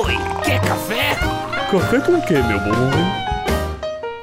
Oi, 0.00 0.14
quer 0.44 0.60
café? 0.60 1.16
Café 1.72 2.00
com 2.00 2.12
o 2.12 2.24
quê, 2.24 2.34
meu 2.34 2.60
bom? 2.60 2.72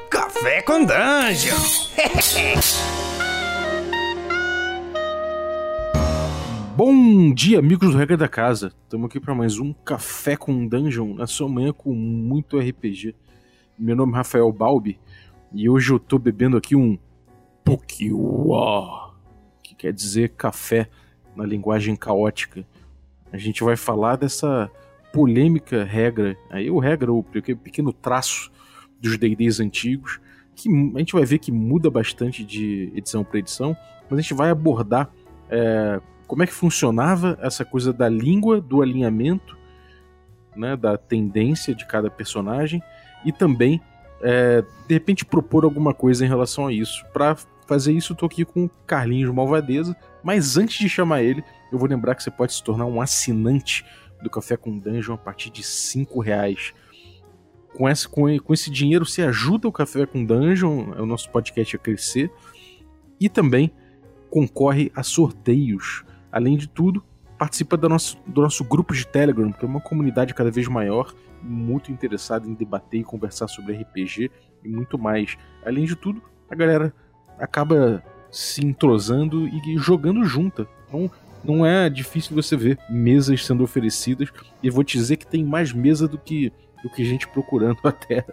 Café 0.09 0.61
com 0.61 0.85
Dungeon! 0.85 1.57
Bom 6.77 7.33
dia, 7.33 7.59
amigos 7.59 7.91
do 7.91 7.97
Regra 7.97 8.15
da 8.15 8.29
Casa. 8.29 8.71
Estamos 8.83 9.07
aqui 9.07 9.19
para 9.19 9.35
mais 9.35 9.59
um 9.59 9.73
Café 9.73 10.37
com 10.37 10.65
Dungeon, 10.65 11.13
na 11.13 11.27
sua 11.27 11.49
manhã 11.49 11.73
com 11.73 11.93
muito 11.93 12.57
RPG. 12.57 13.13
Meu 13.77 13.97
nome 13.97 14.13
é 14.13 14.15
Rafael 14.15 14.49
Balbi 14.53 14.97
e 15.51 15.67
hoje 15.67 15.91
eu 15.91 15.99
tô 15.99 16.17
bebendo 16.17 16.55
aqui 16.55 16.73
um 16.77 16.97
Pukiwa, 17.65 19.13
que 19.61 19.75
quer 19.75 19.91
dizer 19.91 20.29
café 20.37 20.87
na 21.35 21.45
linguagem 21.45 21.97
caótica. 21.97 22.65
A 23.29 23.37
gente 23.37 23.61
vai 23.61 23.75
falar 23.75 24.15
dessa 24.15 24.71
polêmica 25.15 25.85
regra, 25.85 26.37
aí 26.49 26.69
o 26.69 26.77
regra, 26.77 27.13
o 27.13 27.23
pequeno 27.23 27.93
traço 27.93 28.51
dos 28.99 29.17
D&Ds 29.17 29.61
antigos, 29.61 30.19
que 30.53 30.67
a 30.69 30.99
gente 30.99 31.13
vai 31.13 31.23
ver 31.23 31.39
que 31.39 31.53
muda 31.53 31.89
bastante 31.89 32.43
de 32.43 32.91
edição 32.93 33.23
para 33.23 33.39
edição, 33.39 33.77
mas 34.09 34.19
a 34.19 34.21
gente 34.21 34.33
vai 34.33 34.49
abordar 34.49 35.09
é, 35.49 36.01
como 36.27 36.43
é 36.43 36.45
que 36.45 36.51
funcionava 36.51 37.39
essa 37.41 37.63
coisa 37.63 37.93
da 37.93 38.09
língua, 38.09 38.59
do 38.59 38.81
alinhamento, 38.81 39.57
né, 40.53 40.75
da 40.75 40.97
tendência 40.97 41.73
de 41.73 41.87
cada 41.87 42.09
personagem 42.09 42.83
e 43.23 43.31
também 43.31 43.79
é, 44.21 44.65
de 44.85 44.93
repente 44.93 45.23
propor 45.23 45.63
alguma 45.63 45.93
coisa 45.93 46.25
em 46.25 46.27
relação 46.27 46.67
a 46.67 46.73
isso. 46.73 47.05
Para 47.13 47.37
fazer 47.65 47.93
isso, 47.93 48.11
eu 48.11 48.17
tô 48.17 48.25
aqui 48.25 48.43
com 48.43 48.65
o 48.65 48.71
Carlinhos 48.85 49.33
Malvadeza, 49.33 49.95
mas 50.21 50.57
antes 50.57 50.77
de 50.77 50.89
chamar 50.89 51.23
ele, 51.23 51.41
eu 51.71 51.79
vou 51.79 51.87
lembrar 51.87 52.15
que 52.15 52.23
você 52.23 52.31
pode 52.31 52.53
se 52.53 52.61
tornar 52.61 52.85
um 52.85 52.99
assinante 52.99 53.85
do 54.25 54.29
Café 54.29 54.57
com 54.57 54.77
Dungeon 54.77 55.13
a 55.13 55.17
partir 55.17 55.49
de 55.49 55.63
5 55.63 56.19
reais. 56.19 56.73
Com 57.73 57.89
esse, 57.89 58.07
com, 58.07 58.37
com 58.39 58.53
esse 58.53 58.69
dinheiro 58.69 59.05
você 59.05 59.21
ajuda 59.21 59.67
o 59.67 59.71
Café 59.71 60.05
com 60.05 60.25
Dungeon, 60.25 60.91
o 60.97 61.05
nosso 61.05 61.29
podcast 61.29 61.75
a 61.75 61.79
crescer, 61.79 62.29
e 63.19 63.29
também 63.29 63.71
concorre 64.29 64.91
a 64.93 65.03
sorteios 65.03 66.03
Além 66.35 66.57
de 66.57 66.67
tudo, 66.67 67.01
participa 67.39 67.77
do 67.77 67.87
nosso, 67.87 68.17
do 68.27 68.41
nosso 68.41 68.61
grupo 68.65 68.93
de 68.93 69.07
Telegram, 69.07 69.53
que 69.53 69.63
é 69.63 69.67
uma 69.67 69.79
comunidade 69.79 70.33
cada 70.33 70.51
vez 70.51 70.67
maior, 70.67 71.15
muito 71.41 71.89
interessada 71.89 72.45
em 72.45 72.53
debater 72.53 72.99
e 72.99 73.03
conversar 73.05 73.47
sobre 73.47 73.73
RPG 73.73 74.29
e 74.61 74.67
muito 74.67 74.99
mais. 74.99 75.37
Além 75.65 75.85
de 75.85 75.95
tudo, 75.95 76.21
a 76.49 76.53
galera 76.55 76.93
acaba 77.39 78.03
se 78.29 78.65
entrosando 78.65 79.47
e 79.47 79.77
jogando 79.77 80.25
junta. 80.25 80.67
Então, 80.89 81.09
não 81.45 81.65
é 81.65 81.89
difícil 81.89 82.35
você 82.35 82.55
ver 82.57 82.77
mesas 82.89 83.45
sendo 83.45 83.63
oferecidas. 83.63 84.29
E 84.61 84.69
vou 84.69 84.83
te 84.83 84.97
dizer 84.97 85.17
que 85.17 85.27
tem 85.27 85.43
mais 85.43 85.71
mesa 85.71 86.07
do 86.07 86.17
que, 86.17 86.51
do 86.83 86.89
que 86.89 87.05
gente 87.05 87.27
procurando 87.27 87.79
até 87.85 88.25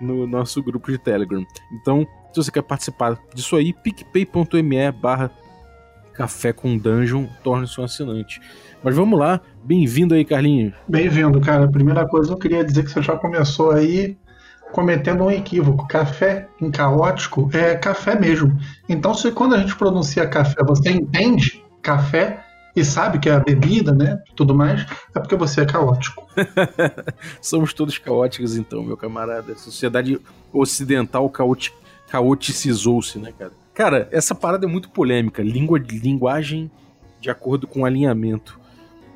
no 0.00 0.26
nosso 0.26 0.62
grupo 0.62 0.90
de 0.90 0.98
Telegram. 0.98 1.44
Então, 1.72 2.06
se 2.32 2.42
você 2.42 2.50
quer 2.50 2.62
participar 2.62 3.18
disso 3.34 3.56
aí, 3.56 3.72
picpay.me 3.72 4.92
barra 4.92 5.30
Café 6.14 6.52
com 6.52 6.78
Dungeon, 6.78 7.26
torne-se 7.42 7.78
um 7.78 7.84
assinante. 7.84 8.40
Mas 8.82 8.94
vamos 8.94 9.18
lá, 9.18 9.40
bem-vindo 9.62 10.14
aí, 10.14 10.24
Carlinhos. 10.24 10.72
Bem-vindo, 10.88 11.40
cara. 11.40 11.68
Primeira 11.68 12.06
coisa, 12.06 12.32
eu 12.32 12.38
queria 12.38 12.64
dizer 12.64 12.84
que 12.84 12.90
você 12.90 13.02
já 13.02 13.16
começou 13.16 13.72
aí 13.72 14.16
cometendo 14.72 15.24
um 15.24 15.30
equívoco. 15.30 15.86
Café 15.86 16.48
em 16.60 16.70
caótico 16.70 17.50
é 17.52 17.74
café 17.74 18.18
mesmo. 18.18 18.56
Então, 18.88 19.12
se 19.12 19.30
quando 19.30 19.54
a 19.54 19.58
gente 19.58 19.76
pronuncia 19.76 20.26
café, 20.26 20.62
você 20.64 20.90
entende 20.90 21.65
café 21.86 22.40
e 22.74 22.84
sabe 22.84 23.20
que 23.20 23.28
é 23.28 23.32
a 23.32 23.38
bebida, 23.38 23.92
né? 23.92 24.20
Tudo 24.34 24.54
mais, 24.54 24.84
é 25.14 25.20
porque 25.20 25.36
você 25.36 25.60
é 25.60 25.66
caótico. 25.66 26.26
Somos 27.40 27.72
todos 27.72 27.96
caóticos, 27.96 28.56
então, 28.56 28.82
meu 28.82 28.96
camarada. 28.96 29.52
A 29.52 29.56
sociedade 29.56 30.20
ocidental 30.52 31.32
caoticizou-se, 32.10 33.18
né, 33.18 33.32
cara? 33.38 33.52
Cara, 33.72 34.08
essa 34.10 34.34
parada 34.34 34.66
é 34.66 34.68
muito 34.68 34.90
polêmica. 34.90 35.42
Língua, 35.42 35.78
linguagem 35.78 36.70
de 37.20 37.30
acordo 37.30 37.66
com 37.66 37.84
alinhamento. 37.86 38.58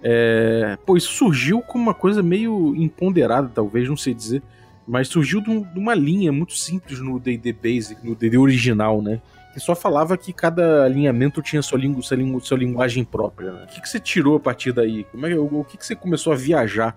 É, 0.02 0.78
pô, 0.86 0.96
isso 0.96 1.12
surgiu 1.12 1.60
como 1.60 1.82
uma 1.82 1.94
coisa 1.94 2.22
meio 2.22 2.74
imponderada, 2.76 3.50
talvez, 3.52 3.88
não 3.88 3.96
sei 3.96 4.14
dizer. 4.14 4.42
Mas 4.86 5.08
surgiu 5.08 5.42
de, 5.42 5.50
um, 5.50 5.62
de 5.62 5.78
uma 5.78 5.94
linha 5.94 6.32
muito 6.32 6.56
simples 6.56 7.00
no 7.00 7.18
D&D 7.18 7.52
Basic, 7.52 8.06
no 8.06 8.14
D&D 8.14 8.38
original, 8.38 9.02
né? 9.02 9.20
Que 9.52 9.60
só 9.60 9.74
falava 9.74 10.16
que 10.16 10.32
cada 10.32 10.84
alinhamento 10.84 11.42
tinha 11.42 11.60
sua, 11.60 11.78
língua, 11.78 12.02
sua, 12.02 12.16
língua, 12.16 12.40
sua 12.40 12.56
linguagem 12.56 13.04
própria. 13.04 13.52
Né? 13.52 13.64
O 13.64 13.66
que, 13.66 13.80
que 13.80 13.88
você 13.88 13.98
tirou 13.98 14.36
a 14.36 14.40
partir 14.40 14.72
daí? 14.72 15.04
Como 15.04 15.26
é, 15.26 15.34
o, 15.34 15.60
o 15.60 15.64
que, 15.64 15.76
que 15.76 15.84
você 15.84 15.96
começou 15.96 16.32
a 16.32 16.36
viajar 16.36 16.96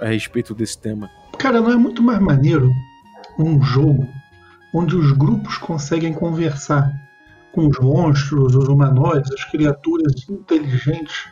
a 0.00 0.06
respeito 0.06 0.54
desse 0.54 0.78
tema? 0.78 1.10
Cara, 1.38 1.60
não 1.60 1.72
é 1.72 1.76
muito 1.76 2.02
mais 2.02 2.20
maneiro 2.20 2.70
um 3.38 3.62
jogo 3.62 4.06
onde 4.74 4.94
os 4.94 5.12
grupos 5.12 5.58
conseguem 5.58 6.12
conversar 6.12 6.90
com 7.52 7.66
os 7.66 7.78
monstros, 7.80 8.54
os 8.54 8.68
humanoides, 8.68 9.32
as 9.32 9.44
criaturas 9.44 10.28
inteligentes 10.28 11.28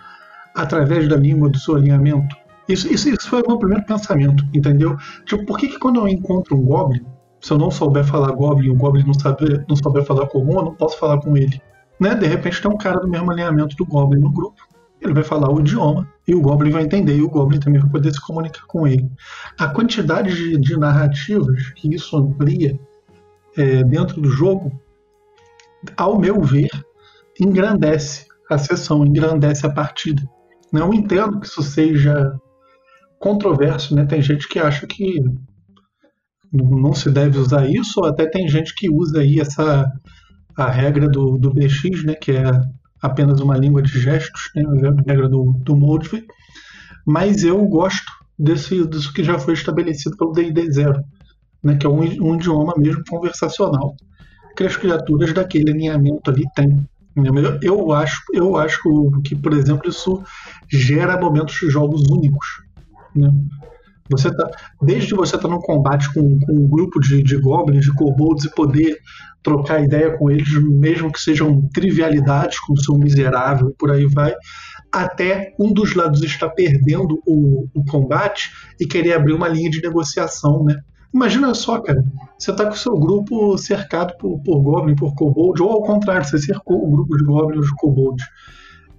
através 0.55 1.09
da 1.09 1.17
língua 1.17 1.49
do 1.49 1.59
seu 1.59 1.77
alinhamento. 1.77 2.35
Isso, 2.69 2.93
isso, 2.93 3.09
isso 3.09 3.29
foi 3.29 3.43
o 3.43 3.47
meu 3.47 3.59
primeiro 3.59 3.85
pensamento, 3.85 4.45
entendeu? 4.53 4.97
Tipo, 5.25 5.47
por 5.47 5.59
que, 5.59 5.69
que 5.69 5.79
quando 5.79 6.01
eu 6.01 6.09
encontro 6.09 6.57
um 6.57 6.63
Goblin, 6.63 7.05
se 7.41 7.53
eu 7.53 7.59
não 7.59 7.71
souber 7.71 8.05
falar 8.05 8.33
Goblin 8.33 8.71
o 8.71 8.75
Goblin 8.75 9.05
não, 9.05 9.15
saber, 9.15 9.65
não 9.69 9.77
souber 9.77 10.05
falar 10.05 10.27
comum, 10.27 10.55
eu 10.55 10.65
não 10.65 10.75
posso 10.75 10.99
falar 10.99 11.21
com 11.21 11.37
ele? 11.37 11.61
Né? 12.01 12.15
De 12.15 12.27
repente 12.27 12.61
tem 12.61 12.71
um 12.71 12.77
cara 12.77 13.01
do 13.01 13.09
mesmo 13.09 13.31
alinhamento 13.31 13.77
do 13.77 13.87
Goblin 13.87 14.21
no 14.21 14.33
grupo, 14.33 14.61
ele 15.01 15.15
vai 15.15 15.23
falar 15.23 15.51
o 15.51 15.61
idioma 15.61 16.09
e 16.27 16.35
o 16.35 16.41
Goblin 16.41 16.71
vai 16.71 16.83
entender, 16.83 17.17
e 17.17 17.23
o 17.23 17.31
Goblin 17.31 17.61
também 17.61 17.81
vai 17.81 17.91
poder 17.91 18.13
se 18.13 18.21
comunicar 18.21 18.67
com 18.67 18.87
ele. 18.87 19.11
A 19.59 19.69
quantidade 19.69 20.35
de, 20.35 20.59
de 20.59 20.77
narrativas 20.77 21.71
que 21.71 21.95
isso 21.95 22.17
amplia 22.17 22.79
é, 23.57 23.83
dentro 23.85 24.21
do 24.21 24.29
jogo, 24.29 24.73
ao 25.97 26.19
meu 26.19 26.41
ver, 26.41 26.69
engrandece 27.41 28.27
a 28.51 28.59
sessão, 28.59 29.05
engrandece 29.05 29.67
a 29.67 29.71
partida. 29.71 30.23
Não 30.73 30.93
entendo 30.93 31.41
que 31.41 31.47
isso 31.47 31.63
seja 31.63 32.39
controverso, 33.19 33.95
né? 33.95 34.05
Tem 34.05 34.21
gente 34.21 34.49
que 34.49 34.59
acha 34.59 34.87
que 34.87 35.23
não 36.53 36.95
se 36.95 37.11
deve 37.11 37.39
usar 37.39 37.69
isso, 37.69 38.05
até 38.05 38.27
tem 38.27 38.49
gente 38.49 38.75
que 38.75 38.91
usa 38.91 39.21
aí 39.21 39.41
essa 39.41 39.91
a 40.57 40.71
regra 40.71 41.09
do, 41.09 41.39
do 41.39 41.53
BX, 41.53 42.05
né? 42.05 42.15
Que 42.15 42.33
é 42.33 42.51
apenas 43.01 43.41
uma 43.41 43.57
língua 43.57 43.83
de 43.83 43.99
gestos, 44.01 44.51
né? 44.55 44.63
A 44.65 45.11
regra 45.11 45.29
do, 45.29 45.53
do. 45.61 45.79
Mas 47.07 47.45
eu 47.45 47.65
gosto 47.67 48.11
desse, 48.39 48.87
disso 48.87 49.13
que 49.13 49.23
já 49.23 49.39
foi 49.39 49.55
estabelecido 49.55 50.17
pelo 50.17 50.33
D&D 50.33 50.73
Zero 50.73 51.03
né, 51.63 51.77
que 51.77 51.87
é 51.87 51.89
um, 51.89 52.01
um 52.01 52.35
idioma 52.35 52.75
mesmo 52.77 53.03
conversacional, 53.09 53.95
que 54.57 54.65
as 54.65 54.77
criaturas 54.77 55.33
daquele 55.33 55.71
alinhamento 55.71 56.31
ali 56.31 56.45
têm. 56.55 56.87
Eu, 57.17 57.59
eu, 57.63 57.93
acho, 57.93 58.23
eu 58.33 58.57
acho 58.57 58.81
que, 59.25 59.35
por 59.35 59.53
exemplo, 59.53 59.89
isso 59.89 60.23
gera 60.71 61.21
momentos 61.21 61.57
de 61.57 61.69
jogos 61.69 62.03
únicos. 62.09 62.47
Né? 63.15 63.29
Você 64.11 64.35
tá, 64.35 64.51
desde 64.83 65.15
você 65.15 65.37
estar 65.37 65.49
tá 65.49 65.55
no 65.55 65.61
combate 65.61 66.13
com, 66.13 66.39
com, 66.41 66.53
um 66.53 66.69
grupo 66.69 67.01
de, 67.01 67.23
de 67.23 67.37
goblins, 67.37 67.85
de 67.85 67.95
kobolds 67.95 68.45
e 68.45 68.55
poder 68.55 68.99
trocar 69.43 69.83
ideia 69.83 70.17
com 70.17 70.31
eles, 70.31 70.49
mesmo 70.63 71.13
que 71.13 71.21
sejam 71.21 71.69
trivialidades, 71.73 72.59
como 72.61 72.81
seu 72.81 72.97
miserável 72.97 73.71
e 73.71 73.75
por 73.75 73.91
aí 73.91 74.07
vai, 74.07 74.35
até 74.93 75.55
um 75.59 75.73
dos 75.73 75.95
lados 75.95 76.23
está 76.23 76.49
perdendo 76.49 77.21
o, 77.27 77.67
o 77.75 77.85
combate 77.85 78.51
e 78.81 78.87
querer 78.87 79.15
abrir 79.15 79.35
uma 79.35 79.49
linha 79.49 79.71
de 79.71 79.83
negociação, 79.83 80.65
né? 80.65 80.81
Imagina 81.13 81.55
só, 81.55 81.81
cara, 81.81 82.05
você 82.39 82.55
tá 82.55 82.67
com 82.67 82.75
o 82.75 82.77
seu 82.77 82.99
grupo 82.99 83.57
cercado 83.57 84.17
por, 84.19 84.41
por 84.43 84.61
Goblin, 84.61 84.95
por 84.95 85.15
Kobold, 85.15 85.63
ou 85.63 85.71
ao 85.71 85.83
contrário, 85.83 86.25
você 86.25 86.39
cercou 86.39 86.87
o 86.87 86.91
grupo 86.91 87.17
de 87.17 87.25
Goblin 87.25 87.61
de 87.61 87.75
Kobold. 87.77 88.23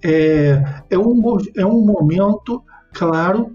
É, 0.04 0.82
é, 0.90 0.98
um, 0.98 1.22
é 1.56 1.66
um 1.66 1.86
momento, 1.86 2.64
claro, 2.94 3.52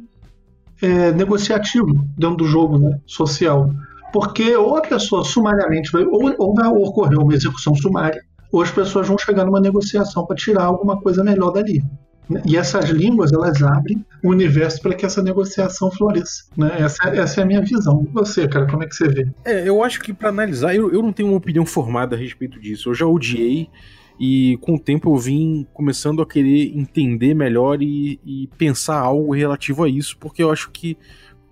é, 0.82 1.12
negociativo 1.12 2.06
dentro 2.16 2.36
do 2.36 2.46
jogo 2.46 2.78
né, 2.78 2.98
social. 3.06 3.70
Porque 4.12 4.54
ou 4.56 4.76
a 4.76 4.82
pessoa 4.82 5.24
sumariamente 5.24 5.90
vai, 5.90 6.04
ou, 6.04 6.34
ou 6.38 6.54
vai 6.54 6.68
ocorrer 6.68 7.18
uma 7.18 7.34
execução 7.34 7.74
sumária, 7.74 8.22
ou 8.52 8.62
as 8.62 8.70
pessoas 8.70 9.08
vão 9.08 9.18
chegar 9.18 9.44
numa 9.44 9.60
negociação 9.60 10.24
para 10.24 10.36
tirar 10.36 10.64
alguma 10.64 11.00
coisa 11.00 11.24
melhor 11.24 11.50
dali. 11.50 11.82
E 12.46 12.56
essas 12.56 12.88
línguas, 12.88 13.32
elas 13.32 13.62
abrem 13.62 14.04
o 14.22 14.30
universo 14.30 14.80
para 14.80 14.94
que 14.94 15.04
essa 15.04 15.22
negociação 15.22 15.90
floresça. 15.90 16.44
Né? 16.56 16.74
Essa, 16.78 17.08
essa, 17.08 17.40
é 17.40 17.44
a 17.44 17.46
minha 17.46 17.60
visão. 17.60 18.06
Você, 18.12 18.48
cara, 18.48 18.66
como 18.66 18.82
é 18.82 18.86
que 18.86 18.94
você 18.94 19.08
vê? 19.08 19.28
É, 19.44 19.68
eu 19.68 19.82
acho 19.82 20.00
que 20.00 20.12
para 20.12 20.30
analisar, 20.30 20.74
eu, 20.74 20.90
eu 20.90 21.02
não 21.02 21.12
tenho 21.12 21.28
uma 21.28 21.36
opinião 21.36 21.66
formada 21.66 22.16
a 22.16 22.18
respeito 22.18 22.58
disso. 22.58 22.90
Eu 22.90 22.94
já 22.94 23.06
odiei 23.06 23.68
e 24.18 24.58
com 24.60 24.74
o 24.74 24.78
tempo 24.78 25.12
eu 25.12 25.18
vim 25.18 25.66
começando 25.72 26.22
a 26.22 26.26
querer 26.26 26.76
entender 26.76 27.34
melhor 27.34 27.82
e, 27.82 28.20
e 28.24 28.48
pensar 28.58 28.98
algo 28.98 29.34
relativo 29.34 29.84
a 29.84 29.88
isso, 29.88 30.16
porque 30.18 30.42
eu 30.42 30.50
acho 30.50 30.70
que 30.70 30.96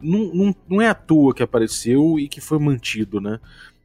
não, 0.01 0.35
não, 0.35 0.57
não 0.69 0.81
é 0.81 0.89
à 0.89 0.95
toa 0.95 1.35
que 1.35 1.43
apareceu 1.43 2.19
e 2.19 2.29
que 2.29 2.41
foi 2.41 2.59
mantido, 2.59 3.21
né? 3.21 3.39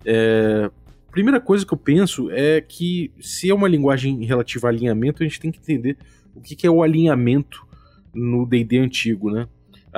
É, 0.06 0.70
primeira 1.12 1.40
coisa 1.40 1.66
que 1.66 1.74
eu 1.74 1.78
penso 1.78 2.30
é 2.32 2.62
que 2.62 3.12
se 3.20 3.50
é 3.50 3.54
uma 3.54 3.68
linguagem 3.68 4.24
relativa 4.24 4.68
a 4.68 4.72
alinhamento, 4.72 5.24
a 5.24 5.26
gente 5.26 5.40
tem 5.40 5.52
que 5.52 5.60
entender 5.60 5.98
o 6.36 6.42
que, 6.42 6.56
que 6.56 6.68
é 6.68 6.70
o 6.70 6.84
alinhamento 6.84 7.66
no 8.14 8.46
D&D 8.46 8.78
antigo, 8.80 9.32
né? 9.32 9.48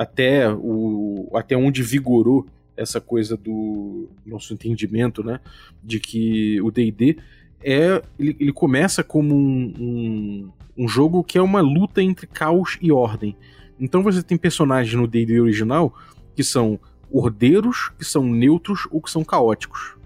até, 0.00 0.50
o, 0.50 1.30
até 1.34 1.54
onde 1.54 1.82
vigorou 1.82 2.46
essa 2.74 3.02
coisa 3.02 3.36
do 3.36 4.08
nosso 4.24 4.54
entendimento, 4.54 5.22
né? 5.22 5.40
De 5.84 6.00
que 6.00 6.58
o 6.62 6.70
D&D 6.70 7.18
é 7.62 8.02
ele, 8.18 8.36
ele, 8.38 8.52
começa 8.52 9.02
como 9.02 9.34
um, 9.34 9.74
um, 9.78 10.50
um, 10.84 10.88
jogo 10.88 11.22
que 11.22 11.38
é 11.38 11.42
uma 11.42 11.60
luta 11.60 12.02
entre 12.02 12.26
caos 12.26 12.78
e 12.80 12.90
ordem. 12.90 13.36
Então 13.78 14.02
você 14.02 14.22
tem 14.22 14.38
personagens 14.38 14.94
no 14.94 15.06
D&D 15.06 15.40
original 15.40 15.94
que 16.34 16.42
são 16.42 16.78
ordeiros, 17.10 17.90
que 17.98 18.04
são 18.04 18.24
neutros 18.24 18.86
ou 18.90 19.00
que 19.00 19.10
são 19.10 19.24
caóticos. 19.24 19.96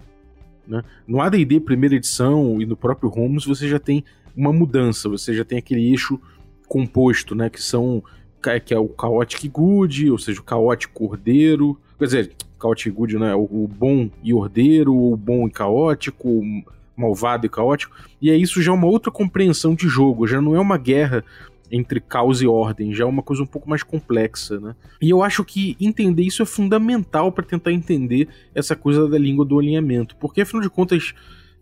Né? 0.67 0.83
No 1.07 1.21
AD&D 1.21 1.59
primeira 1.59 1.95
edição 1.95 2.61
e 2.61 2.65
no 2.65 2.75
próprio 2.75 3.09
Holmes 3.09 3.45
você 3.45 3.67
já 3.67 3.79
tem 3.79 4.03
uma 4.35 4.51
mudança, 4.51 5.07
você 5.07 5.33
já 5.33 5.45
tem 5.45 5.57
aquele 5.57 5.89
eixo 5.89 6.19
composto, 6.67 7.35
né? 7.35 7.49
Que 7.49 7.61
são 7.61 8.03
que 8.63 8.75
é 8.75 8.79
o 8.79 8.93
Chaotic 8.99 9.49
Good, 9.51 10.11
ou 10.11 10.19
seja, 10.19 10.39
o 10.39 10.43
caótico 10.43 11.05
ordeiro. 11.05 11.79
Quer 11.97 12.05
dizer, 12.05 12.31
Chaotic 12.61 12.93
Good, 12.93 13.17
né? 13.17 13.33
O, 13.33 13.67
bom 13.67 14.07
e 14.23 14.33
ordeiro, 14.35 14.95
o 14.95 15.17
bom 15.17 15.47
e 15.47 15.51
caótico, 15.51 16.43
malvado 16.95 17.45
e 17.45 17.49
caótico. 17.49 17.95
E 18.21 18.29
é 18.29 18.35
isso 18.35 18.61
já 18.61 18.71
é 18.71 18.75
uma 18.75 18.87
outra 18.87 19.11
compreensão 19.11 19.75
de 19.75 19.87
jogo, 19.87 20.27
já 20.27 20.41
não 20.41 20.55
é 20.55 20.59
uma 20.59 20.77
guerra 20.77 21.23
entre 21.71 21.99
caos 21.99 22.41
e 22.41 22.47
ordem, 22.47 22.93
já 22.93 23.03
é 23.03 23.07
uma 23.07 23.23
coisa 23.23 23.43
um 23.43 23.47
pouco 23.47 23.69
mais 23.69 23.83
complexa, 23.83 24.59
né? 24.59 24.75
E 25.01 25.09
eu 25.09 25.23
acho 25.23 25.43
que 25.43 25.75
entender 25.79 26.23
isso 26.23 26.41
é 26.43 26.45
fundamental 26.45 27.31
para 27.31 27.43
tentar 27.43 27.71
entender 27.71 28.27
essa 28.53 28.75
coisa 28.75 29.07
da 29.07 29.17
língua 29.17 29.43
do 29.43 29.59
alinhamento, 29.59 30.15
porque 30.17 30.41
afinal 30.41 30.61
de 30.61 30.69
contas, 30.69 31.13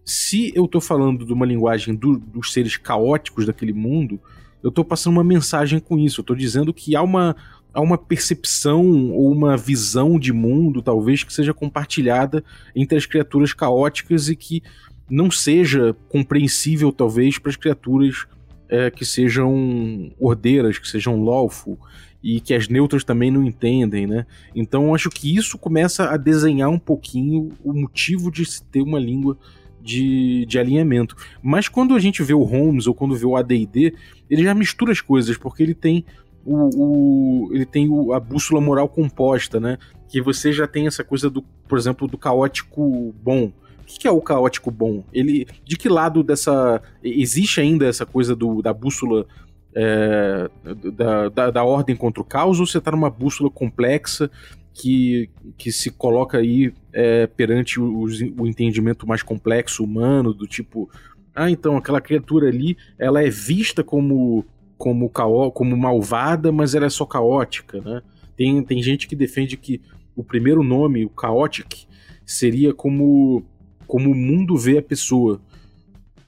se 0.04 0.52
eu 0.56 0.68
tô 0.68 0.82
falando 0.82 1.26
de 1.26 1.32
uma 1.34 1.46
linguagem 1.46 1.96
do, 1.96 2.18
dos 2.18 2.52
seres 2.52 2.76
caóticos 2.76 3.46
daquele 3.46 3.74
mundo, 3.74 4.20
eu 4.62 4.72
tô 4.72 4.84
passando 4.84 5.14
uma 5.14 5.24
mensagem 5.24 5.80
com 5.80 5.98
isso, 5.98 6.22
eu 6.22 6.26
tô 6.26 6.36
dizendo 6.36 6.74
que 6.74 6.96
há 6.96 7.02
uma 7.02 7.36
há 7.74 7.82
uma 7.82 7.98
percepção 7.98 9.12
ou 9.12 9.32
uma 9.32 9.58
visão 9.58 10.20
de 10.20 10.32
mundo, 10.32 10.82
talvez, 10.82 11.24
que 11.24 11.34
seja 11.34 11.54
compartilhada 11.54 12.44
entre 12.76 12.98
as 12.98 13.06
criaturas 13.06 13.52
caóticas 13.52 14.30
e 14.30 14.36
que 14.36 14.62
não 15.10 15.30
seja 15.30 15.96
compreensível, 16.10 16.92
talvez, 16.92 17.38
para 17.38 17.50
as 17.50 17.56
criaturas 17.56 18.26
é, 18.70 18.90
que 18.90 19.06
sejam 19.06 20.12
ordeiras, 20.20 20.78
que 20.78 20.88
sejam 20.88 21.24
lawful 21.24 21.78
e 22.24 22.40
que 22.40 22.54
as 22.54 22.70
neutras 22.70 23.04
também 23.04 23.30
não 23.30 23.44
entendem, 23.44 24.08
né? 24.08 24.26
Então 24.56 24.96
acho 24.96 25.10
que 25.10 25.36
isso 25.36 25.58
começa 25.58 26.10
a 26.10 26.16
desenhar 26.16 26.70
um 26.70 26.80
pouquinho 26.80 27.50
o 27.64 27.74
motivo 27.74 28.32
de 28.32 28.46
se 28.46 28.64
ter 28.64 28.82
uma 28.82 28.98
língua 28.98 29.38
de, 29.82 30.46
de 30.46 30.58
alinhamento. 30.58 31.16
Mas 31.42 31.68
quando 31.68 31.94
a 31.94 32.00
gente 32.00 32.24
vê 32.24 32.34
o 32.34 32.44
Holmes 32.44 32.88
ou 32.88 32.94
quando 32.94 33.16
vê 33.16 33.26
o 33.26 33.36
AD&D, 33.36 33.94
ele 34.30 34.44
já 34.44 34.54
mistura 34.54 34.94
as 34.94 35.02
coisas, 35.02 35.38
porque 35.38 35.62
ele 35.62 35.76
tem 35.76 36.06
o, 36.46 36.70
o, 36.76 37.50
ele 37.54 37.66
tem 37.66 37.90
o, 37.90 38.14
a 38.14 38.20
bússola 38.20 38.62
moral 38.62 38.88
composta, 38.88 39.60
né? 39.60 39.78
Que 40.08 40.22
você 40.22 40.52
já 40.52 40.68
tem 40.68 40.88
essa 40.88 41.04
coisa 41.04 41.30
do, 41.30 41.42
por 41.68 41.78
exemplo, 41.78 42.08
do 42.08 42.18
caótico 42.18 43.14
bom, 43.22 43.52
o 43.84 44.00
que 44.00 44.08
é 44.08 44.12
o 44.12 44.22
caótico 44.22 44.72
bom? 44.72 45.04
Ele, 45.12 45.46
de 45.66 45.78
que 45.78 45.90
lado 45.90 46.24
dessa 46.24 46.82
existe 47.04 47.60
ainda 47.60 47.86
essa 47.86 48.06
coisa 48.06 48.36
do, 48.36 48.62
da 48.62 48.74
bússola 48.74 49.28
é, 49.76 50.50
da, 50.94 51.30
da, 51.30 51.52
da, 51.52 51.64
ordem 51.64 51.96
contra 51.96 52.22
o 52.22 52.26
caos 52.26 52.60
ou 52.60 52.66
você 52.66 52.78
está 52.78 52.92
numa 52.92 53.10
bússola 53.10 53.50
complexa 53.50 54.30
que, 54.74 55.30
que 55.58 55.72
se 55.72 55.92
coloca 55.92 56.38
aí 56.38 56.74
é, 56.92 57.28
perante 57.28 57.80
o, 57.80 58.06
o, 58.38 58.48
entendimento 58.48 59.08
mais 59.08 59.24
complexo 59.24 59.84
humano 59.84 60.34
do 60.34 60.48
tipo 60.48 60.90
ah 61.36 61.50
então 61.50 61.76
aquela 61.76 62.00
criatura 62.00 62.48
ali 62.48 62.78
ela 63.00 63.24
é 63.24 63.30
vista 63.30 63.84
como 63.84 64.46
como 64.78 65.10
caó, 65.10 65.50
como 65.50 65.76
malvada 65.76 66.52
mas 66.52 66.76
ela 66.76 66.86
é 66.86 66.90
só 66.90 67.06
caótica 67.06 67.82
né 67.82 68.02
tem, 68.36 68.64
tem 68.64 68.82
gente 68.82 69.08
que 69.08 69.16
defende 69.16 69.58
que 69.58 69.82
o 70.16 70.24
primeiro 70.24 70.64
nome 70.64 71.06
o 71.06 71.12
chaotic 71.20 71.88
seria 72.26 72.74
como 72.74 73.44
como 73.94 74.10
o 74.10 74.16
mundo 74.16 74.58
vê 74.58 74.80
a 74.80 74.82
pessoa. 74.82 75.40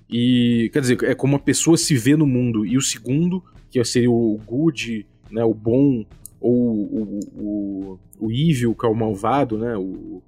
E, 0.08 0.70
quer 0.72 0.82
dizer, 0.82 1.04
é 1.04 1.16
como 1.16 1.36
a 1.36 1.40
pessoa 1.40 1.76
se 1.76 1.96
vê 1.96 2.16
no 2.16 2.28
mundo. 2.28 2.64
E 2.64 2.78
o 2.78 2.82
segundo, 2.82 3.44
que 3.72 3.84
seria 3.84 4.12
o 4.12 4.40
good, 4.46 5.04
né, 5.32 5.44
o 5.44 5.52
bom, 5.52 6.06
ou 6.40 6.54
o, 6.54 7.20
o, 7.36 8.00
o 8.20 8.32
evil, 8.32 8.76
que 8.76 8.86
é 8.86 8.90
o 8.90 8.94
malvado, 8.94 9.58
né, 9.58 9.76
o, 9.76 10.22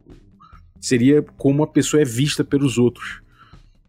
seria 0.81 1.21
como 1.21 1.61
a 1.61 1.67
pessoa 1.67 2.01
é 2.01 2.05
vista 2.05 2.43
pelos 2.43 2.79
outros. 2.79 3.21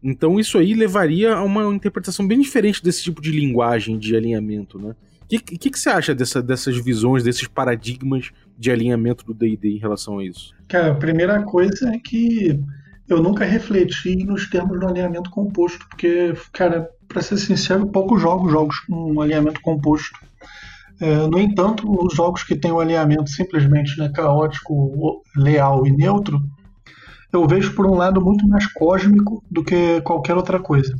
Então 0.03 0.39
isso 0.39 0.59
aí 0.59 0.75
levaria 0.75 1.33
a 1.33 1.43
uma 1.43 1.73
interpretação 1.73 2.27
bem 2.27 2.39
diferente 2.39 2.83
desse 2.83 3.01
tipo 3.01 3.19
de 3.19 3.31
linguagem 3.31 3.97
de 3.97 4.15
alinhamento, 4.15 4.77
né? 4.77 4.91
O 5.23 5.27
que, 5.27 5.39
que, 5.39 5.71
que, 5.71 5.79
você 5.79 5.89
acha 5.89 6.13
dessa, 6.13 6.39
dessas 6.39 6.77
visões, 6.77 7.23
desses 7.23 7.47
paradigmas 7.47 8.29
de 8.55 8.69
alinhamento 8.69 9.25
do 9.25 9.33
D&D 9.33 9.69
em 9.69 9.77
relação 9.79 10.19
a 10.19 10.25
isso? 10.25 10.55
Cara, 10.67 10.91
a 10.91 10.95
primeira 10.95 11.41
coisa 11.43 11.89
é 11.89 11.97
que 11.97 12.59
eu 13.09 13.21
nunca 13.21 13.43
refleti 13.43 14.23
nos 14.23 14.47
termos 14.47 14.79
do 14.79 14.87
alinhamento 14.87 15.31
composto, 15.31 15.79
porque, 15.89 16.33
cara, 16.53 16.87
para 17.07 17.23
ser 17.23 17.37
sincero, 17.37 17.87
pouco 17.87 18.19
jogo 18.19 18.49
jogos 18.49 18.79
com 18.81 19.19
alinhamento 19.19 19.59
composto. 19.61 20.17
É, 21.01 21.27
no 21.27 21.39
entanto, 21.39 21.89
os 22.05 22.13
jogos 22.13 22.43
que 22.43 22.55
têm 22.55 22.71
o 22.71 22.75
um 22.75 22.79
alinhamento 22.79 23.29
simplesmente 23.29 23.97
né, 23.97 24.11
caótico, 24.13 25.23
leal 25.35 25.87
e 25.87 25.91
neutro, 25.91 26.39
eu 27.33 27.47
vejo 27.47 27.73
por 27.73 27.87
um 27.87 27.95
lado 27.95 28.21
muito 28.21 28.47
mais 28.47 28.71
cósmico 28.73 29.43
do 29.49 29.63
que 29.63 30.01
qualquer 30.01 30.35
outra 30.35 30.59
coisa, 30.59 30.95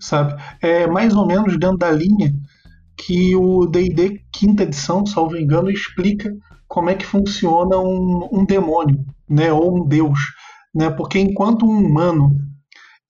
sabe? 0.00 0.34
É 0.60 0.86
mais 0.88 1.14
ou 1.14 1.26
menos 1.26 1.56
dentro 1.58 1.78
da 1.78 1.90
linha 1.90 2.34
que 2.96 3.36
o 3.36 3.64
D&D 3.66 4.22
quinta 4.32 4.64
edição, 4.64 5.06
salvo 5.06 5.36
engano, 5.36 5.70
explica 5.70 6.34
como 6.66 6.90
é 6.90 6.94
que 6.94 7.06
funciona 7.06 7.78
um, 7.78 8.28
um 8.32 8.44
demônio, 8.44 9.04
né, 9.28 9.52
ou 9.52 9.76
um 9.76 9.86
deus 9.86 10.18
né? 10.74 10.90
Porque 10.90 11.18
enquanto 11.18 11.66
um 11.66 11.86
humano, 11.86 12.36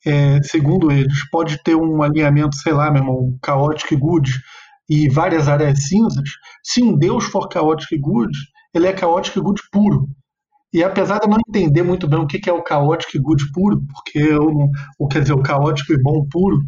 é, 0.06 0.42
segundo 0.42 0.90
eles, 0.90 1.28
pode 1.30 1.62
ter 1.62 1.74
um 1.74 2.02
alinhamento, 2.02 2.56
sei 2.56 2.72
lá, 2.72 2.90
meu 2.90 3.02
irmão, 3.02 3.38
chaotic 3.44 3.96
good 3.96 4.30
e 4.88 5.08
várias 5.08 5.48
áreas 5.48 5.86
cinzas, 5.86 6.28
se 6.62 6.82
um 6.82 6.96
Deus 6.96 7.24
for 7.24 7.48
chaotic 7.52 7.98
good, 8.00 8.32
ele 8.74 8.86
é 8.86 8.96
chaotic 8.96 9.38
good 9.40 9.60
puro. 9.70 10.08
E 10.72 10.84
apesar 10.84 11.18
de 11.18 11.26
eu 11.26 11.30
não 11.30 11.38
entender 11.48 11.82
muito 11.82 12.06
bem 12.06 12.18
o 12.18 12.26
que 12.26 12.48
é 12.48 12.52
o 12.52 12.64
chaotic 12.66 13.18
good 13.20 13.52
puro, 13.52 13.80
porque 13.86 14.18
eu 14.18 14.52
não, 14.52 14.70
ou 14.98 15.08
quer 15.08 15.22
dizer, 15.22 15.32
o 15.32 15.42
caótico 15.42 15.92
e 15.92 16.02
bom 16.02 16.26
puro, 16.30 16.58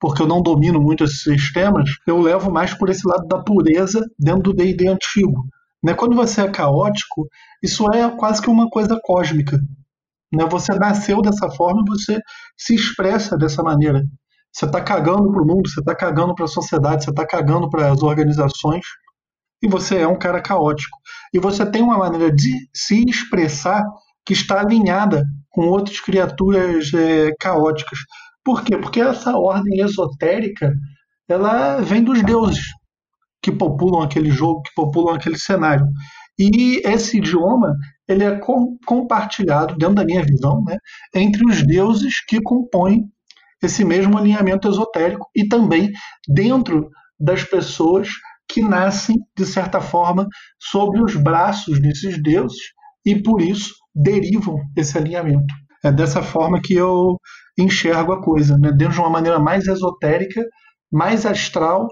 porque 0.00 0.22
eu 0.22 0.26
não 0.26 0.42
domino 0.42 0.80
muito 0.80 1.04
esses 1.04 1.22
sistemas, 1.22 1.88
eu 2.06 2.20
levo 2.20 2.50
mais 2.50 2.74
por 2.74 2.88
esse 2.88 3.06
lado 3.06 3.26
da 3.28 3.42
pureza 3.42 4.04
dentro 4.18 4.42
do 4.42 4.54
D&D 4.54 4.88
antigo. 4.88 5.44
Né? 5.82 5.94
Quando 5.94 6.16
você 6.16 6.40
é 6.40 6.50
caótico, 6.50 7.28
isso 7.62 7.86
é 7.92 8.10
quase 8.10 8.40
que 8.40 8.48
uma 8.48 8.68
coisa 8.68 8.98
cósmica. 9.02 9.60
Né? 10.32 10.46
Você 10.46 10.74
nasceu 10.74 11.20
dessa 11.20 11.50
forma, 11.50 11.84
você 11.86 12.18
se 12.56 12.74
expressa 12.74 13.36
dessa 13.36 13.62
maneira. 13.62 14.02
Você 14.52 14.66
está 14.66 14.80
cagando 14.80 15.30
para 15.30 15.42
o 15.42 15.46
mundo, 15.46 15.68
você 15.68 15.80
está 15.80 15.94
cagando 15.94 16.34
para 16.34 16.44
a 16.44 16.48
sociedade, 16.48 17.04
você 17.04 17.10
está 17.10 17.26
cagando 17.26 17.70
para 17.70 17.90
as 17.90 18.02
organizações 18.02 18.84
e 19.62 19.68
você 19.68 19.98
é 19.98 20.08
um 20.08 20.18
cara 20.18 20.40
caótico. 20.42 20.98
E 21.32 21.38
você 21.38 21.64
tem 21.64 21.82
uma 21.82 21.96
maneira 21.96 22.30
de 22.30 22.68
se 22.74 23.04
expressar 23.08 23.82
que 24.26 24.32
está 24.32 24.60
alinhada 24.60 25.24
com 25.50 25.66
outras 25.68 26.00
criaturas 26.00 26.92
é, 26.92 27.30
caóticas. 27.38 27.98
Por 28.44 28.62
quê? 28.62 28.76
Porque 28.76 29.00
essa 29.00 29.36
ordem 29.36 29.80
esotérica 29.80 30.72
ela 31.28 31.80
vem 31.80 32.02
dos 32.02 32.22
deuses 32.22 32.64
que 33.40 33.50
populam 33.50 34.02
aquele 34.02 34.30
jogo, 34.30 34.62
que 34.62 34.74
populam 34.74 35.14
aquele 35.14 35.38
cenário. 35.38 35.86
E 36.38 36.80
esse 36.84 37.18
idioma 37.18 37.74
ele 38.08 38.24
é 38.24 38.38
com, 38.38 38.76
compartilhado, 38.86 39.76
dentro 39.76 39.96
da 39.96 40.04
minha 40.04 40.22
visão, 40.22 40.62
né, 40.64 40.76
entre 41.14 41.44
os 41.48 41.66
deuses 41.66 42.24
que 42.24 42.40
compõem 42.42 43.04
esse 43.62 43.84
mesmo 43.84 44.18
alinhamento 44.18 44.68
esotérico 44.68 45.28
e 45.34 45.46
também 45.46 45.90
dentro 46.28 46.90
das 47.18 47.44
pessoas 47.44 48.08
que 48.48 48.60
nascem, 48.60 49.16
de 49.36 49.46
certa 49.46 49.80
forma, 49.80 50.26
sobre 50.60 51.00
os 51.00 51.14
braços 51.16 51.80
desses 51.80 52.20
deuses 52.20 52.60
e, 53.06 53.20
por 53.22 53.40
isso, 53.40 53.72
derivam 53.94 54.58
esse 54.76 54.98
alinhamento. 54.98 55.54
É 55.84 55.92
dessa 55.92 56.22
forma 56.22 56.60
que 56.62 56.74
eu 56.74 57.16
enxergo 57.58 58.12
a 58.12 58.22
coisa, 58.22 58.56
né? 58.58 58.72
dentro 58.72 58.94
de 58.94 59.00
uma 59.00 59.10
maneira 59.10 59.38
mais 59.38 59.66
esotérica, 59.66 60.42
mais 60.90 61.24
astral 61.24 61.88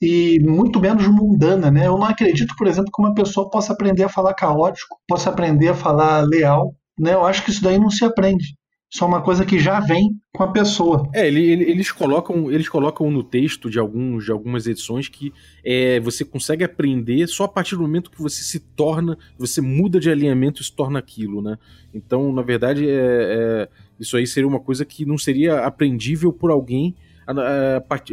e 0.00 0.38
muito 0.40 0.80
menos 0.80 1.06
mundana, 1.08 1.70
né? 1.70 1.86
Eu 1.86 1.98
não 1.98 2.04
acredito, 2.04 2.54
por 2.56 2.66
exemplo, 2.66 2.90
que 2.94 3.02
uma 3.02 3.14
pessoa 3.14 3.50
possa 3.50 3.72
aprender 3.72 4.04
a 4.04 4.08
falar 4.08 4.34
caótico, 4.34 4.96
possa 5.08 5.30
aprender 5.30 5.68
a 5.68 5.74
falar 5.74 6.20
leal, 6.22 6.74
né? 6.98 7.14
Eu 7.14 7.26
acho 7.26 7.44
que 7.44 7.50
isso 7.50 7.62
daí 7.62 7.78
não 7.78 7.90
se 7.90 8.04
aprende. 8.04 8.56
Isso 8.90 9.04
é 9.04 9.06
uma 9.06 9.20
coisa 9.20 9.44
que 9.44 9.58
já 9.58 9.80
vem 9.80 10.18
com 10.34 10.42
a 10.42 10.50
pessoa. 10.50 11.10
É, 11.14 11.28
eles 11.28 11.92
colocam, 11.92 12.50
eles 12.50 12.70
colocam 12.70 13.10
no 13.10 13.22
texto 13.22 13.68
de, 13.68 13.78
alguns, 13.78 14.24
de 14.24 14.32
algumas 14.32 14.66
edições 14.66 15.08
que 15.08 15.30
é, 15.62 16.00
você 16.00 16.24
consegue 16.24 16.64
aprender 16.64 17.26
só 17.26 17.44
a 17.44 17.48
partir 17.48 17.76
do 17.76 17.82
momento 17.82 18.10
que 18.10 18.22
você 18.22 18.42
se 18.42 18.58
torna, 18.58 19.18
você 19.36 19.60
muda 19.60 20.00
de 20.00 20.10
alinhamento 20.10 20.62
e 20.62 20.64
se 20.64 20.72
torna 20.72 20.98
aquilo, 20.98 21.42
né? 21.42 21.58
Então, 21.92 22.32
na 22.32 22.40
verdade, 22.40 22.88
é, 22.88 22.94
é, 22.94 23.68
isso 24.00 24.16
aí 24.16 24.26
seria 24.26 24.48
uma 24.48 24.60
coisa 24.60 24.86
que 24.86 25.04
não 25.04 25.18
seria 25.18 25.66
aprendível 25.66 26.32
por 26.32 26.50
alguém 26.50 26.96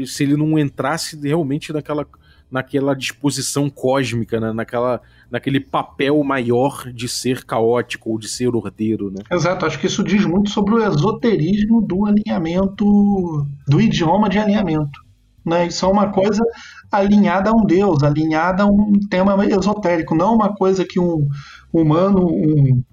se 0.06 0.24
ele 0.24 0.36
não 0.36 0.58
entrasse 0.58 1.20
realmente 1.20 1.72
naquela, 1.72 2.06
naquela 2.50 2.96
disposição 2.96 3.70
cósmica, 3.70 4.40
né? 4.40 4.52
naquela, 4.52 5.02
naquele 5.30 5.60
papel 5.60 6.24
maior 6.24 6.92
de 6.92 7.08
ser 7.08 7.46
caótico 7.46 8.12
ou 8.12 8.20
de 8.20 8.28
ser 8.28 8.56
ordeiro. 8.56 9.12
Né? 9.12 9.22
Exato, 9.32 9.66
acho 9.66 9.80
que 9.80 9.88
isso 9.88 10.04
diz 10.04 10.26
muito 10.26 10.50
sobre 10.50 10.76
o 10.76 10.86
esoterismo 10.86 11.82
do 11.82 12.06
alinhamento, 12.06 13.46
do 13.68 13.82
idioma 13.82 14.30
de 14.30 14.40
alinhamento. 14.40 15.06
Né? 15.46 15.68
Isso 15.68 15.86
é 15.86 15.90
uma 15.90 16.12
coisa 16.12 16.44
alinhada 16.92 17.52
a 17.52 17.54
um 17.54 17.66
deus, 17.66 18.04
alinhada 18.04 18.64
a 18.64 18.66
um 18.66 18.94
tema 19.10 19.46
esotérico, 19.46 20.16
não 20.16 20.34
uma 20.34 20.56
coisa 20.56 20.84
que 20.84 21.00
um 21.00 21.28
humano, 21.72 22.28
um 22.28 22.84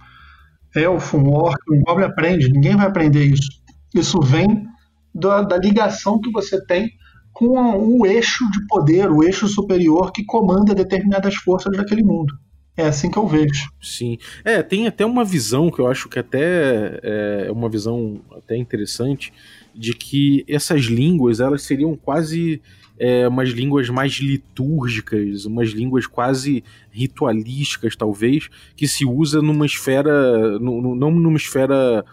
elfo, 0.75 1.17
um 1.17 1.31
orc, 1.31 1.59
um 1.71 1.81
goblin 1.83 2.05
aprende. 2.05 2.51
Ninguém 2.51 2.77
vai 2.77 2.87
aprender 2.87 3.25
isso. 3.25 3.63
Isso 3.95 4.21
vem 4.21 4.67
da, 5.15 5.43
da 5.43 5.59
ligação 5.59 6.21
que 6.21 6.31
você 6.31 6.65
tem 6.65 6.91
com 7.33 7.57
o 7.79 8.07
eixo 8.07 8.51
de 8.51 8.67
poder, 8.67 9.11
o 9.11 9.23
eixo 9.23 9.49
superior 9.49 10.13
que 10.13 10.25
comanda 10.25 10.75
determinadas 10.75 11.35
forças 11.37 11.77
daquele 11.77 12.03
mundo. 12.03 12.35
É 12.77 12.87
assim 12.87 13.11
que 13.11 13.19
eu 13.19 13.27
vejo. 13.27 13.71
Sim. 13.81 14.17
É, 14.45 14.63
tem 14.63 14.87
até 14.87 15.05
uma 15.05 15.25
visão 15.25 15.71
que 15.71 15.79
eu 15.79 15.87
acho 15.87 16.09
que 16.09 16.19
até 16.19 17.01
é 17.03 17.53
uma 17.53 17.69
visão 17.69 18.21
até 18.31 18.57
interessante 18.57 19.33
de 19.75 19.95
que 19.95 20.45
essas 20.49 20.83
línguas 20.85 21.41
elas 21.41 21.63
seriam 21.63 21.95
quase 21.97 22.63
é, 22.99 23.27
umas 23.27 23.51
línguas 23.51 23.89
mais 23.91 24.13
litúrgicas, 24.15 25.45
umas 25.45 25.71
línguas 25.71 26.07
quase 26.07 26.63
ritualísticas, 26.91 27.97
talvez, 27.97 28.49
que 28.77 28.87
se 28.87 29.05
usa 29.05 29.43
numa 29.43 29.67
esfera, 29.67 30.59
no, 30.59 30.81
no, 30.81 30.95
não 30.95 31.11
numa 31.11 31.37
esfera 31.37 32.05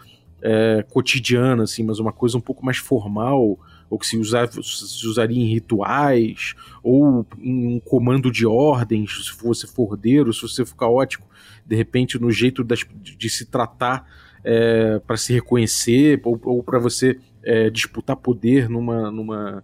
é, 0.42 0.86
cotidiana, 0.90 1.64
assim, 1.64 1.84
mas 1.84 2.00
uma 2.00 2.12
coisa 2.12 2.38
um 2.38 2.42
pouco 2.42 2.66
mais 2.66 2.78
formal, 2.78 3.60
ou 3.90 3.98
que 3.98 4.06
se, 4.06 4.18
usar, 4.18 4.50
se 4.52 5.08
usaria 5.08 5.42
em 5.42 5.48
rituais, 5.48 6.54
ou 6.84 7.26
em 7.40 7.76
um 7.76 7.80
comando 7.80 8.32
de 8.32 8.46
ordens, 8.46 9.26
se 9.26 9.44
você 9.44 9.66
for 9.66 9.92
ordeiro, 9.92 10.34
se 10.34 10.42
você 10.42 10.66
for 10.66 10.76
caótico, 10.76 11.28
de 11.66 11.76
repente 11.76 12.20
no 12.20 12.32
jeito 12.32 12.64
das, 12.64 12.86
de 13.02 13.30
se 13.30 13.46
tratar 13.46 14.06
é, 14.44 15.00
para 15.00 15.18
se 15.18 15.34
reconhecer, 15.34 16.22
ou, 16.24 16.40
ou 16.44 16.64
para 16.64 16.80
você 16.80 17.20
é, 17.44 17.70
disputar 17.70 18.16
poder 18.16 18.70
numa, 18.70 19.12
numa, 19.12 19.64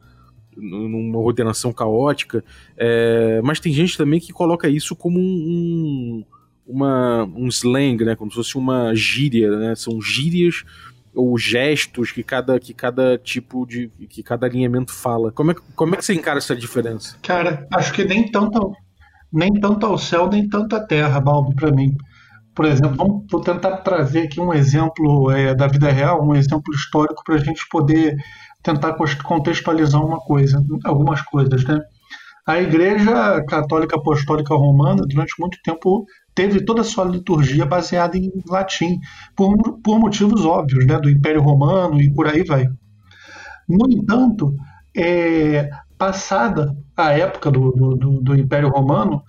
numa 0.55 1.19
ordenação 1.19 1.71
caótica. 1.71 2.43
É, 2.77 3.41
mas 3.43 3.59
tem 3.59 3.73
gente 3.73 3.97
também 3.97 4.19
que 4.19 4.33
coloca 4.33 4.67
isso 4.67 4.95
como 4.95 5.19
um, 5.19 6.23
uma, 6.65 7.23
um 7.35 7.47
slang, 7.47 8.03
né? 8.03 8.15
Como 8.15 8.31
se 8.31 8.37
fosse 8.37 8.57
uma 8.57 8.93
gíria, 8.95 9.49
né? 9.57 9.75
São 9.75 10.01
gírias 10.01 10.63
ou 11.13 11.37
gestos 11.37 12.11
que 12.11 12.23
cada, 12.23 12.59
que 12.59 12.73
cada 12.73 13.17
tipo 13.17 13.65
de. 13.65 13.89
que 14.09 14.21
cada 14.21 14.45
alinhamento 14.45 14.93
fala. 14.93 15.31
Como 15.31 15.51
é, 15.51 15.55
como 15.75 15.95
é 15.95 15.97
que 15.97 16.05
você 16.05 16.13
encara 16.13 16.39
essa 16.39 16.55
diferença? 16.55 17.17
Cara, 17.21 17.67
acho 17.73 17.93
que 17.93 18.03
nem 18.03 18.29
tanto, 18.29 18.73
nem 19.31 19.53
tanto 19.53 19.85
ao 19.85 19.97
céu, 19.97 20.27
nem 20.27 20.47
tanto 20.47 20.75
à 20.75 20.85
terra, 20.85 21.19
Baldo, 21.19 21.55
para 21.55 21.71
mim. 21.71 21.95
Por 22.53 22.65
exemplo, 22.65 22.95
vamos, 22.95 23.25
vou 23.29 23.41
tentar 23.41 23.77
trazer 23.77 24.23
aqui 24.23 24.39
um 24.39 24.53
exemplo 24.53 25.29
é, 25.31 25.53
da 25.53 25.67
vida 25.67 25.91
real, 25.91 26.25
um 26.25 26.35
exemplo 26.35 26.73
histórico 26.73 27.21
para 27.25 27.35
a 27.35 27.39
gente 27.39 27.67
poder 27.69 28.15
tentar 28.63 28.95
contextualizar 29.23 30.03
uma 30.03 30.19
coisa, 30.19 30.63
algumas 30.85 31.21
coisas, 31.21 31.63
né? 31.65 31.79
A 32.47 32.61
Igreja 32.61 33.43
Católica 33.45 33.95
Apostólica 33.95 34.53
Romana, 34.53 35.03
durante 35.07 35.33
muito 35.39 35.57
tempo, 35.63 36.05
teve 36.35 36.65
toda 36.65 36.81
a 36.81 36.83
sua 36.83 37.05
liturgia 37.05 37.65
baseada 37.65 38.17
em 38.17 38.29
latim, 38.47 38.99
por, 39.35 39.79
por 39.81 39.97
motivos 39.97 40.45
óbvios, 40.45 40.85
né, 40.85 40.99
do 40.99 41.09
Império 41.09 41.41
Romano 41.41 42.01
e 42.01 42.13
por 42.13 42.27
aí 42.27 42.43
vai. 42.43 42.67
No 43.67 43.89
entanto, 43.89 44.53
é, 44.95 45.69
passada 45.97 46.75
a 46.95 47.11
época 47.11 47.49
do, 47.49 47.71
do, 47.71 48.21
do 48.21 48.35
Império 48.35 48.69
Romano, 48.69 49.23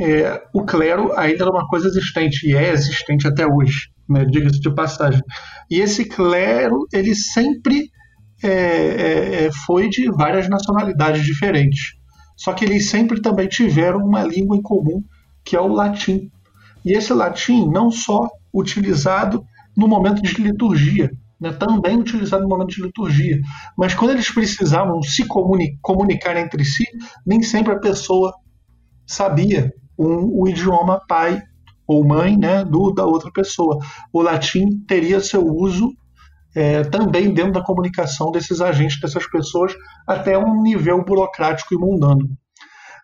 é, 0.00 0.42
o 0.52 0.64
clero 0.64 1.12
ainda 1.16 1.44
era 1.44 1.50
uma 1.50 1.66
coisa 1.66 1.88
existente, 1.88 2.48
e 2.48 2.56
é 2.56 2.72
existente 2.72 3.26
até 3.26 3.46
hoje, 3.46 3.90
né, 4.08 4.24
diga-se 4.24 4.60
de 4.60 4.74
passagem. 4.74 5.22
E 5.70 5.80
esse 5.80 6.04
clero, 6.04 6.86
ele 6.92 7.14
sempre 7.14 7.90
é, 8.42 8.48
é, 8.48 9.44
é 9.44 9.52
foi 9.66 9.88
de 9.88 10.10
várias 10.10 10.48
nacionalidades 10.48 11.24
diferentes. 11.24 11.98
Só 12.36 12.52
que 12.52 12.64
eles 12.64 12.88
sempre 12.88 13.20
também 13.20 13.48
tiveram 13.48 13.98
uma 13.98 14.22
língua 14.22 14.56
em 14.56 14.62
comum, 14.62 15.02
que 15.44 15.56
é 15.56 15.60
o 15.60 15.72
latim. 15.72 16.30
E 16.88 16.96
esse 16.96 17.12
latim 17.12 17.68
não 17.68 17.90
só 17.90 18.26
utilizado 18.52 19.44
no 19.76 19.86
momento 19.86 20.22
de 20.22 20.32
liturgia, 20.40 21.10
né, 21.38 21.52
também 21.52 21.98
utilizado 21.98 22.44
no 22.44 22.48
momento 22.48 22.70
de 22.70 22.82
liturgia, 22.82 23.38
mas 23.76 23.92
quando 23.92 24.12
eles 24.12 24.30
precisavam 24.30 25.02
se 25.02 25.26
comuni 25.26 25.78
comunicar 25.82 26.34
entre 26.38 26.64
si, 26.64 26.86
nem 27.26 27.42
sempre 27.42 27.74
a 27.74 27.78
pessoa 27.78 28.32
sabia 29.06 29.70
um, 29.98 30.40
o 30.40 30.48
idioma 30.48 30.98
pai 31.06 31.42
ou 31.86 32.02
mãe 32.06 32.38
né, 32.38 32.64
do, 32.64 32.90
da 32.90 33.04
outra 33.04 33.30
pessoa. 33.30 33.78
O 34.10 34.22
latim 34.22 34.82
teria 34.88 35.20
seu 35.20 35.44
uso 35.46 35.92
é, 36.56 36.84
também 36.84 37.34
dentro 37.34 37.52
da 37.52 37.62
comunicação 37.62 38.32
desses 38.32 38.62
agentes, 38.62 38.98
dessas 38.98 39.28
pessoas, 39.30 39.74
até 40.06 40.38
um 40.38 40.62
nível 40.62 41.04
burocrático 41.04 41.74
e 41.74 41.78
mundano. 41.78 42.30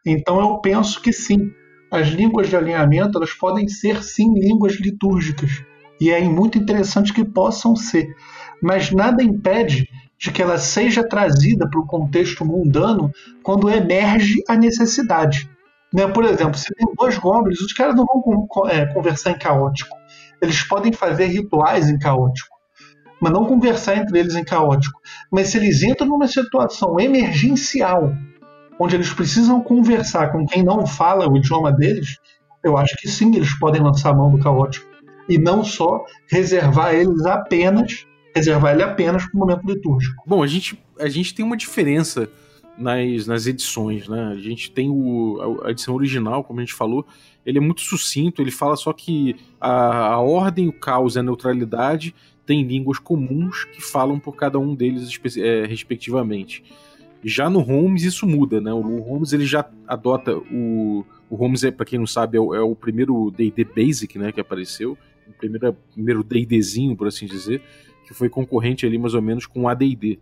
Então 0.06 0.40
eu 0.40 0.58
penso 0.62 1.02
que 1.02 1.12
sim, 1.12 1.50
as 1.94 2.08
línguas 2.08 2.48
de 2.48 2.56
alinhamento 2.56 3.18
elas 3.18 3.32
podem 3.32 3.68
ser 3.68 4.02
sim 4.02 4.34
línguas 4.34 4.74
litúrgicas 4.74 5.62
e 6.00 6.10
é 6.10 6.20
muito 6.24 6.58
interessante 6.58 7.12
que 7.12 7.24
possam 7.24 7.76
ser, 7.76 8.16
mas 8.60 8.90
nada 8.90 9.22
impede 9.22 9.88
de 10.18 10.32
que 10.32 10.42
ela 10.42 10.58
seja 10.58 11.06
trazida 11.06 11.70
para 11.70 11.78
o 11.78 11.86
contexto 11.86 12.44
mundano 12.44 13.12
quando 13.44 13.70
emerge 13.70 14.42
a 14.48 14.56
necessidade. 14.56 15.48
Né? 15.92 16.08
Por 16.08 16.24
exemplo, 16.24 16.58
se 16.58 16.74
tem 16.74 16.92
dois 16.98 17.16
goblins, 17.16 17.60
os 17.60 17.72
caras 17.72 17.94
não 17.94 18.04
vão 18.04 18.68
é, 18.68 18.92
conversar 18.92 19.30
em 19.30 19.38
caótico. 19.38 19.96
Eles 20.42 20.62
podem 20.62 20.92
fazer 20.92 21.26
rituais 21.26 21.88
em 21.88 21.98
caótico, 21.98 22.56
mas 23.20 23.32
não 23.32 23.44
conversar 23.44 23.98
entre 23.98 24.18
eles 24.18 24.34
em 24.34 24.44
caótico. 24.44 25.00
Mas 25.30 25.48
se 25.48 25.58
eles 25.58 25.82
entram 25.84 26.08
numa 26.08 26.26
situação 26.26 26.98
emergencial 26.98 28.12
onde 28.78 28.96
eles 28.96 29.12
precisam 29.12 29.60
conversar 29.60 30.32
com 30.32 30.46
quem 30.46 30.62
não 30.62 30.86
fala 30.86 31.30
o 31.30 31.36
idioma 31.36 31.72
deles, 31.72 32.18
eu 32.62 32.76
acho 32.76 32.96
que 32.96 33.08
sim, 33.08 33.34
eles 33.36 33.56
podem 33.58 33.82
lançar 33.82 34.10
a 34.10 34.14
mão 34.14 34.30
do 34.30 34.38
caótico. 34.38 34.86
E 35.28 35.38
não 35.38 35.64
só 35.64 36.04
reservar 36.28 36.94
eles 36.94 37.24
apenas, 37.26 38.06
reservar 38.34 38.74
ele 38.74 38.82
apenas 38.82 39.24
para 39.24 39.36
o 39.36 39.38
momento 39.38 39.66
litúrgico. 39.66 40.22
Bom, 40.26 40.42
a 40.42 40.46
gente, 40.46 40.82
a 40.98 41.08
gente 41.08 41.34
tem 41.34 41.44
uma 41.44 41.56
diferença 41.56 42.28
nas, 42.76 43.26
nas 43.26 43.46
edições, 43.46 44.08
né? 44.08 44.32
A 44.32 44.36
gente 44.36 44.70
tem 44.70 44.90
o, 44.90 45.60
a 45.64 45.70
edição 45.70 45.94
original, 45.94 46.42
como 46.42 46.60
a 46.60 46.62
gente 46.62 46.74
falou, 46.74 47.06
ele 47.44 47.58
é 47.58 47.60
muito 47.60 47.82
sucinto, 47.82 48.42
ele 48.42 48.50
fala 48.50 48.76
só 48.76 48.92
que 48.92 49.36
a, 49.60 50.14
a 50.14 50.20
ordem, 50.20 50.68
o 50.68 50.72
caos 50.72 51.16
e 51.16 51.18
a 51.18 51.22
neutralidade 51.22 52.14
têm 52.44 52.62
línguas 52.62 52.98
comuns 52.98 53.64
que 53.64 53.80
falam 53.80 54.18
por 54.18 54.36
cada 54.36 54.58
um 54.58 54.74
deles 54.74 55.18
é, 55.38 55.64
respectivamente. 55.66 56.62
Já 57.24 57.48
no 57.48 57.60
Holmes 57.60 58.02
isso 58.02 58.26
muda, 58.26 58.60
né? 58.60 58.72
O 58.72 59.00
Holmes 59.00 59.32
ele 59.32 59.46
já 59.46 59.68
adota 59.88 60.36
o 60.36 61.04
o 61.28 61.36
Holmes 61.36 61.64
é 61.64 61.70
para 61.70 61.84
quem 61.84 61.98
não 61.98 62.06
sabe 62.06 62.36
é 62.36 62.40
o, 62.40 62.54
é 62.54 62.60
o 62.60 62.76
primeiro 62.76 63.30
D&D 63.36 63.64
Basic, 63.64 64.18
né, 64.18 64.30
que 64.30 64.40
apareceu, 64.40 64.96
o 65.26 65.32
primeiro 65.32 65.76
primeiro 65.92 66.22
D&Dzinho, 66.22 66.96
por 66.96 67.08
assim 67.08 67.26
dizer, 67.26 67.60
que 68.06 68.14
foi 68.14 68.28
concorrente 68.28 68.86
ali 68.86 68.98
mais 68.98 69.14
ou 69.14 69.22
menos 69.22 69.46
com 69.46 69.62
o 69.62 69.68
AD&D. 69.68 70.20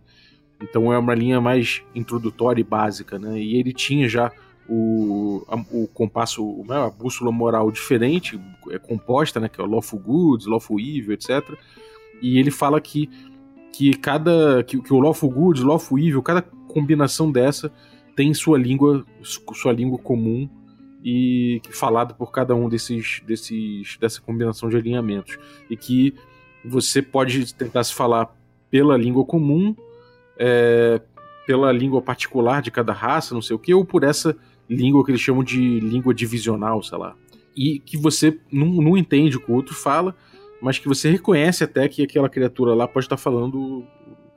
Então 0.61 0.91
é 0.93 0.97
uma 0.97 1.13
linha 1.13 1.41
mais 1.41 1.83
introdutória 1.93 2.61
e 2.61 2.63
básica, 2.63 3.19
né? 3.19 3.39
E 3.39 3.57
ele 3.57 3.73
tinha 3.73 4.07
já 4.07 4.31
o, 4.67 5.43
a, 5.47 5.55
o 5.71 5.87
compasso, 5.87 6.63
né, 6.67 6.77
a 6.77 6.89
bússola 6.89 7.31
moral 7.31 7.69
diferente, 7.69 8.39
é 8.71 8.79
composta, 8.79 9.39
né, 9.39 9.49
que 9.49 9.59
é 9.59 9.63
o 9.63 9.67
lawful 9.67 9.99
good, 9.99 10.47
lawful 10.47 10.79
evil, 10.79 11.11
etc. 11.11 11.43
E 12.21 12.39
ele 12.39 12.49
fala 12.49 12.79
que 12.79 13.09
que 13.73 13.93
cada 13.95 14.63
que, 14.63 14.79
que 14.81 14.93
o 14.93 14.99
lawful 14.99 15.29
good, 15.29 15.61
lawful 15.63 15.99
evil, 15.99 16.21
cada 16.21 16.45
combinação 16.73 17.31
dessa 17.31 17.71
tem 18.15 18.33
sua 18.33 18.57
língua, 18.57 19.05
sua 19.21 19.71
língua 19.71 19.97
comum 19.97 20.49
e 21.03 21.61
falado 21.71 22.15
por 22.15 22.31
cada 22.31 22.55
um 22.55 22.69
desses, 22.69 23.21
desses 23.25 23.97
dessa 23.99 24.21
combinação 24.21 24.69
de 24.69 24.77
alinhamentos. 24.77 25.37
E 25.69 25.75
que 25.75 26.13
você 26.63 27.01
pode 27.01 27.53
tentar 27.53 27.83
se 27.83 27.93
falar 27.93 28.33
pela 28.69 28.97
língua 28.97 29.25
comum, 29.25 29.75
é, 30.37 31.01
pela 31.45 31.71
língua 31.71 32.01
particular 32.01 32.61
de 32.61 32.71
cada 32.71 32.93
raça, 32.93 33.33
não 33.33 33.41
sei 33.41 33.55
o 33.55 33.59
que, 33.59 33.73
ou 33.73 33.83
por 33.83 34.03
essa 34.03 34.35
língua 34.69 35.03
que 35.03 35.11
eles 35.11 35.21
chamam 35.21 35.43
de 35.43 35.79
língua 35.79 36.13
divisional, 36.13 36.81
sei 36.81 36.97
lá, 36.97 37.15
e 37.55 37.79
que 37.79 37.97
você 37.97 38.39
não, 38.51 38.67
não 38.67 38.97
entende 38.97 39.37
o 39.37 39.41
que 39.41 39.51
o 39.51 39.55
outro 39.55 39.75
fala, 39.75 40.15
mas 40.61 40.79
que 40.79 40.87
você 40.87 41.11
reconhece 41.11 41.63
até 41.63 41.87
que 41.89 42.03
aquela 42.03 42.29
criatura 42.29 42.73
lá 42.73 42.87
pode 42.87 43.05
estar 43.05 43.17
falando 43.17 43.85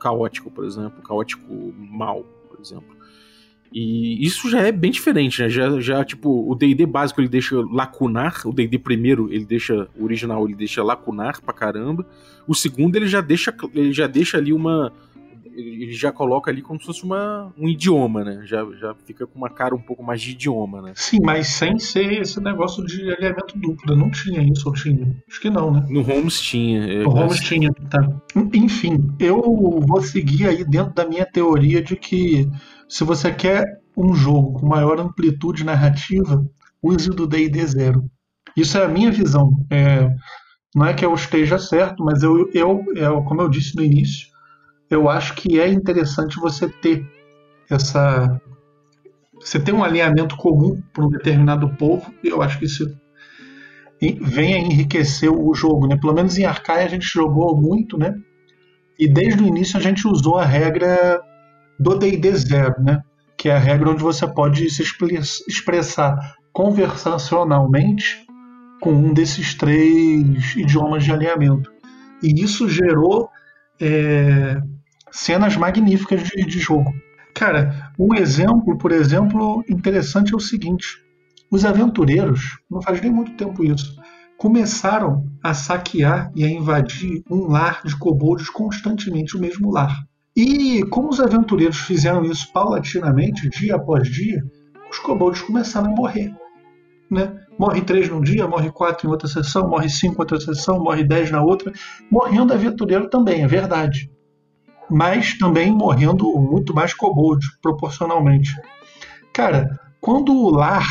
caótico, 0.06 0.50
por 0.50 0.64
exemplo, 0.64 1.02
caótico 1.02 1.74
mal, 1.76 2.22
por 2.48 2.60
exemplo. 2.60 2.96
E 3.72 4.24
isso 4.24 4.48
já 4.48 4.60
é 4.60 4.70
bem 4.70 4.92
diferente, 4.92 5.42
né? 5.42 5.48
Já, 5.48 5.80
já 5.80 6.04
tipo, 6.04 6.48
o 6.48 6.54
D&D 6.54 6.86
básico 6.86 7.20
ele 7.20 7.28
deixa 7.28 7.56
lacunar, 7.72 8.40
o 8.44 8.52
D&D 8.52 8.78
primeiro 8.78 9.28
ele 9.32 9.44
deixa, 9.44 9.88
o 9.96 10.04
original 10.04 10.46
ele 10.46 10.54
deixa 10.54 10.82
lacunar 10.84 11.40
pra 11.42 11.52
caramba. 11.52 12.06
O 12.46 12.54
segundo 12.54 12.94
ele 12.94 13.08
já 13.08 13.20
deixa, 13.20 13.52
ele 13.74 13.92
já 13.92 14.06
deixa 14.06 14.38
ali 14.38 14.52
uma 14.52 14.92
ele 15.56 15.92
já 15.92 16.12
coloca 16.12 16.50
ali 16.50 16.62
como 16.62 16.78
se 16.78 16.86
fosse 16.86 17.04
uma, 17.04 17.52
um 17.56 17.68
idioma, 17.68 18.24
né? 18.24 18.42
Já, 18.44 18.64
já 18.78 18.94
fica 19.06 19.26
com 19.26 19.38
uma 19.38 19.48
cara 19.48 19.74
um 19.74 19.80
pouco 19.80 20.02
mais 20.02 20.20
de 20.20 20.32
idioma, 20.32 20.82
né? 20.82 20.92
Sim, 20.94 21.18
mas 21.22 21.48
sem 21.48 21.78
ser 21.78 22.20
esse 22.20 22.40
negócio 22.40 22.84
de 22.84 23.10
alinhamento 23.10 23.58
duplo. 23.58 23.96
Não 23.96 24.10
tinha 24.10 24.42
isso, 24.42 24.68
ou 24.68 24.74
tinha? 24.74 25.16
Acho 25.28 25.40
que 25.40 25.50
não, 25.50 25.70
né? 25.70 25.86
No 25.88 26.02
Holmes 26.02 26.40
tinha. 26.40 27.02
No 27.02 27.10
Holmes 27.10 27.40
tinha, 27.40 27.72
tá. 27.90 28.06
Enfim, 28.52 29.14
eu 29.18 29.40
vou 29.86 30.02
seguir 30.02 30.46
aí 30.46 30.64
dentro 30.64 30.94
da 30.94 31.06
minha 31.06 31.24
teoria 31.24 31.82
de 31.82 31.96
que 31.96 32.48
se 32.88 33.04
você 33.04 33.32
quer 33.32 33.64
um 33.96 34.14
jogo 34.14 34.60
com 34.60 34.66
maior 34.66 35.00
amplitude 35.00 35.64
narrativa, 35.64 36.44
use 36.82 37.10
o 37.10 37.14
do 37.14 37.26
D&D 37.26 37.66
Zero. 37.66 38.04
Isso 38.56 38.76
é 38.78 38.84
a 38.84 38.88
minha 38.88 39.10
visão. 39.10 39.50
É, 39.70 40.08
não 40.74 40.86
é 40.86 40.94
que 40.94 41.04
eu 41.04 41.14
esteja 41.14 41.58
certo, 41.58 42.04
mas 42.04 42.22
eu, 42.22 42.50
eu, 42.52 42.84
eu, 42.94 43.22
como 43.22 43.40
eu 43.40 43.48
disse 43.48 43.74
no 43.74 43.82
início, 43.82 44.28
eu 44.90 45.08
acho 45.08 45.34
que 45.34 45.60
é 45.60 45.68
interessante 45.68 46.38
você 46.38 46.68
ter 46.68 47.06
essa. 47.70 48.40
Você 49.40 49.60
ter 49.60 49.72
um 49.72 49.84
alinhamento 49.84 50.36
comum 50.36 50.80
para 50.92 51.04
um 51.04 51.08
determinado 51.08 51.68
povo, 51.76 52.12
eu 52.24 52.42
acho 52.42 52.58
que 52.58 52.64
isso 52.64 52.96
vem 54.20 54.54
a 54.54 54.58
enriquecer 54.58 55.30
o 55.30 55.54
jogo, 55.54 55.86
né? 55.86 55.96
Pelo 55.96 56.14
menos 56.14 56.36
em 56.38 56.44
Arcaia 56.44 56.84
a 56.84 56.88
gente 56.88 57.06
jogou 57.06 57.56
muito, 57.56 57.98
né? 57.98 58.14
E 58.98 59.08
desde 59.08 59.42
o 59.42 59.46
início 59.46 59.78
a 59.78 59.82
gente 59.82 60.06
usou 60.06 60.38
a 60.38 60.44
regra 60.44 61.20
do 61.78 61.94
D&D 61.94 62.34
zero, 62.34 62.82
né? 62.82 63.02
Que 63.36 63.48
é 63.48 63.56
a 63.56 63.58
regra 63.58 63.90
onde 63.90 64.02
você 64.02 64.26
pode 64.26 64.68
se 64.70 64.82
expressar 65.46 66.16
conversacionalmente 66.52 68.24
com 68.80 68.92
um 68.92 69.12
desses 69.12 69.54
três 69.54 70.56
idiomas 70.56 71.04
de 71.04 71.12
alinhamento. 71.12 71.70
E 72.22 72.42
isso 72.42 72.68
gerou 72.68 73.28
é, 73.80 74.56
cenas 75.16 75.56
magníficas 75.56 76.22
de, 76.22 76.44
de 76.44 76.58
jogo. 76.58 76.94
Cara, 77.34 77.90
um 77.98 78.14
exemplo, 78.14 78.76
por 78.76 78.92
exemplo, 78.92 79.64
interessante 79.68 80.32
é 80.32 80.36
o 80.36 80.40
seguinte: 80.40 81.02
os 81.50 81.64
aventureiros, 81.64 82.58
não 82.70 82.82
faz 82.82 83.00
nem 83.00 83.10
muito 83.10 83.32
tempo 83.32 83.64
isso, 83.64 83.96
começaram 84.36 85.26
a 85.42 85.54
saquear 85.54 86.30
e 86.34 86.44
a 86.44 86.48
invadir 86.48 87.22
um 87.30 87.46
lar 87.46 87.80
de 87.84 87.96
kobolds 87.98 88.50
constantemente, 88.50 89.36
o 89.36 89.40
mesmo 89.40 89.70
lar. 89.70 89.96
E 90.36 90.82
como 90.90 91.08
os 91.08 91.18
aventureiros 91.18 91.78
fizeram 91.78 92.22
isso 92.22 92.52
paulatinamente, 92.52 93.48
dia 93.48 93.76
após 93.76 94.06
dia, 94.08 94.44
os 94.90 94.98
kobolds 94.98 95.40
começaram 95.40 95.90
a 95.92 95.94
morrer. 95.94 96.30
Né? 97.10 97.40
Morre 97.58 97.80
três 97.80 98.10
num 98.10 98.20
dia, 98.20 98.46
morre 98.46 98.70
quatro 98.70 99.08
em 99.08 99.10
outra 99.10 99.28
sessão, 99.28 99.66
morre 99.66 99.88
cinco 99.88 100.16
em 100.16 100.20
outra 100.20 100.40
sessão, 100.40 100.78
morre 100.78 101.04
dez 101.04 101.30
na 101.30 101.42
outra. 101.42 101.72
Morrendo 102.10 102.52
aventureiro 102.52 103.08
também, 103.08 103.42
é 103.42 103.46
verdade 103.46 104.10
mas 104.90 105.36
também 105.36 105.70
morrendo 105.70 106.30
muito 106.38 106.74
mais 106.74 106.94
kobold, 106.94 107.46
proporcionalmente. 107.60 108.54
Cara, 109.32 109.78
quando 110.00 110.32
o 110.32 110.50
lar 110.50 110.86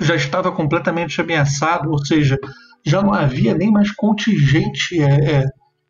já 0.00 0.14
estava 0.14 0.52
completamente 0.52 1.20
ameaçado, 1.20 1.90
ou 1.90 2.04
seja, 2.04 2.38
já 2.84 3.02
não 3.02 3.12
havia 3.12 3.54
nem 3.54 3.70
mais 3.70 3.90
contingente 3.90 5.00
é, 5.00 5.36
é 5.36 5.44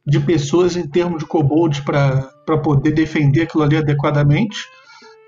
de 0.07 0.21
pessoas 0.21 0.77
em 0.77 0.89
termos 0.89 1.19
de 1.19 1.27
kobolds 1.27 1.81
para 1.81 2.59
poder 2.63 2.93
defender 2.93 3.43
aquilo 3.43 3.65
ali 3.65 3.77
adequadamente, 3.77 4.57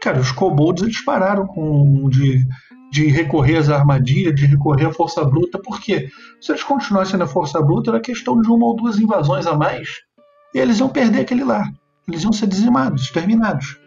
cara, 0.01 0.21
os 0.21 0.31
kobolds 0.31 0.83
eles 0.83 1.05
pararam 1.05 1.47
com 1.47 2.09
de, 2.09 2.45
de 2.91 3.07
recorrer 3.09 3.57
às 3.57 3.69
armadilhas, 3.69 4.35
de 4.35 4.47
recorrer 4.47 4.87
à 4.87 4.93
força 4.93 5.25
bruta, 5.25 5.59
porque 5.59 6.09
se 6.41 6.53
eles 6.53 6.63
continuassem 6.63 7.19
na 7.19 7.27
força 7.27 7.61
bruta, 7.61 7.91
era 7.91 8.01
questão 8.01 8.41
de 8.41 8.49
uma 8.49 8.67
ou 8.67 8.77
duas 8.77 8.99
invasões 8.99 9.47
a 9.47 9.57
mais 9.57 10.08
e 10.55 10.59
eles 10.59 10.79
iam 10.79 10.89
perder 10.89 11.21
aquele 11.21 11.45
lar. 11.45 11.71
Eles 12.07 12.23
iam 12.23 12.33
ser 12.33 12.47
dizimados, 12.47 13.03
exterminados. 13.03 13.79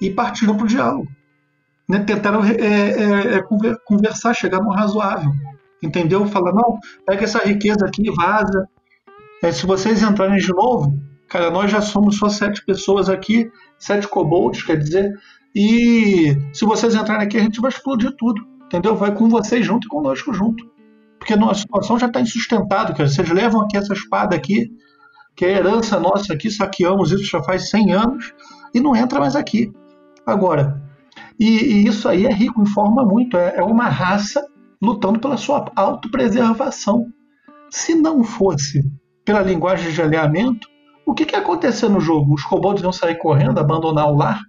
E 0.00 0.10
partiram 0.10 0.56
para 0.56 0.64
o 0.64 0.68
diálogo. 0.68 1.08
Né? 1.88 2.00
Tentaram 2.00 2.44
é, 2.44 2.52
é, 2.52 3.34
é, 3.36 3.42
conversar, 3.84 4.34
chegar 4.34 4.60
no 4.60 4.70
razoável. 4.70 5.32
Entendeu? 5.82 6.26
Falar, 6.26 6.52
não, 6.52 6.78
pega 7.06 7.24
essa 7.24 7.38
riqueza 7.40 7.86
aqui 7.86 8.10
vaza. 8.10 8.68
É, 9.42 9.50
se 9.50 9.66
vocês 9.66 10.02
entrarem 10.02 10.38
de 10.38 10.52
novo, 10.52 10.96
cara, 11.28 11.50
nós 11.50 11.70
já 11.70 11.80
somos 11.80 12.18
só 12.18 12.28
sete 12.28 12.64
pessoas 12.64 13.08
aqui, 13.08 13.50
sete 13.78 14.06
kobolds, 14.06 14.62
quer 14.62 14.76
dizer, 14.76 15.12
e 15.54 16.36
se 16.52 16.64
vocês 16.64 16.94
entrarem 16.94 17.26
aqui, 17.26 17.36
a 17.36 17.40
gente 17.42 17.60
vai 17.60 17.70
explodir 17.70 18.14
tudo. 18.16 18.42
Entendeu? 18.66 18.96
Vai 18.96 19.14
com 19.14 19.28
vocês 19.28 19.66
junto 19.66 19.86
e 19.86 19.88
conosco 19.88 20.32
junto. 20.32 20.64
Porque 21.18 21.34
a 21.34 21.54
situação 21.54 21.98
já 21.98 22.06
está 22.06 22.20
insustentável. 22.20 22.96
Vocês 22.96 23.28
levam 23.28 23.60
aqui 23.60 23.76
essa 23.76 23.92
espada 23.92 24.34
aqui, 24.34 24.72
que 25.42 25.46
é 25.46 25.56
herança 25.56 25.98
nossa 25.98 26.34
aqui, 26.34 26.48
saqueamos 26.48 27.10
isso 27.10 27.24
já 27.24 27.42
faz 27.42 27.68
100 27.68 27.92
anos 27.92 28.32
e 28.72 28.78
não 28.78 28.94
entra 28.94 29.18
mais 29.18 29.34
aqui. 29.34 29.72
Agora, 30.24 30.80
e, 31.36 31.48
e 31.48 31.88
isso 31.88 32.08
aí 32.08 32.26
é 32.26 32.32
rico, 32.32 32.62
informa 32.62 33.04
muito, 33.04 33.36
é, 33.36 33.56
é 33.56 33.62
uma 33.64 33.88
raça 33.88 34.46
lutando 34.80 35.18
pela 35.18 35.36
sua 35.36 35.64
autopreservação. 35.74 37.08
Se 37.68 37.92
não 37.92 38.22
fosse 38.22 38.88
pela 39.24 39.42
linguagem 39.42 39.90
de 39.90 40.00
alinhamento, 40.00 40.68
o 41.04 41.12
que, 41.12 41.26
que 41.26 41.34
ia 41.34 41.40
acontecer 41.40 41.88
no 41.88 41.98
jogo? 41.98 42.34
Os 42.34 42.44
kobolds 42.44 42.80
iam 42.80 42.92
sair 42.92 43.16
correndo, 43.16 43.58
abandonar 43.58 44.12
o 44.12 44.14
lar 44.14 44.40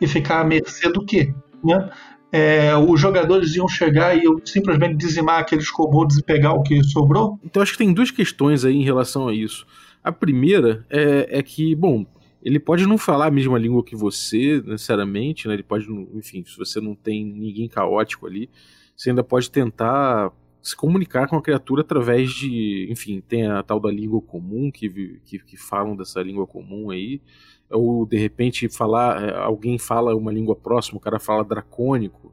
e 0.00 0.06
ficar 0.06 0.42
à 0.42 0.44
mercê 0.44 0.88
do 0.92 1.04
quê? 1.04 1.34
Né? 1.64 1.90
É, 2.30 2.76
os 2.76 3.00
jogadores 3.00 3.56
iam 3.56 3.66
chegar 3.66 4.16
e 4.16 4.22
simplesmente 4.44 4.96
dizimar 4.96 5.40
aqueles 5.40 5.68
kobolds 5.72 6.18
e 6.18 6.22
pegar 6.22 6.52
o 6.52 6.62
que 6.62 6.84
sobrou? 6.84 7.36
Então 7.42 7.60
acho 7.60 7.72
que 7.72 7.78
tem 7.78 7.92
duas 7.92 8.12
questões 8.12 8.64
aí 8.64 8.76
em 8.76 8.84
relação 8.84 9.26
a 9.26 9.34
isso. 9.34 9.66
A 10.06 10.12
primeira 10.12 10.86
é, 10.88 11.38
é 11.38 11.42
que, 11.42 11.74
bom, 11.74 12.06
ele 12.40 12.60
pode 12.60 12.86
não 12.86 12.96
falar 12.96 13.26
a 13.26 13.30
mesma 13.30 13.58
língua 13.58 13.82
que 13.82 13.96
você, 13.96 14.62
necessariamente, 14.64 15.48
né? 15.48 15.54
Ele 15.54 15.64
pode, 15.64 15.90
enfim, 16.14 16.44
se 16.44 16.56
você 16.56 16.80
não 16.80 16.94
tem 16.94 17.24
ninguém 17.24 17.68
caótico 17.68 18.24
ali, 18.24 18.48
você 18.94 19.10
ainda 19.10 19.24
pode 19.24 19.50
tentar 19.50 20.32
se 20.62 20.76
comunicar 20.76 21.26
com 21.26 21.34
a 21.34 21.42
criatura 21.42 21.80
através 21.80 22.30
de, 22.30 22.86
enfim, 22.88 23.20
tem 23.20 23.48
a 23.48 23.64
tal 23.64 23.80
da 23.80 23.90
língua 23.90 24.22
comum 24.22 24.70
que, 24.70 25.20
que, 25.24 25.40
que 25.40 25.56
falam 25.56 25.96
dessa 25.96 26.22
língua 26.22 26.46
comum 26.46 26.90
aí, 26.90 27.20
ou 27.68 28.06
de 28.06 28.16
repente 28.16 28.68
falar, 28.68 29.20
é, 29.20 29.36
alguém 29.36 29.76
fala 29.76 30.14
uma 30.14 30.32
língua 30.32 30.54
próxima, 30.54 30.98
o 30.98 31.00
cara 31.00 31.18
fala 31.18 31.44
dracônico, 31.44 32.32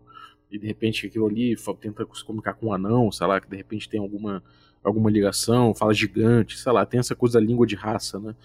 e 0.52 0.60
de 0.60 0.68
repente 0.68 1.08
aquilo 1.08 1.26
ali 1.26 1.56
tenta 1.82 2.08
se 2.14 2.24
comunicar 2.24 2.54
com 2.54 2.68
um 2.68 2.74
anão, 2.74 3.12
sei 3.12 3.26
lá, 3.26 3.42
que 3.42 3.50
de 3.50 3.58
repente 3.58 3.90
tem 3.90 4.00
alguma 4.00 4.44
alguma 4.84 5.10
ligação, 5.10 5.74
fala 5.74 5.94
gigante, 5.94 6.58
sei 6.58 6.72
lá, 6.72 6.86
tem 6.86 7.00
essa 7.00 7.16
coisa 7.16 7.40
da 7.40 7.46
língua 7.46 7.66
de 7.66 7.76
raça, 7.76 8.20
né? 8.20 8.36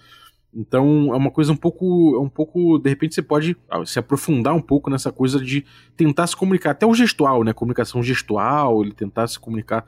Então 0.53 1.13
é 1.13 1.17
uma 1.17 1.29
coisa 1.29 1.51
um 1.51 1.55
pouco, 1.55 2.15
é 2.15 2.19
um 2.19 2.29
pouco, 2.29 2.79
de 2.79 2.89
repente 2.89 3.13
você 3.13 3.21
pode 3.21 3.55
ah, 3.69 3.85
se 3.85 3.99
aprofundar 3.99 4.55
um 4.55 4.61
pouco 4.61 4.89
nessa 4.89 5.11
coisa 5.11 5.39
de 5.39 5.63
tentar 5.95 6.25
se 6.25 6.35
comunicar, 6.35 6.71
até 6.71 6.85
o 6.85 6.93
gestual, 6.93 7.43
né? 7.43 7.53
Comunicação 7.53 8.01
gestual, 8.01 8.81
ele 8.81 8.91
tentar 8.91 9.27
se 9.27 9.39
comunicar 9.39 9.85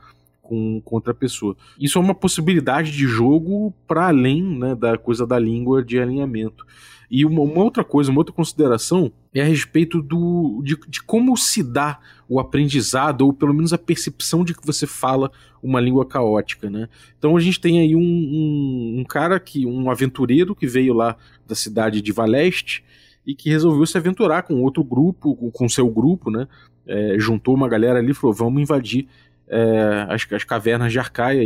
com, 0.51 0.81
com 0.83 0.95
outra 0.95 1.13
pessoa. 1.13 1.55
Isso 1.79 1.97
é 1.97 2.01
uma 2.01 2.13
possibilidade 2.13 2.91
de 2.91 3.07
jogo 3.07 3.73
para 3.87 4.07
além 4.07 4.43
né, 4.43 4.75
da 4.75 4.97
coisa 4.97 5.25
da 5.25 5.39
língua 5.39 5.81
de 5.83 5.97
alinhamento. 5.97 6.65
E 7.09 7.25
uma, 7.25 7.41
uma, 7.41 7.63
outra 7.63 7.83
coisa, 7.83 8.11
uma 8.11 8.19
outra 8.19 8.33
consideração 8.33 9.11
é 9.33 9.41
a 9.41 9.45
respeito 9.45 10.01
do, 10.01 10.61
de, 10.63 10.77
de, 10.87 11.01
como 11.01 11.35
se 11.37 11.63
dá 11.63 11.99
o 12.31 12.39
aprendizado, 12.39 13.23
ou 13.23 13.33
pelo 13.33 13.53
menos 13.53 13.73
a 13.73 13.77
percepção 13.77 14.45
de 14.45 14.53
que 14.53 14.65
você 14.65 14.87
fala 14.87 15.29
uma 15.61 15.81
língua 15.81 16.05
caótica, 16.05 16.69
né? 16.69 16.87
Então 17.17 17.35
a 17.35 17.41
gente 17.41 17.59
tem 17.59 17.81
aí 17.81 17.93
um, 17.93 17.99
um, 17.99 18.99
um 18.99 19.03
cara 19.03 19.37
que, 19.37 19.65
um 19.65 19.91
aventureiro 19.91 20.55
que 20.55 20.65
veio 20.65 20.93
lá 20.93 21.17
da 21.45 21.55
cidade 21.55 22.01
de 22.01 22.11
Valeste 22.13 22.85
e 23.27 23.35
que 23.35 23.49
resolveu 23.49 23.85
se 23.85 23.97
aventurar 23.97 24.43
com 24.43 24.61
outro 24.61 24.81
grupo, 24.81 25.35
com 25.51 25.67
seu 25.67 25.89
grupo, 25.89 26.31
né? 26.31 26.47
É, 26.87 27.15
juntou 27.19 27.53
uma 27.53 27.67
galera 27.67 27.99
ali 27.99 28.11
e 28.11 28.13
falou: 28.13 28.33
vamos 28.33 28.61
invadir 28.61 29.09
é, 29.49 30.05
as, 30.07 30.25
as, 30.31 30.45
cavernas 30.45 30.93
de 30.93 30.99
Arcaia 30.99 31.43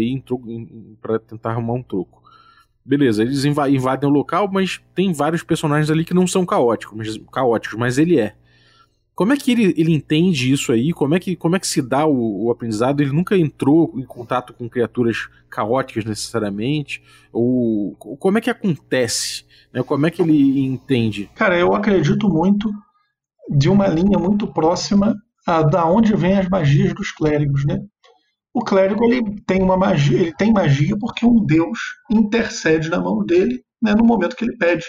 para 1.02 1.18
tentar 1.18 1.50
arrumar 1.50 1.74
um 1.74 1.82
troco. 1.82 2.22
Beleza, 2.86 3.24
eles 3.24 3.44
invadem 3.44 4.08
o 4.08 4.14
local, 4.14 4.48
mas 4.54 4.80
tem 4.94 5.12
vários 5.12 5.42
personagens 5.42 5.90
ali 5.90 6.06
que 6.06 6.14
não 6.14 6.28
são 6.28 6.46
caóticos, 6.46 6.96
mas, 6.96 7.18
caóticos, 7.34 7.76
mas 7.76 7.98
ele 7.98 8.20
é. 8.20 8.36
Como 9.16 9.32
é 9.32 9.38
que 9.38 9.50
ele, 9.50 9.74
ele 9.78 9.94
entende 9.94 10.52
isso 10.52 10.74
aí? 10.74 10.92
Como 10.92 11.16
é 11.16 11.20
que, 11.20 11.38
como 11.38 11.56
é 11.56 11.60
que 11.60 11.68
se 11.68 11.82
dá 11.82 12.06
o, 12.06 12.46
o 12.46 12.52
aprendizado? 12.52 13.02
Ele 13.02 13.14
nunca 13.14 13.38
entrou 13.38 13.94
em 13.96 14.04
contato 14.04 14.54
com 14.54 14.70
criaturas 14.70 15.30
caóticas 15.50 16.04
necessariamente? 16.04 17.02
Ou 17.32 17.96
como 17.96 18.38
é 18.38 18.42
que 18.42 18.50
acontece? 18.50 19.46
Né? 19.74 19.82
Como 19.82 20.06
é 20.06 20.12
que 20.12 20.22
ele 20.22 20.66
entende? 20.66 21.30
Cara, 21.34 21.58
eu 21.58 21.74
acredito 21.74 22.28
muito 22.28 22.70
de 23.50 23.70
uma 23.70 23.88
linha 23.88 24.20
muito 24.20 24.48
próxima 24.48 25.16
a 25.48 25.62
da 25.62 25.86
onde 25.86 26.14
vêm 26.14 26.38
as 26.38 26.50
magias 26.50 26.94
dos 26.94 27.12
clérigos, 27.12 27.64
né? 27.66 27.80
O 28.54 28.64
clérigo 28.64 29.04
ele 29.06 29.42
tem 29.46 29.62
uma 29.62 29.78
magia, 29.78 30.20
ele 30.20 30.34
tem 30.34 30.52
magia 30.52 30.98
porque 30.98 31.26
um 31.26 31.46
deus 31.46 31.78
intercede 32.10 32.90
na 32.90 33.00
mão 33.00 33.24
dele 33.24 33.64
né, 33.82 33.94
no 33.94 34.04
momento 34.04 34.36
que 34.36 34.44
ele 34.44 34.58
pede. 34.58 34.86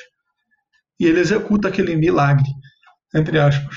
E 0.98 1.06
ele 1.06 1.20
executa 1.20 1.68
aquele 1.68 1.94
milagre, 1.94 2.48
entre 3.14 3.38
aspas. 3.38 3.76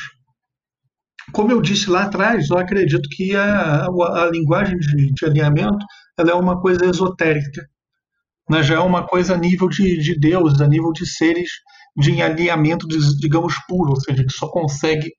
Como 1.33 1.51
eu 1.51 1.61
disse 1.61 1.89
lá 1.89 2.03
atrás, 2.03 2.49
eu 2.49 2.57
acredito 2.57 3.07
que 3.09 3.35
a, 3.35 3.85
a, 3.85 4.23
a 4.23 4.29
linguagem 4.31 4.77
de, 4.77 5.11
de, 5.13 5.25
alinhamento 5.25 5.85
ela 6.17 6.31
é 6.31 6.33
uma 6.33 6.59
coisa 6.59 6.85
esotérica. 6.85 7.67
Né? 8.49 8.63
Já 8.63 8.75
é 8.75 8.79
uma 8.79 9.05
coisa 9.05 9.35
a 9.35 9.37
nível 9.37 9.69
de, 9.69 9.99
de 9.99 10.19
deuses, 10.19 10.59
a 10.61 10.67
nível 10.67 10.91
de 10.91 11.07
seres 11.07 11.49
de 11.95 12.21
alinhamento, 12.21 12.87
digamos, 13.19 13.55
puro, 13.67 13.91
ou 13.91 13.99
seja, 13.99 14.23
que 14.23 14.31
só 14.31 14.47
consegue 14.49 15.11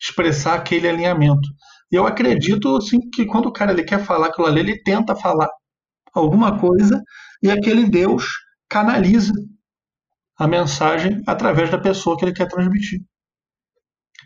expressar 0.00 0.54
aquele 0.54 0.88
alinhamento. 0.88 1.48
E 1.90 1.96
eu 1.96 2.06
acredito 2.06 2.76
assim, 2.76 2.98
que 3.10 3.26
quando 3.26 3.46
o 3.46 3.52
cara 3.52 3.72
ele 3.72 3.84
quer 3.84 4.04
falar 4.04 4.28
aquilo 4.28 4.46
ali, 4.46 4.60
ele 4.60 4.82
tenta 4.82 5.14
falar 5.14 5.48
alguma 6.12 6.58
coisa 6.58 7.02
e 7.42 7.50
aquele 7.50 7.88
Deus 7.88 8.24
canaliza 8.68 9.32
a 10.38 10.46
mensagem 10.46 11.22
através 11.26 11.70
da 11.70 11.78
pessoa 11.78 12.16
que 12.16 12.24
ele 12.24 12.34
quer 12.34 12.48
transmitir. 12.48 13.00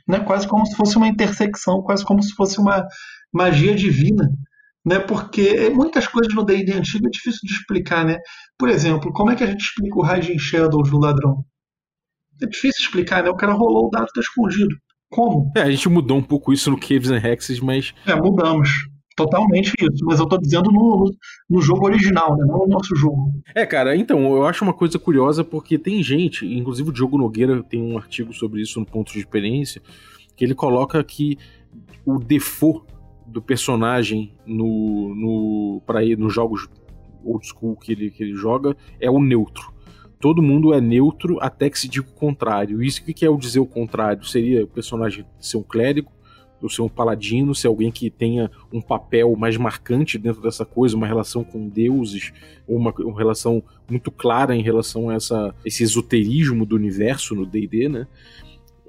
Né? 0.06 0.20
Quase 0.20 0.46
como 0.46 0.66
se 0.66 0.76
fosse 0.76 0.96
uma 0.96 1.08
intersecção, 1.08 1.82
quase 1.82 2.04
como 2.04 2.22
se 2.22 2.32
fosse 2.34 2.58
uma 2.60 2.86
magia 3.32 3.74
divina. 3.74 4.28
Né? 4.84 4.98
Porque 4.98 5.70
muitas 5.70 6.06
coisas 6.06 6.34
no 6.34 6.44
D&D 6.44 6.72
antigo 6.72 7.06
é 7.06 7.10
difícil 7.10 7.40
de 7.44 7.52
explicar. 7.52 8.04
Né? 8.04 8.18
Por 8.58 8.68
exemplo, 8.68 9.12
como 9.12 9.30
é 9.30 9.36
que 9.36 9.44
a 9.44 9.46
gente 9.46 9.62
explica 9.62 9.98
o 9.98 10.06
Hiding 10.06 10.38
Shadows 10.38 10.90
do 10.90 10.98
ladrão? 10.98 11.44
É 12.42 12.46
difícil 12.46 12.84
explicar, 12.84 13.22
né? 13.22 13.28
O 13.28 13.36
cara 13.36 13.52
rolou 13.52 13.86
o 13.86 13.90
dado 13.90 14.06
está 14.06 14.20
escondido. 14.20 14.74
Como? 15.10 15.52
É, 15.56 15.62
a 15.62 15.70
gente 15.70 15.88
mudou 15.88 16.16
um 16.16 16.22
pouco 16.22 16.52
isso 16.52 16.70
no 16.70 16.80
Caves 16.80 17.10
and 17.10 17.18
Hexes, 17.18 17.60
mas. 17.60 17.92
É, 18.06 18.14
mudamos. 18.14 18.70
Totalmente 19.16 19.72
isso, 19.80 20.04
mas 20.04 20.18
eu 20.18 20.26
tô 20.26 20.38
dizendo 20.38 20.70
no, 20.70 21.12
no 21.48 21.60
jogo 21.60 21.86
original, 21.86 22.36
né? 22.36 22.44
não 22.46 22.60
no 22.60 22.68
nosso 22.68 22.94
jogo. 22.94 23.32
É, 23.54 23.66
cara, 23.66 23.96
então, 23.96 24.34
eu 24.34 24.46
acho 24.46 24.64
uma 24.64 24.72
coisa 24.72 24.98
curiosa 24.98 25.44
porque 25.44 25.78
tem 25.78 26.02
gente, 26.02 26.46
inclusive 26.46 26.88
o 26.88 26.92
Diogo 26.92 27.18
Nogueira 27.18 27.62
tem 27.62 27.82
um 27.82 27.98
artigo 27.98 28.32
sobre 28.32 28.62
isso 28.62 28.80
no 28.80 28.86
ponto 28.86 29.12
de 29.12 29.18
experiência, 29.18 29.82
que 30.36 30.44
ele 30.44 30.54
coloca 30.54 31.02
que 31.04 31.36
o 32.06 32.18
default 32.18 32.86
do 33.26 33.42
personagem 33.42 34.32
no, 34.46 35.14
no, 35.14 35.82
pra 35.86 36.02
ir, 36.02 36.16
nos 36.16 36.32
jogos 36.32 36.68
old 37.22 37.46
school 37.46 37.76
que 37.76 37.92
ele, 37.92 38.10
que 38.10 38.22
ele 38.22 38.34
joga 38.34 38.74
é 38.98 39.10
o 39.10 39.20
neutro 39.20 39.70
todo 40.20 40.42
mundo 40.42 40.74
é 40.74 40.80
neutro 40.80 41.38
até 41.40 41.70
que 41.70 41.78
se 41.78 41.88
diga 41.88 42.06
o 42.06 42.12
contrário. 42.12 42.82
Isso 42.82 43.02
que 43.02 43.24
é 43.24 43.30
o 43.30 43.38
dizer 43.38 43.58
o 43.58 43.66
contrário? 43.66 44.22
Seria 44.24 44.64
o 44.64 44.68
personagem 44.68 45.24
ser 45.40 45.56
um 45.56 45.62
clérigo, 45.62 46.12
ou 46.62 46.68
ser 46.68 46.82
um 46.82 46.88
paladino, 46.88 47.54
ser 47.54 47.68
alguém 47.68 47.90
que 47.90 48.10
tenha 48.10 48.50
um 48.72 48.80
papel 48.80 49.34
mais 49.36 49.56
marcante 49.56 50.18
dentro 50.18 50.42
dessa 50.42 50.64
coisa, 50.64 50.96
uma 50.96 51.06
relação 51.06 51.42
com 51.42 51.68
deuses, 51.68 52.32
ou 52.66 52.76
uma, 52.76 52.92
uma 52.98 53.18
relação 53.18 53.62
muito 53.88 54.10
clara 54.10 54.54
em 54.54 54.62
relação 54.62 55.10
a 55.10 55.14
essa, 55.14 55.54
esse 55.64 55.82
esoterismo 55.82 56.64
do 56.66 56.76
universo 56.76 57.34
no 57.34 57.46
D&D, 57.46 57.88
né? 57.88 58.06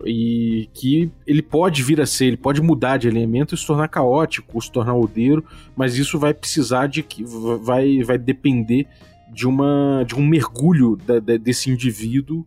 E 0.04 0.68
que 0.74 1.12
ele 1.28 1.44
pode 1.44 1.84
vir 1.84 2.02
a 2.02 2.06
ser, 2.06 2.26
ele 2.26 2.38
pode 2.38 2.62
mudar 2.62 2.98
de 2.98 3.08
alinhamento 3.08 3.54
e 3.54 3.58
se 3.58 3.66
tornar 3.66 3.88
caótico, 3.88 4.60
se 4.60 4.72
tornar 4.72 4.96
odeiro, 4.96 5.46
mas 5.76 5.98
isso 5.98 6.18
vai 6.18 6.34
precisar 6.34 6.88
de 6.88 7.04
que 7.04 7.24
vai, 7.24 8.02
vai 8.02 8.18
depender 8.18 8.88
de, 9.32 9.48
uma, 9.48 10.04
de 10.06 10.16
um 10.16 10.26
mergulho 10.26 10.96
da, 10.96 11.20
da, 11.20 11.38
desse 11.38 11.70
indivíduo 11.70 12.46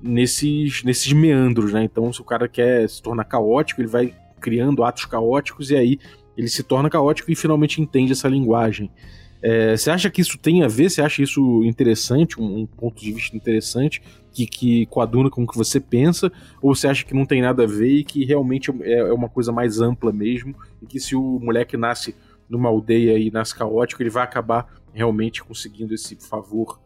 nesses, 0.00 0.82
nesses 0.84 1.12
meandros, 1.12 1.72
né? 1.72 1.82
Então, 1.84 2.12
se 2.12 2.20
o 2.20 2.24
cara 2.24 2.48
quer 2.48 2.88
se 2.88 3.02
tornar 3.02 3.24
caótico, 3.24 3.80
ele 3.80 3.88
vai 3.88 4.14
criando 4.40 4.84
atos 4.84 5.04
caóticos 5.04 5.70
e 5.70 5.76
aí 5.76 5.98
ele 6.36 6.48
se 6.48 6.62
torna 6.62 6.90
caótico 6.90 7.30
e 7.30 7.36
finalmente 7.36 7.80
entende 7.80 8.12
essa 8.12 8.28
linguagem. 8.28 8.90
É, 9.42 9.76
você 9.76 9.90
acha 9.90 10.10
que 10.10 10.20
isso 10.20 10.38
tem 10.38 10.62
a 10.62 10.68
ver? 10.68 10.90
Você 10.90 11.00
acha 11.00 11.22
isso 11.22 11.62
interessante, 11.64 12.40
um, 12.40 12.60
um 12.60 12.66
ponto 12.66 13.00
de 13.00 13.12
vista 13.12 13.36
interessante, 13.36 14.02
que, 14.32 14.46
que 14.46 14.86
coaduna 14.86 15.30
com 15.30 15.44
o 15.44 15.46
que 15.46 15.56
você 15.56 15.80
pensa? 15.80 16.30
Ou 16.60 16.74
você 16.74 16.88
acha 16.88 17.04
que 17.04 17.14
não 17.14 17.24
tem 17.24 17.40
nada 17.40 17.64
a 17.64 17.66
ver 17.66 17.98
e 17.98 18.04
que 18.04 18.24
realmente 18.24 18.70
é, 18.82 18.98
é 18.98 19.12
uma 19.12 19.28
coisa 19.28 19.52
mais 19.52 19.80
ampla 19.80 20.12
mesmo? 20.12 20.54
E 20.82 20.86
que 20.86 21.00
se 21.00 21.14
o 21.14 21.38
moleque 21.40 21.76
nasce 21.76 22.14
numa 22.48 22.68
aldeia 22.68 23.18
e 23.18 23.30
nasce 23.30 23.54
caótico, 23.54 24.02
ele 24.02 24.10
vai 24.10 24.24
acabar 24.24 24.66
realmente 24.92 25.42
conseguindo 25.42 25.94
esse 25.94 26.16
favor 26.16 26.78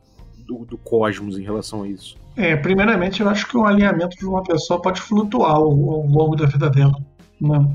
do, 0.46 0.64
do 0.64 0.78
cosmos 0.78 1.38
em 1.38 1.42
relação 1.42 1.82
a 1.82 1.88
isso? 1.88 2.16
É, 2.36 2.56
primeiramente, 2.56 3.20
eu 3.20 3.28
acho 3.28 3.46
que 3.46 3.56
o 3.56 3.64
alinhamento 3.64 4.16
de 4.16 4.26
uma 4.26 4.42
pessoa 4.42 4.80
pode 4.80 5.00
flutuar 5.00 5.52
ao, 5.52 5.70
ao 5.70 6.06
longo 6.06 6.36
da 6.36 6.46
vida 6.46 6.70
dela. 6.70 6.94
Não, 7.40 7.72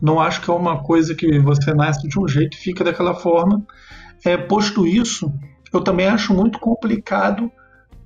não 0.00 0.20
acho 0.20 0.40
que 0.40 0.50
é 0.50 0.54
uma 0.54 0.82
coisa 0.82 1.14
que 1.14 1.38
você 1.38 1.72
nasce 1.74 2.08
de 2.08 2.18
um 2.18 2.26
jeito 2.26 2.56
e 2.56 2.60
fica 2.60 2.84
daquela 2.84 3.14
forma. 3.14 3.64
É, 4.24 4.36
posto 4.36 4.86
isso, 4.86 5.32
eu 5.72 5.80
também 5.80 6.06
acho 6.06 6.34
muito 6.34 6.58
complicado 6.58 7.50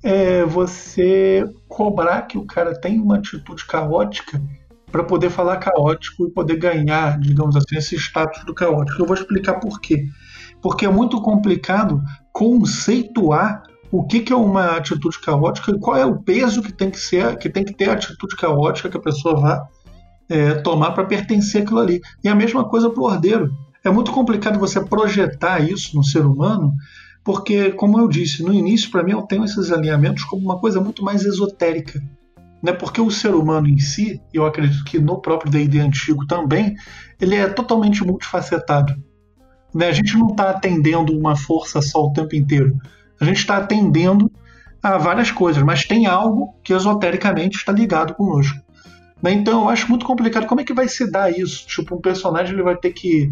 é, 0.03 0.43
você 0.45 1.43
cobrar 1.67 2.23
que 2.23 2.37
o 2.37 2.45
cara 2.45 2.79
tem 2.79 2.99
uma 2.99 3.17
atitude 3.17 3.65
caótica 3.65 4.41
para 4.91 5.03
poder 5.03 5.29
falar 5.29 5.57
caótico 5.57 6.27
e 6.27 6.31
poder 6.31 6.57
ganhar, 6.57 7.19
digamos 7.19 7.55
assim, 7.55 7.77
esse 7.77 7.95
status 7.95 8.43
do 8.45 8.53
caótico. 8.53 9.01
Eu 9.01 9.05
vou 9.05 9.15
explicar 9.15 9.55
por 9.55 9.79
quê 9.79 10.05
porque 10.61 10.85
é 10.85 10.89
muito 10.89 11.21
complicado 11.21 12.01
conceituar 12.31 13.63
o 13.91 14.03
que, 14.03 14.19
que 14.19 14.33
é 14.33 14.35
uma 14.35 14.75
atitude 14.75 15.19
caótica 15.21 15.71
e 15.71 15.79
qual 15.79 15.95
é 15.95 16.05
o 16.05 16.21
peso 16.21 16.61
que 16.61 16.73
tem 16.73 16.91
que 16.91 16.99
ser, 16.99 17.37
que 17.37 17.49
tem 17.49 17.63
que 17.63 17.73
ter 17.73 17.89
a 17.89 17.93
atitude 17.93 18.35
caótica 18.35 18.89
que 18.89 18.97
a 18.97 19.01
pessoa 19.01 19.39
vá 19.39 19.67
é, 20.29 20.55
tomar 20.55 20.91
para 20.91 21.05
pertencer 21.05 21.63
àquilo 21.63 21.79
ali. 21.79 22.01
E 22.23 22.27
a 22.27 22.35
mesma 22.35 22.67
coisa 22.67 22.89
para 22.89 23.01
o 23.01 23.05
ordeiro. 23.05 23.55
É 23.83 23.89
muito 23.89 24.11
complicado 24.11 24.59
você 24.59 24.83
projetar 24.83 25.59
isso 25.59 25.95
no 25.95 26.03
ser 26.03 26.25
humano, 26.25 26.73
porque, 27.23 27.71
como 27.71 27.99
eu 27.99 28.07
disse, 28.07 28.43
no 28.43 28.53
início, 28.53 28.89
para 28.89 29.03
mim, 29.03 29.11
eu 29.11 29.21
tenho 29.21 29.43
esses 29.43 29.71
alinhamentos 29.71 30.23
como 30.23 30.43
uma 30.43 30.59
coisa 30.59 30.81
muito 30.81 31.03
mais 31.03 31.23
esotérica. 31.23 32.01
Né? 32.61 32.71
Porque 32.73 32.99
o 32.99 33.11
ser 33.11 33.35
humano 33.35 33.67
em 33.67 33.77
si, 33.77 34.21
eu 34.33 34.45
acredito 34.45 34.83
que 34.83 34.99
no 34.99 35.21
próprio 35.21 35.51
D&D 35.51 35.79
antigo 35.79 36.25
também, 36.25 36.75
ele 37.19 37.35
é 37.35 37.47
totalmente 37.47 38.03
multifacetado. 38.03 38.95
Né? 39.73 39.87
A 39.87 39.91
gente 39.91 40.17
não 40.17 40.27
está 40.27 40.49
atendendo 40.49 41.17
uma 41.17 41.35
força 41.35 41.81
só 41.81 42.05
o 42.05 42.13
tempo 42.13 42.35
inteiro. 42.35 42.77
A 43.19 43.25
gente 43.25 43.37
está 43.37 43.57
atendendo 43.57 44.31
a 44.81 44.97
várias 44.97 45.31
coisas, 45.31 45.61
mas 45.63 45.85
tem 45.85 46.05
algo 46.05 46.55
que 46.63 46.73
esotericamente 46.73 47.57
está 47.57 47.71
ligado 47.71 48.13
conosco. 48.13 48.57
Né? 49.21 49.33
Então 49.33 49.63
eu 49.63 49.69
acho 49.69 49.89
muito 49.89 50.05
complicado 50.05 50.47
como 50.47 50.61
é 50.61 50.63
que 50.63 50.73
vai 50.73 50.87
se 50.87 51.09
dar 51.09 51.31
isso. 51.31 51.67
Tipo, 51.67 51.95
um 51.95 52.01
personagem 52.01 52.53
ele 52.53 52.63
vai 52.63 52.75
ter 52.75 52.91
que 52.91 53.31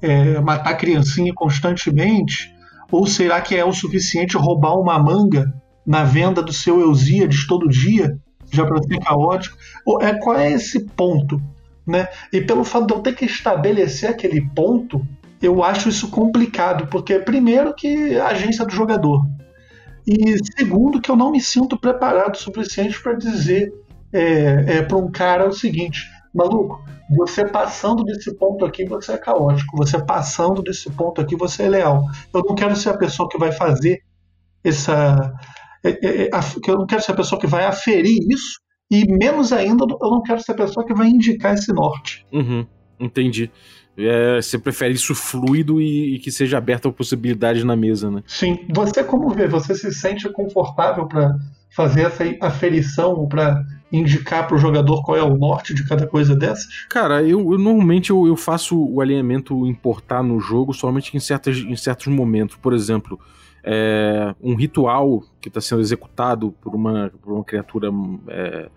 é, 0.00 0.40
matar 0.40 0.74
criancinha 0.76 1.32
constantemente? 1.34 2.54
Ou 2.90 3.06
será 3.06 3.40
que 3.40 3.54
é 3.54 3.64
o 3.64 3.72
suficiente 3.72 4.36
roubar 4.36 4.74
uma 4.74 4.98
manga 4.98 5.52
na 5.86 6.04
venda 6.04 6.42
do 6.42 6.52
seu 6.52 6.80
Eusíades 6.80 7.46
todo 7.46 7.68
dia, 7.68 8.18
já 8.50 8.66
para 8.66 8.82
ser 8.82 8.98
caótico? 8.98 9.56
Ou, 9.84 10.02
é, 10.02 10.18
qual 10.18 10.36
é 10.36 10.50
esse 10.50 10.84
ponto? 10.84 11.40
Né? 11.86 12.08
E 12.32 12.40
pelo 12.40 12.64
fato 12.64 12.86
de 12.86 12.94
eu 12.94 13.00
ter 13.00 13.14
que 13.14 13.24
estabelecer 13.24 14.10
aquele 14.10 14.40
ponto, 14.54 15.06
eu 15.40 15.62
acho 15.62 15.88
isso 15.88 16.08
complicado, 16.08 16.86
porque 16.88 17.18
primeiro 17.18 17.74
que 17.74 18.18
a 18.18 18.28
agência 18.28 18.64
do 18.64 18.72
jogador. 18.72 19.24
E 20.06 20.36
segundo 20.58 21.00
que 21.00 21.10
eu 21.10 21.16
não 21.16 21.30
me 21.30 21.40
sinto 21.40 21.78
preparado 21.78 22.34
o 22.34 22.38
suficiente 22.38 23.00
para 23.00 23.14
dizer 23.14 23.72
é, 24.12 24.78
é, 24.78 24.82
para 24.82 24.96
um 24.96 25.10
cara 25.10 25.48
o 25.48 25.52
seguinte, 25.52 26.08
maluco, 26.34 26.82
você 27.16 27.46
passando 27.46 28.04
desse 28.04 28.34
ponto 28.36 28.64
aqui, 28.64 28.84
você 28.84 29.12
é 29.12 29.18
caótico. 29.18 29.76
Você 29.76 30.02
passando 30.04 30.62
desse 30.62 30.90
ponto 30.90 31.20
aqui, 31.20 31.34
você 31.36 31.64
é 31.64 31.68
leal. 31.68 32.04
Eu 32.32 32.42
não 32.46 32.54
quero 32.54 32.76
ser 32.76 32.90
a 32.90 32.96
pessoa 32.96 33.28
que 33.28 33.38
vai 33.38 33.52
fazer 33.52 34.00
essa. 34.62 35.32
É, 35.84 35.90
é, 35.90 36.22
é 36.24 36.30
eu 36.68 36.78
não 36.78 36.86
quero 36.86 37.02
ser 37.02 37.12
a 37.12 37.16
pessoa 37.16 37.40
que 37.40 37.46
vai 37.46 37.64
aferir 37.64 38.18
isso, 38.28 38.60
e 38.90 39.06
menos 39.10 39.52
ainda, 39.52 39.84
eu 39.84 40.10
não 40.10 40.22
quero 40.22 40.40
ser 40.40 40.52
a 40.52 40.56
pessoa 40.56 40.84
que 40.84 40.94
vai 40.94 41.08
indicar 41.08 41.54
esse 41.54 41.72
norte. 41.72 42.26
Uhum, 42.32 42.66
entendi. 42.98 43.50
É, 43.96 44.40
você 44.40 44.58
prefere 44.58 44.94
isso 44.94 45.14
fluido 45.14 45.80
e, 45.80 46.14
e, 46.14 46.18
que 46.18 46.30
seja 46.30 46.58
aberta 46.58 46.88
a 46.88 46.92
possibilidade 46.92 47.64
na 47.64 47.76
mesa, 47.76 48.10
né? 48.10 48.22
Sim. 48.26 48.66
Você 48.70 49.04
como 49.04 49.28
vê? 49.30 49.46
Você 49.46 49.74
se 49.74 49.92
sente 49.92 50.28
confortável 50.32 51.06
para 51.06 51.36
fazer 51.80 52.02
essa 52.02 52.24
aferição 52.42 53.26
para 53.26 53.64
indicar 53.90 54.46
para 54.46 54.54
o 54.54 54.58
jogador 54.58 55.02
qual 55.02 55.16
é 55.16 55.22
o 55.22 55.36
norte 55.36 55.72
de 55.72 55.86
cada 55.88 56.06
coisa 56.06 56.36
dessas? 56.36 56.66
Cara, 56.90 57.22
eu, 57.22 57.40
eu 57.52 57.58
normalmente 57.58 58.10
eu, 58.10 58.26
eu, 58.26 58.36
faço 58.36 58.78
o 58.78 59.00
alinhamento 59.00 59.66
importar 59.66 60.22
no 60.22 60.38
jogo 60.38 60.74
somente 60.74 61.16
em, 61.16 61.20
certas, 61.20 61.56
em 61.56 61.74
certos 61.76 62.08
momentos. 62.08 62.56
Por 62.56 62.74
exemplo, 62.74 63.18
é, 63.64 64.34
um 64.42 64.54
ritual 64.54 65.22
que 65.40 65.48
está 65.48 65.60
sendo 65.60 65.80
executado 65.80 66.54
por 66.60 66.74
uma, 66.74 67.10
por 67.22 67.32
uma 67.32 67.44
criatura 67.44 67.88
é, 68.28 68.68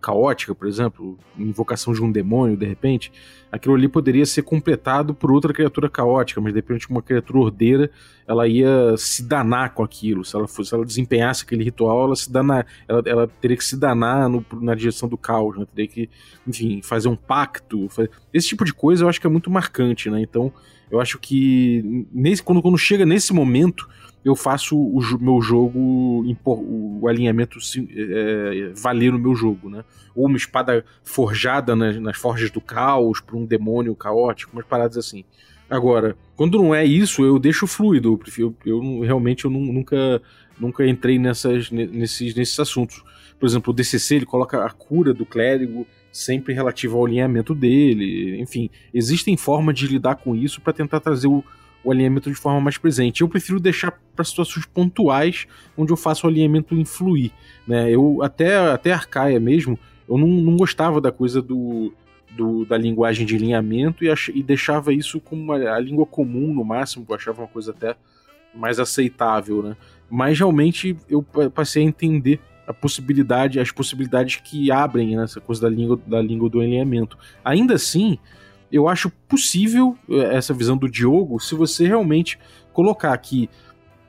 caótica, 0.00 0.54
por 0.54 0.68
exemplo, 0.68 1.18
invocação 1.36 1.92
de 1.92 2.02
um 2.02 2.10
demônio, 2.10 2.56
de 2.56 2.66
repente, 2.66 3.12
aquilo 3.50 3.74
ali 3.74 3.88
poderia 3.88 4.24
ser 4.24 4.42
completado 4.42 5.12
por 5.12 5.32
outra 5.32 5.52
criatura 5.52 5.88
caótica, 5.88 6.40
mas 6.40 6.52
de 6.52 6.58
repente 6.58 6.88
uma 6.88 7.02
criatura 7.02 7.38
ordeira, 7.38 7.90
ela 8.26 8.46
ia 8.46 8.94
se 8.96 9.22
danar 9.22 9.74
com 9.74 9.82
aquilo. 9.82 10.24
Se 10.24 10.36
ela, 10.36 10.46
fosse, 10.46 10.70
se 10.70 10.74
ela 10.74 10.84
desempenhasse 10.84 11.44
aquele 11.44 11.64
ritual, 11.64 12.04
ela 12.04 12.16
se 12.16 12.30
danar, 12.30 12.66
ela, 12.86 13.02
ela 13.06 13.28
teria 13.40 13.56
que 13.56 13.64
se 13.64 13.76
danar 13.76 14.28
no, 14.28 14.44
na 14.60 14.74
direção 14.74 15.08
do 15.08 15.16
caos, 15.16 15.56
né? 15.56 15.66
teria 15.74 15.88
que, 15.88 16.10
enfim, 16.46 16.80
fazer 16.82 17.08
um 17.08 17.16
pacto. 17.16 17.88
Fazer... 17.88 18.10
Esse 18.32 18.48
tipo 18.48 18.64
de 18.64 18.72
coisa 18.72 19.04
eu 19.04 19.08
acho 19.08 19.20
que 19.20 19.26
é 19.26 19.30
muito 19.30 19.50
marcante, 19.50 20.10
né? 20.10 20.20
Então, 20.20 20.52
eu 20.90 21.00
acho 21.00 21.18
que 21.18 22.06
nesse, 22.12 22.42
quando, 22.42 22.62
quando 22.62 22.78
chega 22.78 23.04
nesse 23.04 23.32
momento, 23.32 23.88
eu 24.26 24.34
faço 24.34 24.76
o 24.76 25.00
meu 25.20 25.40
jogo, 25.40 25.78
o 26.44 27.06
alinhamento 27.06 27.60
é, 27.96 28.72
valer 28.74 29.12
no 29.12 29.20
meu 29.20 29.36
jogo, 29.36 29.70
né? 29.70 29.84
Ou 30.16 30.26
uma 30.26 30.36
espada 30.36 30.84
forjada 31.04 31.76
nas, 31.76 31.96
nas 32.00 32.16
forjas 32.16 32.50
do 32.50 32.60
caos 32.60 33.20
para 33.20 33.36
um 33.36 33.46
demônio 33.46 33.94
caótico, 33.94 34.52
umas 34.52 34.66
paradas 34.66 34.96
assim. 34.96 35.24
Agora, 35.70 36.16
quando 36.34 36.58
não 36.58 36.74
é 36.74 36.84
isso, 36.84 37.24
eu 37.24 37.38
deixo 37.38 37.68
fluido. 37.68 38.14
Eu, 38.14 38.18
prefiro, 38.18 38.56
eu 38.66 39.00
realmente 39.02 39.44
eu 39.44 39.50
nunca, 39.50 40.20
nunca 40.58 40.84
entrei 40.84 41.20
nessas, 41.20 41.70
nesses, 41.70 42.34
nesses 42.34 42.58
assuntos. 42.58 43.04
Por 43.38 43.46
exemplo, 43.46 43.72
o 43.72 43.76
DCC 43.76 44.16
ele 44.16 44.26
coloca 44.26 44.64
a 44.64 44.70
cura 44.70 45.14
do 45.14 45.24
clérigo 45.24 45.86
sempre 46.10 46.52
relativa 46.52 46.96
ao 46.96 47.06
alinhamento 47.06 47.54
dele. 47.54 48.40
Enfim, 48.40 48.70
existem 48.92 49.36
formas 49.36 49.76
de 49.78 49.86
lidar 49.86 50.16
com 50.16 50.34
isso 50.34 50.60
para 50.60 50.72
tentar 50.72 50.98
trazer 50.98 51.28
o, 51.28 51.44
o, 51.86 51.92
alinhamento 51.92 52.30
de 52.30 52.36
forma 52.36 52.60
mais 52.60 52.76
presente. 52.76 53.22
Eu 53.22 53.28
prefiro 53.28 53.60
deixar 53.60 53.98
para 54.14 54.24
situações 54.24 54.66
pontuais 54.66 55.46
onde 55.76 55.92
eu 55.92 55.96
faço 55.96 56.26
o 56.26 56.30
alinhamento 56.30 56.74
influir. 56.74 57.32
Né? 57.66 57.90
Eu 57.90 58.22
até 58.22 58.56
até 58.56 58.92
Arcaia 58.92 59.38
mesmo, 59.38 59.78
eu 60.08 60.18
não, 60.18 60.28
não 60.28 60.56
gostava 60.56 61.00
da 61.00 61.12
coisa 61.12 61.40
do, 61.42 61.92
do, 62.30 62.64
da 62.64 62.76
linguagem 62.76 63.26
de 63.26 63.34
alinhamento 63.34 64.04
e, 64.04 64.10
ach, 64.10 64.28
e 64.28 64.42
deixava 64.42 64.92
isso 64.92 65.20
como 65.20 65.42
uma, 65.42 65.56
a 65.56 65.78
língua 65.80 66.06
comum 66.06 66.52
no 66.52 66.64
máximo, 66.64 67.04
eu 67.08 67.14
achava 67.14 67.42
uma 67.42 67.48
coisa 67.48 67.70
até 67.70 67.96
mais 68.54 68.78
aceitável, 68.78 69.62
né? 69.62 69.76
Mas 70.08 70.38
realmente 70.38 70.96
eu 71.08 71.22
passei 71.52 71.82
a 71.82 71.86
entender 71.86 72.40
a 72.66 72.72
possibilidade, 72.72 73.60
as 73.60 73.70
possibilidades 73.70 74.36
que 74.36 74.70
abrem 74.70 75.16
nessa 75.16 75.40
coisa 75.40 75.62
da 75.62 75.68
língua, 75.68 75.98
da 76.06 76.20
língua 76.20 76.48
do 76.48 76.60
alinhamento. 76.60 77.16
Ainda 77.44 77.74
assim, 77.74 78.18
eu 78.70 78.88
acho 78.88 79.10
possível 79.28 79.96
eh, 80.10 80.36
essa 80.36 80.52
visão 80.52 80.76
do 80.76 80.88
Diogo 80.88 81.38
se 81.40 81.54
você 81.54 81.86
realmente 81.86 82.38
colocar 82.72 83.12
aqui 83.12 83.48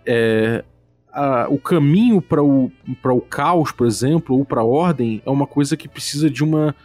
é, 0.06 0.64
a, 1.12 1.48
o 1.50 1.58
caminho 1.58 2.22
para 2.22 2.44
o, 2.44 2.72
o 3.04 3.22
caos, 3.22 3.72
por 3.72 3.88
exemplo, 3.88 4.38
ou 4.38 4.46
para 4.46 4.62
a 4.62 4.66
ordem, 4.66 5.22
é 5.26 5.30
uma 5.30 5.48
coisa 5.48 5.76
que 5.76 5.88
precisa 5.88 6.30
de 6.30 6.44
uma 6.44 6.76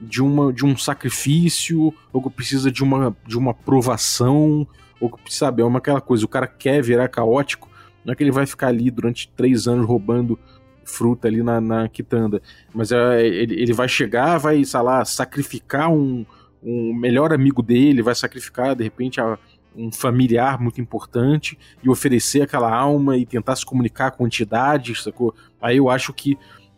de 0.00 0.22
uma 0.22 0.50
de 0.50 0.64
um 0.64 0.74
sacrifício, 0.76 1.92
ou 2.10 2.22
que 2.22 2.30
precisa 2.30 2.70
de 2.70 2.82
uma 2.82 3.14
de 3.26 3.36
uma 3.36 3.52
provação, 3.52 4.66
ou 4.98 5.10
que 5.10 5.34
sabe, 5.34 5.60
é 5.60 5.64
uma 5.64 5.78
aquela 5.78 6.00
coisa, 6.00 6.24
o 6.24 6.28
cara 6.28 6.46
quer 6.46 6.82
virar 6.82 7.08
caótico, 7.08 7.68
não 8.04 8.12
é 8.12 8.16
que 8.16 8.22
ele 8.22 8.30
vai 8.30 8.46
ficar 8.46 8.68
ali 8.68 8.90
durante 8.90 9.28
três 9.36 9.66
anos 9.66 9.86
roubando 9.86 10.38
fruta 10.84 11.28
ali 11.28 11.42
na, 11.42 11.60
na 11.60 11.88
quitanda. 11.88 12.40
Mas 12.74 12.92
é, 12.92 13.26
ele, 13.26 13.60
ele 13.60 13.72
vai 13.72 13.88
chegar, 13.88 14.38
vai, 14.38 14.64
sei 14.64 14.80
lá, 14.80 15.04
sacrificar 15.04 15.90
um, 15.90 16.24
um 16.62 16.94
melhor 16.94 17.32
amigo 17.32 17.62
dele, 17.62 18.02
vai 18.02 18.14
sacrificar, 18.14 18.74
de 18.74 18.84
repente, 18.84 19.20
a, 19.20 19.38
um 19.76 19.90
familiar 19.90 20.60
muito 20.60 20.80
importante 20.80 21.58
e 21.82 21.88
oferecer 21.88 22.42
aquela 22.42 22.74
alma 22.74 23.16
e 23.16 23.24
tentar 23.24 23.56
se 23.56 23.64
comunicar 23.64 24.10
com 24.12 24.26
entidades, 24.26 25.02
sacou? 25.02 25.34
Aí 25.60 25.76
eu 25.76 25.88
acho 25.88 26.12
que 26.12 26.36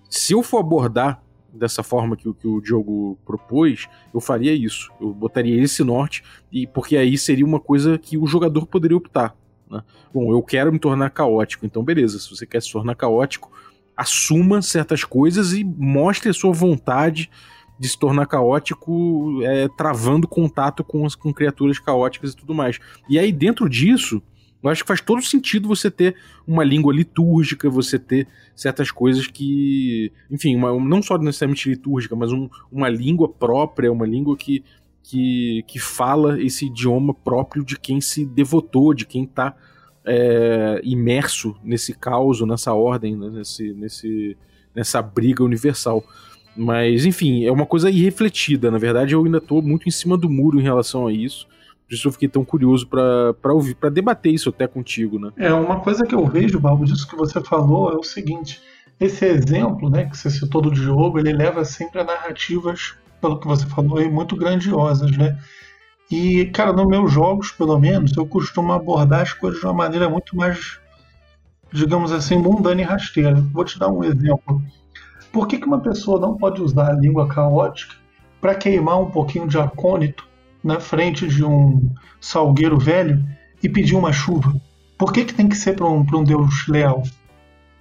se 0.09 0.33
eu 0.35 0.43
for 0.43 0.59
abordar 0.59 1.23
dessa 1.53 1.83
forma 1.83 2.17
que, 2.17 2.33
que 2.35 2.49
o 2.49 2.61
Diogo 2.61 3.19
propôs, 3.25 3.89
eu 4.13 4.21
faria 4.21 4.53
isso. 4.53 4.91
Eu 5.01 5.13
botaria 5.13 5.63
esse 5.63 5.85
norte, 5.85 6.23
e 6.51 6.67
porque 6.67 6.97
aí 6.97 7.19
seria 7.19 7.45
uma 7.45 7.61
coisa 7.61 7.99
que 7.99 8.17
o 8.17 8.27
jogador 8.27 8.67
poderia 8.67 8.97
optar. 8.97 9.37
Né? 9.71 9.83
Bom, 10.13 10.33
eu 10.33 10.43
quero 10.43 10.73
me 10.73 10.79
tornar 10.79 11.11
caótico, 11.11 11.67
então 11.67 11.85
beleza, 11.85 12.19
se 12.19 12.31
você 12.31 12.47
quer 12.47 12.63
se 12.63 12.73
tornar 12.73 12.95
caótico, 12.95 13.51
assuma 13.97 14.63
certas 14.63 15.05
coisas 15.05 15.53
e 15.53 15.63
mostre 15.63 16.31
a 16.31 16.35
sua 16.35 16.53
vontade 16.53 17.31
de 17.79 17.89
se 17.89 17.99
tornar 17.99 18.27
caótico, 18.27 19.41
é, 19.43 19.69
travando 19.77 20.29
contato 20.29 20.85
com, 20.85 21.05
as, 21.05 21.15
com 21.15 21.33
criaturas 21.33 21.79
caóticas 21.79 22.33
e 22.33 22.37
tudo 22.37 22.55
mais. 22.55 22.79
E 23.09 23.19
aí, 23.19 23.33
dentro 23.33 23.69
disso, 23.69 24.23
eu 24.63 24.71
acho 24.71 24.83
que 24.83 24.89
faz 24.89 25.01
todo 25.01 25.21
sentido 25.23 25.67
você 25.67 25.91
ter 25.91 26.15
uma 26.47 26.63
língua 26.63 26.95
litúrgica, 26.95 27.69
você 27.69 27.99
ter 27.99 28.29
certas 28.55 28.91
coisas 28.91 29.27
que. 29.27 30.13
Enfim, 30.31 30.55
uma, 30.55 30.73
não 30.79 31.03
só 31.03 31.19
necessariamente 31.19 31.69
litúrgica, 31.69 32.15
mas 32.15 32.31
um, 32.31 32.49
uma 32.71 32.89
língua 32.89 33.29
própria, 33.29 33.91
uma 33.91 34.07
língua 34.07 34.37
que, 34.37 34.63
que, 35.03 35.65
que 35.67 35.81
fala 35.81 36.41
esse 36.41 36.67
idioma 36.67 37.13
próprio 37.13 37.65
de 37.65 37.77
quem 37.79 38.01
se 38.01 38.25
devotou, 38.25 38.95
de 38.95 39.05
quem 39.05 39.25
está 39.25 39.57
é, 40.05 40.81
imerso 40.85 41.57
nesse 41.65 41.93
caos, 41.93 42.41
nessa 42.43 42.73
ordem, 42.73 43.17
né, 43.17 43.31
nesse, 43.31 43.73
nesse, 43.73 44.37
nessa 44.75 45.03
briga 45.03 45.43
universal. 45.43 46.05
Mas, 46.57 47.07
enfim, 47.07 47.45
é 47.45 47.53
uma 47.53 47.67
coisa 47.67 47.91
irrefletida. 47.91 48.71
Na 48.71 48.79
verdade, 48.79 49.15
eu 49.15 49.25
ainda 49.25 49.39
estou 49.39 49.63
muito 49.63 49.89
em 49.89 49.91
cima 49.91 50.17
do 50.17 50.29
muro 50.29 50.61
em 50.61 50.63
relação 50.63 51.07
a 51.07 51.13
isso. 51.13 51.47
Por 51.87 51.95
isso 51.95 52.09
eu 52.09 52.13
fiquei 52.13 52.29
tão 52.29 52.45
curioso 52.45 52.87
para 52.87 53.53
ouvir, 53.53 53.75
para 53.75 53.91
debater 53.91 54.33
isso 54.33 54.49
até 54.49 54.67
contigo, 54.67 55.19
né? 55.19 55.31
É, 55.37 55.53
uma 55.53 55.81
coisa 55.81 56.05
que 56.05 56.15
eu 56.15 56.27
vejo, 56.27 56.61
Balbo, 56.61 56.85
disso 56.85 57.07
que 57.09 57.17
você 57.17 57.41
falou 57.43 57.93
é 57.93 57.97
o 57.97 58.03
seguinte: 58.03 58.63
esse 58.99 59.27
exemplo, 59.27 59.91
né, 59.91 60.05
que 60.05 60.17
você 60.17 60.31
citou 60.31 60.63
do 60.63 60.71
Diogo, 60.71 61.19
ele 61.19 61.33
leva 61.33 61.65
sempre 61.65 62.01
a 62.01 62.05
narrativas, 62.05 62.95
pelo 63.21 63.39
que 63.39 63.47
você 63.47 63.67
falou 63.67 63.99
aí, 63.99 64.09
muito 64.09 64.37
grandiosas, 64.37 65.11
né? 65.17 65.39
E, 66.11 66.47
cara, 66.47 66.73
nos 66.73 66.87
meus 66.87 67.11
jogos, 67.11 67.51
pelo 67.53 67.79
menos, 67.79 68.17
eu 68.17 68.27
costumo 68.27 68.73
abordar 68.73 69.23
as 69.23 69.33
coisas 69.33 69.61
de 69.61 69.67
uma 69.67 69.73
maneira 69.73 70.09
muito 70.09 70.37
mais, 70.37 70.79
digamos 71.73 72.13
assim, 72.13 72.37
mundana 72.37 72.81
e 72.83 72.85
rasteira. 72.85 73.35
Vou 73.53 73.65
te 73.65 73.79
dar 73.79 73.89
um 73.89 74.05
exemplo. 74.05 74.63
Por 75.33 75.49
que, 75.49 75.59
que 75.59 75.67
uma 75.67 75.81
pessoa 75.81 76.21
não 76.21 76.37
pode 76.37 76.61
usar 76.61 76.91
a 76.91 76.93
língua 76.93 77.27
caótica 77.27 77.95
para 78.41 78.55
queimar 78.55 79.01
um 79.01 79.11
pouquinho 79.11 79.49
de 79.49 79.59
acônito 79.59 80.29
na 80.63 80.79
frente 80.79 81.27
de 81.27 81.43
um 81.43 81.91
salgueiro 82.21 82.79
velho 82.79 83.25
e 83.63 83.69
pedir 83.69 83.97
uma 83.97 84.13
chuva? 84.13 84.55
Por 84.99 85.13
que, 85.13 85.25
que 85.25 85.35
tem 85.35 85.49
que 85.49 85.57
ser 85.57 85.75
para 85.75 85.89
um, 85.89 86.05
um 86.15 86.23
deus 86.23 86.69
leal? 86.69 87.03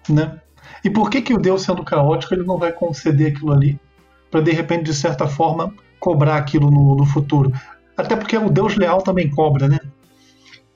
Né? 0.10 0.40
E 0.84 0.90
por 0.90 1.10
que, 1.10 1.22
que 1.22 1.34
o 1.34 1.38
deus, 1.38 1.64
sendo 1.64 1.84
caótico, 1.84 2.34
ele 2.34 2.44
não 2.44 2.58
vai 2.58 2.72
conceder 2.72 3.34
aquilo 3.34 3.52
ali 3.52 3.80
para, 4.32 4.42
de 4.42 4.52
repente, 4.52 4.84
de 4.84 4.94
certa 4.94 5.28
forma, 5.28 5.74
cobrar 6.00 6.38
aquilo 6.38 6.72
no, 6.72 6.96
no 6.96 7.06
futuro? 7.06 7.52
Até 7.98 8.16
porque 8.16 8.38
o 8.38 8.50
Deus 8.50 8.78
leal 8.78 9.02
também 9.02 9.30
cobra, 9.30 9.68
né? 9.68 9.80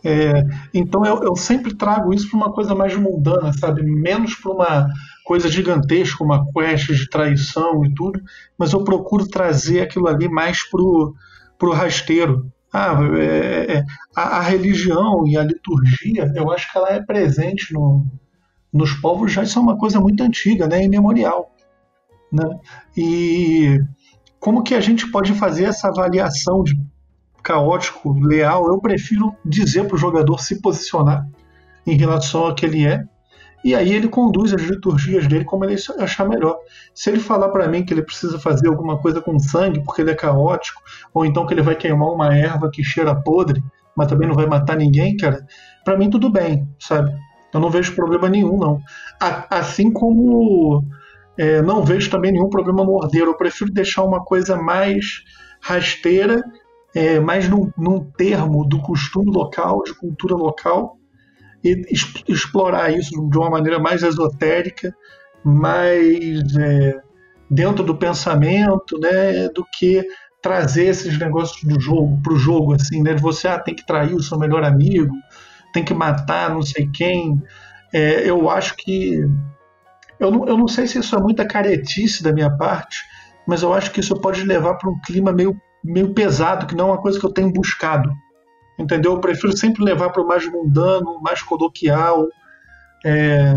É, 0.07 0.45
então 0.71 1.03
eu, 1.03 1.23
eu, 1.23 1.35
sempre 1.35 1.73
trago 1.73 2.13
isso 2.13 2.29
para 2.29 2.37
uma 2.37 2.53
coisa 2.53 2.75
mais 2.75 2.95
mundana, 2.95 3.51
sabe? 3.53 3.81
Menos 3.81 4.35
para 4.35 4.51
uma 4.51 4.87
coisa 5.23 5.49
gigantesca, 5.49 6.23
uma 6.23 6.45
quest 6.51 6.91
de 6.91 7.09
traição 7.09 7.83
e 7.83 7.91
tudo, 7.95 8.21
mas 8.55 8.71
eu 8.71 8.83
procuro 8.83 9.27
trazer 9.27 9.81
aquilo 9.81 10.07
ali 10.07 10.29
mais 10.29 10.69
pro, 10.69 11.15
pro 11.57 11.71
rasteiro. 11.71 12.51
Ah, 12.71 12.99
é, 13.17 13.77
é, 13.77 13.83
a, 14.15 14.37
a, 14.37 14.41
religião 14.41 15.25
e 15.25 15.35
a 15.37 15.43
liturgia, 15.43 16.31
eu 16.35 16.51
acho 16.51 16.71
que 16.71 16.77
ela 16.77 16.91
é 16.91 17.01
presente 17.01 17.73
no, 17.73 18.05
nos 18.71 18.93
povos 18.93 19.31
já 19.31 19.41
isso 19.41 19.57
é 19.57 19.61
uma 19.61 19.77
coisa 19.77 19.99
muito 19.99 20.21
antiga, 20.21 20.67
né? 20.67 20.83
Imemorial. 20.83 21.51
Né? 22.31 22.59
E 22.95 23.79
como 24.39 24.61
que 24.61 24.75
a 24.75 24.81
gente 24.81 25.09
pode 25.09 25.33
fazer 25.33 25.63
essa 25.63 25.87
avaliação 25.87 26.61
de 26.61 26.77
caótico, 27.45 28.11
leal, 28.19 28.67
eu 28.67 28.79
prefiro 28.79 29.35
dizer 29.45 29.85
para 29.85 29.95
o 29.95 29.99
jogador 29.99 30.39
se 30.39 30.59
posicionar 30.59 31.23
em 31.85 31.95
relação 31.95 32.47
ao 32.47 32.55
que 32.55 32.65
ele 32.65 32.87
é. 32.87 33.03
E 33.63 33.73
aí 33.75 33.93
ele 33.93 34.07
conduz 34.07 34.51
as 34.51 34.61
liturgias 34.61 35.27
dele 35.27 35.45
como 35.45 35.63
ele 35.63 35.75
achar 35.99 36.27
melhor. 36.27 36.57
Se 36.93 37.09
ele 37.09 37.19
falar 37.19 37.49
para 37.49 37.67
mim 37.67 37.85
que 37.85 37.93
ele 37.93 38.01
precisa 38.01 38.39
fazer 38.39 38.67
alguma 38.67 38.97
coisa 38.99 39.21
com 39.21 39.37
sangue 39.39 39.83
porque 39.83 40.01
ele 40.01 40.11
é 40.11 40.15
caótico, 40.15 40.81
ou 41.13 41.23
então 41.23 41.45
que 41.45 41.53
ele 41.53 41.61
vai 41.61 41.75
queimar 41.75 42.09
uma 42.09 42.35
erva 42.35 42.69
que 42.71 42.83
cheira 42.83 43.15
podre, 43.15 43.63
mas 43.95 44.07
também 44.07 44.27
não 44.27 44.35
vai 44.35 44.47
matar 44.47 44.75
ninguém, 44.75 45.15
cara, 45.15 45.45
para 45.83 45.97
mim 45.97 46.09
tudo 46.09 46.31
bem, 46.31 46.67
sabe? 46.79 47.11
Eu 47.53 47.59
não 47.59 47.69
vejo 47.69 47.95
problema 47.95 48.27
nenhum, 48.27 48.57
não. 48.57 48.81
Assim 49.49 49.91
como 49.91 50.83
é, 51.37 51.61
não 51.61 51.83
vejo 51.83 52.09
também 52.09 52.31
nenhum 52.31 52.49
problema 52.49 52.83
no 52.83 52.93
ordeiro. 52.93 53.31
Eu 53.31 53.37
prefiro 53.37 53.71
deixar 53.71 54.03
uma 54.03 54.23
coisa 54.23 54.57
mais 54.57 55.23
rasteira 55.61 56.43
é, 56.95 57.19
mais 57.19 57.49
num, 57.49 57.69
num, 57.77 57.99
termo 57.99 58.65
do 58.65 58.81
costume 58.81 59.29
local, 59.29 59.83
de 59.83 59.93
cultura 59.93 60.33
local, 60.33 60.97
e 61.61 61.83
explorar 62.27 62.91
isso 62.93 63.11
de 63.29 63.37
uma 63.37 63.49
maneira 63.49 63.77
mais 63.77 64.01
esotérica, 64.01 64.95
mais 65.43 66.55
é, 66.57 67.01
dentro 67.49 67.83
do 67.83 67.97
pensamento, 67.97 68.97
né, 68.97 69.49
do 69.49 69.65
que 69.77 70.07
trazer 70.41 70.85
esses 70.85 71.19
negócios 71.19 71.63
do 71.63 71.79
jogo 71.79 72.21
para 72.23 72.33
o 72.33 72.37
jogo, 72.37 72.73
assim, 72.73 73.01
né, 73.03 73.15
você 73.15 73.47
ah, 73.47 73.59
tem 73.59 73.75
que 73.75 73.85
trair 73.85 74.13
o 74.13 74.23
seu 74.23 74.39
melhor 74.39 74.63
amigo, 74.63 75.13
tem 75.73 75.83
que 75.83 75.93
matar 75.93 76.49
não 76.49 76.61
sei 76.61 76.87
quem. 76.93 77.41
É, 77.93 78.29
eu 78.29 78.49
acho 78.49 78.75
que 78.77 79.19
eu 80.19 80.31
não, 80.31 80.47
eu 80.47 80.57
não 80.57 80.67
sei 80.67 80.87
se 80.87 80.99
isso 80.99 81.15
é 81.15 81.19
muita 81.19 81.45
caretice 81.45 82.23
da 82.23 82.31
minha 82.31 82.49
parte, 82.49 82.99
mas 83.45 83.63
eu 83.63 83.73
acho 83.73 83.91
que 83.91 83.99
isso 83.99 84.15
pode 84.21 84.43
levar 84.43 84.75
para 84.75 84.89
um 84.89 84.99
clima 85.01 85.33
meio 85.33 85.59
meio 85.85 86.13
pesado, 86.13 86.65
que 86.65 86.75
não 86.75 86.89
é 86.89 86.91
uma 86.93 87.01
coisa 87.01 87.19
que 87.19 87.25
eu 87.25 87.31
tenho 87.31 87.51
buscado. 87.51 88.11
Entendeu? 88.77 89.13
Eu 89.13 89.19
prefiro 89.19 89.55
sempre 89.55 89.83
levar 89.83 90.09
para 90.09 90.21
o 90.21 90.27
mais 90.27 90.45
mundano, 90.51 91.21
mais 91.21 91.41
coloquial, 91.41 92.27
é, 93.05 93.53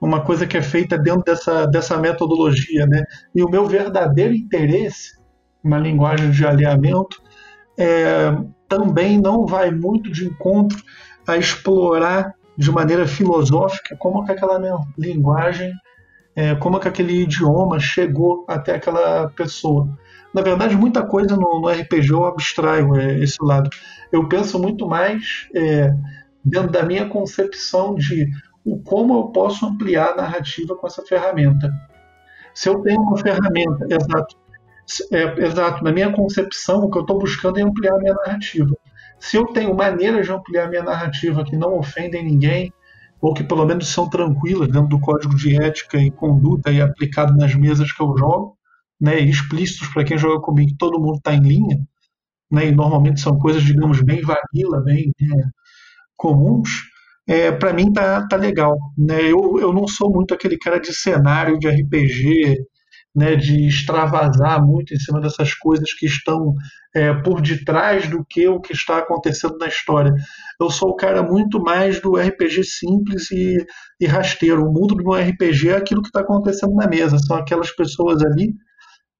uma 0.00 0.20
coisa 0.20 0.46
que 0.46 0.56
é 0.56 0.62
feita 0.62 0.98
dentro 0.98 1.22
dessa, 1.22 1.66
dessa 1.66 1.96
metodologia. 1.96 2.86
Né? 2.86 3.04
E 3.34 3.42
o 3.42 3.48
meu 3.48 3.66
verdadeiro 3.66 4.34
interesse, 4.34 5.18
uma 5.62 5.78
linguagem 5.78 6.30
de 6.30 6.46
alinhamento, 6.46 7.20
é, 7.78 8.34
também 8.68 9.20
não 9.20 9.46
vai 9.46 9.70
muito 9.70 10.10
de 10.10 10.26
encontro 10.26 10.82
a 11.26 11.36
explorar 11.36 12.34
de 12.56 12.72
maneira 12.72 13.06
filosófica 13.06 13.96
como 13.96 14.24
que 14.24 14.32
aquela 14.32 14.58
linguagem, 14.98 15.72
é, 16.34 16.54
como 16.56 16.80
que 16.80 16.88
aquele 16.88 17.22
idioma 17.22 17.78
chegou 17.78 18.44
até 18.48 18.74
aquela 18.74 19.28
pessoa. 19.28 19.88
Na 20.34 20.42
verdade, 20.42 20.76
muita 20.76 21.02
coisa 21.02 21.36
no, 21.36 21.60
no 21.60 21.68
RPG 21.68 22.10
eu 22.10 22.24
abstraio 22.24 22.94
é, 22.96 23.18
esse 23.20 23.38
lado. 23.40 23.70
Eu 24.12 24.28
penso 24.28 24.58
muito 24.58 24.86
mais 24.86 25.48
é, 25.54 25.94
dentro 26.44 26.70
da 26.70 26.82
minha 26.82 27.08
concepção 27.08 27.94
de 27.94 28.26
o 28.64 28.78
como 28.82 29.14
eu 29.14 29.24
posso 29.28 29.66
ampliar 29.66 30.10
a 30.10 30.16
narrativa 30.16 30.76
com 30.76 30.86
essa 30.86 31.02
ferramenta. 31.02 31.70
Se 32.54 32.68
eu 32.68 32.82
tenho 32.82 33.00
uma 33.00 33.16
ferramenta, 33.16 33.86
exato, 33.88 34.36
é, 35.12 35.46
exato, 35.46 35.84
na 35.84 35.92
minha 35.92 36.12
concepção, 36.12 36.84
o 36.84 36.90
que 36.90 36.98
eu 36.98 37.02
estou 37.02 37.18
buscando 37.18 37.58
é 37.58 37.62
ampliar 37.62 37.94
a 37.94 37.98
minha 37.98 38.14
narrativa. 38.14 38.74
Se 39.18 39.36
eu 39.36 39.46
tenho 39.46 39.74
maneiras 39.74 40.26
de 40.26 40.32
ampliar 40.32 40.64
a 40.64 40.68
minha 40.68 40.82
narrativa 40.82 41.44
que 41.44 41.56
não 41.56 41.78
ofendem 41.78 42.24
ninguém, 42.24 42.72
ou 43.20 43.34
que 43.34 43.42
pelo 43.42 43.64
menos 43.64 43.88
são 43.88 44.08
tranquilas 44.08 44.68
dentro 44.68 44.88
do 44.88 45.00
código 45.00 45.34
de 45.34 45.60
ética 45.60 45.98
e 45.98 46.10
conduta 46.10 46.70
e 46.70 46.80
aplicado 46.80 47.36
nas 47.36 47.54
mesas 47.54 47.92
que 47.92 48.02
eu 48.02 48.16
jogo, 48.16 48.57
né, 49.00 49.20
explícitos 49.20 49.88
para 49.88 50.04
quem 50.04 50.18
joga 50.18 50.40
comigo, 50.40 50.72
todo 50.78 51.00
mundo 51.00 51.16
está 51.16 51.34
em 51.34 51.40
linha, 51.40 51.78
né, 52.50 52.68
e 52.68 52.72
normalmente 52.72 53.20
são 53.20 53.38
coisas, 53.38 53.62
digamos, 53.62 54.02
bem 54.02 54.20
vanilla, 54.22 54.82
bem 54.84 55.12
é, 55.20 55.44
comuns, 56.16 56.68
é, 57.28 57.52
para 57.52 57.72
mim 57.72 57.92
tá, 57.92 58.26
tá 58.26 58.36
legal. 58.36 58.76
Né? 58.96 59.22
Eu, 59.24 59.58
eu 59.60 59.72
não 59.72 59.86
sou 59.86 60.10
muito 60.10 60.32
aquele 60.32 60.56
cara 60.58 60.80
de 60.80 60.94
cenário 60.94 61.58
de 61.58 61.68
RPG, 61.68 62.56
né, 63.14 63.36
de 63.36 63.66
extravasar 63.66 64.64
muito 64.64 64.94
em 64.94 64.98
cima 64.98 65.20
dessas 65.20 65.52
coisas 65.54 65.92
que 65.92 66.06
estão 66.06 66.54
é, 66.94 67.12
por 67.12 67.40
detrás 67.42 68.08
do 68.08 68.24
que 68.24 68.48
o 68.48 68.60
que 68.60 68.72
está 68.72 68.98
acontecendo 68.98 69.58
na 69.58 69.66
história. 69.66 70.12
Eu 70.60 70.70
sou 70.70 70.90
o 70.90 70.96
cara 70.96 71.22
muito 71.22 71.60
mais 71.60 72.00
do 72.00 72.16
RPG 72.16 72.64
simples 72.64 73.30
e, 73.30 73.56
e 74.00 74.06
rasteiro. 74.06 74.64
O 74.64 74.72
mundo 74.72 74.94
do 74.94 75.12
RPG 75.12 75.70
é 75.70 75.76
aquilo 75.76 76.02
que 76.02 76.08
está 76.08 76.20
acontecendo 76.20 76.74
na 76.74 76.86
mesa, 76.88 77.18
são 77.18 77.36
aquelas 77.36 77.70
pessoas 77.72 78.22
ali 78.22 78.54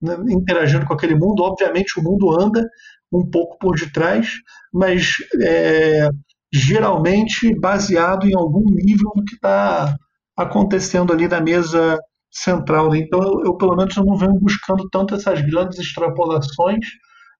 né, 0.01 0.17
interagindo 0.31 0.87
com 0.87 0.95
aquele 0.95 1.15
mundo. 1.15 1.43
Obviamente, 1.43 1.99
o 1.99 2.03
mundo 2.03 2.31
anda 2.41 2.65
um 3.13 3.29
pouco 3.29 3.59
por 3.59 3.75
detrás, 3.77 4.31
mas 4.73 5.15
é, 5.43 6.09
geralmente 6.53 7.55
baseado 7.59 8.27
em 8.27 8.35
algum 8.37 8.65
nível 8.65 9.11
do 9.15 9.25
que 9.25 9.35
está 9.35 9.95
acontecendo 10.37 11.13
ali 11.13 11.27
na 11.27 11.41
mesa 11.41 11.99
central. 12.31 12.95
Então, 12.95 13.21
eu, 13.23 13.43
eu, 13.47 13.57
pelo 13.57 13.77
menos 13.77 13.97
eu 13.97 14.05
não 14.05 14.17
venho 14.17 14.39
buscando 14.41 14.89
tanto 14.91 15.15
essas 15.15 15.41
grandes 15.43 15.79
extrapolações. 15.79 16.87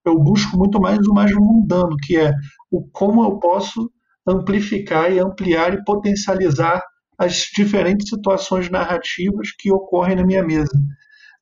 Eu 0.05 0.17
busco 0.17 0.57
muito 0.57 0.79
mais 0.79 0.99
o 1.07 1.13
mais 1.13 1.31
mundano, 1.33 1.95
que 2.03 2.17
é 2.17 2.31
o 2.71 2.87
como 2.91 3.23
eu 3.23 3.39
posso 3.39 3.89
amplificar 4.27 5.11
e 5.11 5.19
ampliar 5.19 5.73
e 5.73 5.83
potencializar 5.83 6.81
as 7.17 7.49
diferentes 7.53 8.09
situações 8.09 8.69
narrativas 8.69 9.49
que 9.57 9.71
ocorrem 9.71 10.15
na 10.15 10.25
minha 10.25 10.43
mesa. 10.43 10.71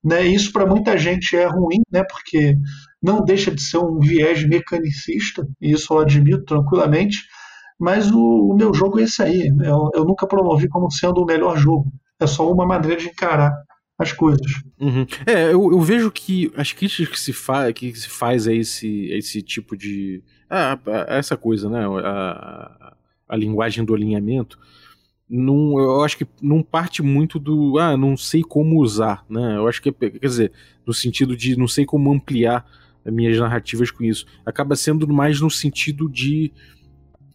Né? 0.07 0.25
Isso 0.25 0.53
para 0.53 0.65
muita 0.65 0.97
gente 0.97 1.35
é 1.35 1.45
ruim, 1.45 1.81
né? 1.91 2.01
porque 2.09 2.55
não 3.03 3.25
deixa 3.25 3.51
de 3.51 3.61
ser 3.61 3.79
um 3.79 3.99
viés 3.99 4.47
mecanicista, 4.47 5.45
e 5.59 5.73
isso 5.73 5.93
eu 5.93 5.99
admito 5.99 6.45
tranquilamente, 6.45 7.17
mas 7.77 8.09
o, 8.09 8.51
o 8.51 8.55
meu 8.55 8.73
jogo 8.73 9.01
é 9.01 9.03
esse 9.03 9.21
aí. 9.21 9.51
Eu, 9.61 9.89
eu, 9.93 10.05
nunca 10.05 10.25
promovi 10.25 10.69
como 10.69 10.89
sendo 10.89 11.21
o 11.21 11.25
melhor 11.25 11.57
jogo. 11.57 11.91
É 12.21 12.25
só 12.25 12.49
uma 12.49 12.65
maneira 12.65 12.95
de 12.95 13.07
encarar 13.07 13.51
as 13.99 14.13
coisas. 14.13 14.47
Uhum. 14.79 15.05
É, 15.25 15.47
eu, 15.51 15.71
eu, 15.71 15.81
vejo 15.81 16.09
que 16.09 16.51
as 16.55 16.71
críticas 16.71 17.09
que 17.09 17.19
se, 17.19 17.33
fa 17.33 17.71
que 17.73 17.93
se 17.93 18.07
faz 18.07 18.47
a 18.47 18.53
esse, 18.53 19.11
a 19.11 19.17
esse 19.17 19.41
tipo 19.41 19.75
de. 19.75 20.23
Ah, 20.49 20.79
essa 21.09 21.35
coisa, 21.35 21.69
né? 21.69 21.85
A, 22.03 22.95
a 23.27 23.35
linguagem 23.35 23.83
do 23.83 23.93
alinhamento. 23.93 24.57
Não, 25.29 25.77
eu 25.77 26.01
acho 26.03 26.17
que 26.17 26.27
não 26.41 26.63
parte 26.63 27.01
muito 27.01 27.37
do. 27.37 27.77
Ah, 27.77 27.97
não 27.97 28.15
sei 28.15 28.41
como 28.41 28.81
usar, 28.81 29.25
né? 29.29 29.57
Eu 29.57 29.67
acho 29.67 29.81
que, 29.81 29.91
quer 29.91 30.19
dizer, 30.19 30.51
no 30.85 30.93
sentido 30.93 31.35
de 31.35 31.57
não 31.57 31.67
sei 31.67 31.85
como 31.85 32.11
ampliar 32.11 32.65
minhas 33.05 33.37
narrativas 33.37 33.91
com 33.91 34.03
isso. 34.03 34.25
Acaba 34.45 34.75
sendo 34.75 35.07
mais 35.07 35.41
no 35.41 35.49
sentido 35.49 36.09
de 36.09 36.53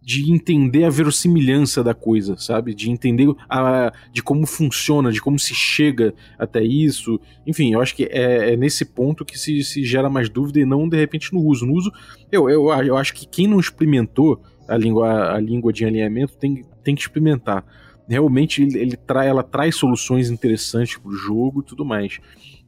de 0.04 0.32
entender 0.32 0.82
a 0.82 0.90
verossimilhança 0.90 1.82
da 1.82 1.94
coisa, 1.94 2.36
sabe? 2.36 2.74
De 2.74 2.90
entender 2.90 3.32
a, 3.48 3.92
de 4.12 4.20
como 4.20 4.46
funciona, 4.46 5.12
de 5.12 5.20
como 5.20 5.38
se 5.38 5.54
chega 5.54 6.12
até 6.36 6.60
isso. 6.62 7.20
Enfim, 7.46 7.72
eu 7.72 7.80
acho 7.80 7.94
que 7.94 8.04
é, 8.10 8.52
é 8.52 8.56
nesse 8.56 8.84
ponto 8.84 9.24
que 9.24 9.38
se, 9.38 9.62
se, 9.62 9.84
gera 9.84 10.10
mais 10.10 10.28
dúvida 10.28 10.58
e 10.58 10.64
não 10.64 10.88
de 10.88 10.96
repente 10.96 11.32
no 11.32 11.40
uso. 11.40 11.64
No 11.64 11.74
uso, 11.74 11.92
eu, 12.32 12.50
eu, 12.50 12.68
eu 12.82 12.96
acho 12.96 13.14
que 13.14 13.26
quem 13.26 13.46
não 13.46 13.60
experimentou 13.60 14.42
a 14.66 14.76
língua, 14.76 15.34
a 15.34 15.38
língua 15.38 15.72
de 15.72 15.84
alinhamento 15.84 16.36
tem, 16.36 16.64
tem 16.82 16.94
que 16.94 17.02
experimentar. 17.02 17.64
Realmente 18.08 18.62
ele, 18.62 18.78
ele 18.78 18.98
ela 19.24 19.42
traz 19.42 19.76
soluções 19.76 20.30
interessantes 20.30 20.96
para 20.96 21.10
o 21.10 21.14
jogo 21.14 21.60
e 21.60 21.64
tudo 21.64 21.84
mais. 21.84 22.18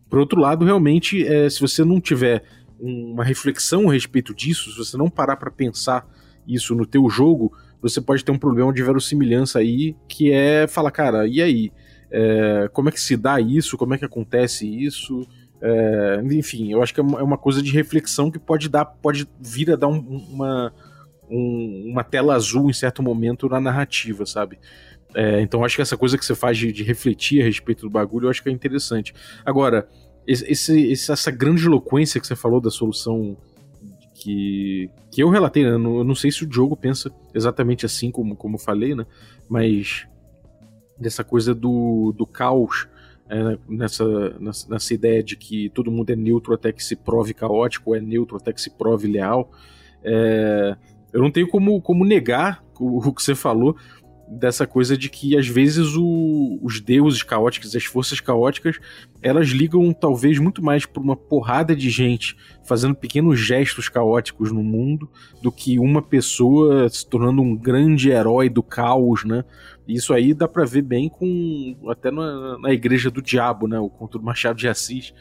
Por 0.09 0.19
outro 0.19 0.41
lado, 0.41 0.65
realmente, 0.65 1.27
é, 1.27 1.49
se 1.51 1.61
você 1.61 1.85
não 1.85 2.01
tiver 2.01 2.45
uma 2.79 3.25
reflexão 3.25 3.89
a 3.89 3.93
respeito 3.93 4.35
disso, 4.35 4.71
se 4.71 4.79
você 4.79 4.97
não 4.97 5.11
parar 5.11 5.37
para 5.37 5.51
pensar 5.51 6.07
isso 6.47 6.75
no 6.75 6.87
teu 6.87 7.09
jogo, 7.09 7.53
você 7.81 8.01
pode 8.01 8.25
ter 8.25 8.33
um 8.33 8.39
problema 8.39 8.73
de 8.73 8.83
verossimilhança 8.83 9.59
aí, 9.59 9.97
que 10.09 10.31
é 10.31 10.67
falar, 10.67 10.91
cara, 10.91 11.27
e 11.27 11.43
aí? 11.43 11.73
É, 12.11 12.69
como 12.73 12.89
é 12.89 12.93
que 12.93 13.01
se 13.01 13.17
dá 13.17 13.41
isso? 13.41 13.77
Como 13.77 13.93
é 13.93 13.99
que 13.99 14.05
acontece 14.05 14.67
isso? 14.67 15.27
É, 15.61 16.23
enfim, 16.31 16.73
eu 16.73 16.83
acho 16.83 16.95
que 16.95 17.01
é 17.01 17.03
uma 17.03 17.35
é 17.35 17.39
coisa 17.39 17.63
de 17.63 17.73
reflexão 17.73 18.31
que 18.31 18.39
pode 18.39 18.69
dar, 18.69 18.85
pode 18.85 19.27
vir 19.41 19.73
a 19.73 19.77
dar 19.77 19.89
um, 19.89 19.99
uma, 19.99 20.73
um, 21.31 21.91
uma 21.91 22.05
tela 22.05 22.35
azul 22.35 22.71
em 22.71 22.73
certo 22.73 23.03
momento 23.03 23.49
na 23.49 23.61
narrativa, 23.61 24.27
sabe? 24.27 24.59
É, 25.15 25.41
então 25.41 25.65
acho 25.65 25.77
que 25.77 25.83
essa 25.83 25.97
coisa 25.97 26.19
que 26.19 26.25
você 26.25 26.35
faz 26.35 26.59
de, 26.59 26.73
de, 26.73 26.83
refletir 26.83 27.41
a 27.41 27.45
respeito 27.45 27.83
do 27.83 27.91
bagulho, 27.91 28.27
eu 28.27 28.31
acho 28.31 28.43
que 28.43 28.49
é 28.49 28.53
interessante. 28.53 29.15
Agora, 29.45 29.89
esse, 30.27 30.45
esse, 30.51 31.13
essa 31.13 31.31
grande 31.31 31.67
eloquência 31.67 32.21
que 32.21 32.27
você 32.27 32.35
falou 32.35 32.61
da 32.61 32.71
solução 32.71 33.37
que, 34.15 34.91
que 35.11 35.23
eu 35.23 35.29
relatei, 35.29 35.63
né? 35.63 35.71
eu 35.71 36.05
não 36.05 36.15
sei 36.15 36.33
se 36.33 36.43
o 36.45 36.47
Diogo 36.47 36.77
pensa 36.77 37.13
exatamente 37.35 37.85
assim 37.85 38.11
como, 38.11 38.35
como 38.35 38.59
falei, 38.59 38.95
né? 38.95 39.07
Mas 39.49 40.07
dessa 40.99 41.23
coisa 41.23 41.55
do, 41.55 42.15
do 42.17 42.27
caos, 42.27 42.89
é, 43.29 43.59
nessa, 43.69 44.31
nessa, 44.41 44.69
nessa, 44.69 44.95
ideia 44.95 45.23
de 45.23 45.37
que 45.37 45.69
todo 45.71 45.91
mundo 45.91 46.11
é 46.11 46.17
neutro 46.17 46.55
até 46.55 46.73
que 46.73 46.83
se 46.83 46.97
prove 46.97 47.35
caótico, 47.35 47.95
é 47.95 48.01
neutro 48.01 48.37
até 48.37 48.53
que 48.53 48.61
se 48.61 48.71
prove 48.71 49.09
leal. 49.09 49.51
É, 50.03 50.77
eu 51.15 51.23
não 51.23 51.31
tenho 51.31 51.49
como, 51.49 51.81
como 51.81 52.05
negar 52.05 52.63
o, 52.79 53.09
o 53.09 53.15
que 53.15 53.23
você 53.23 53.35
falou, 53.35 53.77
dessa 54.29 54.67
coisa 54.67 54.97
de 54.97 55.09
que 55.09 55.37
às 55.37 55.47
vezes 55.47 55.95
o, 55.97 56.59
os 56.63 56.81
deuses 56.81 57.23
caóticos, 57.23 57.77
as 57.77 57.85
forças 57.85 58.21
caóticas, 58.21 58.79
elas 59.23 59.49
ligam 59.49 59.93
talvez 59.93 60.39
muito 60.39 60.63
mais 60.63 60.87
por 60.87 61.03
uma 61.03 61.17
porrada 61.17 61.75
de 61.77 61.89
gente 61.91 62.37
fazendo 62.65 62.95
pequenos 62.95 63.39
gestos 63.39 63.89
caóticos 63.89 64.51
no 64.51 64.63
mundo 64.63 65.09
do 65.43 65.53
que 65.53 65.79
uma 65.79 66.03
pessoa 66.03 66.89
se 66.89 67.07
tornando 67.09 67.43
um 67.43 67.57
grande 67.57 68.11
herói 68.11 68.49
do 68.49 68.63
caos, 68.63 69.25
né? 69.25 69.45
Isso 69.87 70.15
aí 70.15 70.33
dá 70.33 70.49
para 70.49 70.65
ver 70.65 70.83
bem 70.83 71.09
com 71.09 71.77
até 71.89 72.11
na, 72.11 72.59
na 72.59 72.73
igreja 72.73 73.11
do 73.11 73.23
diabo, 73.23 73.69
né? 73.69 73.79
O 73.79 73.91
conto 73.91 74.19
do 74.19 74.25
Machado 74.25 74.59
de 74.59 74.67
Assis, 74.67 75.13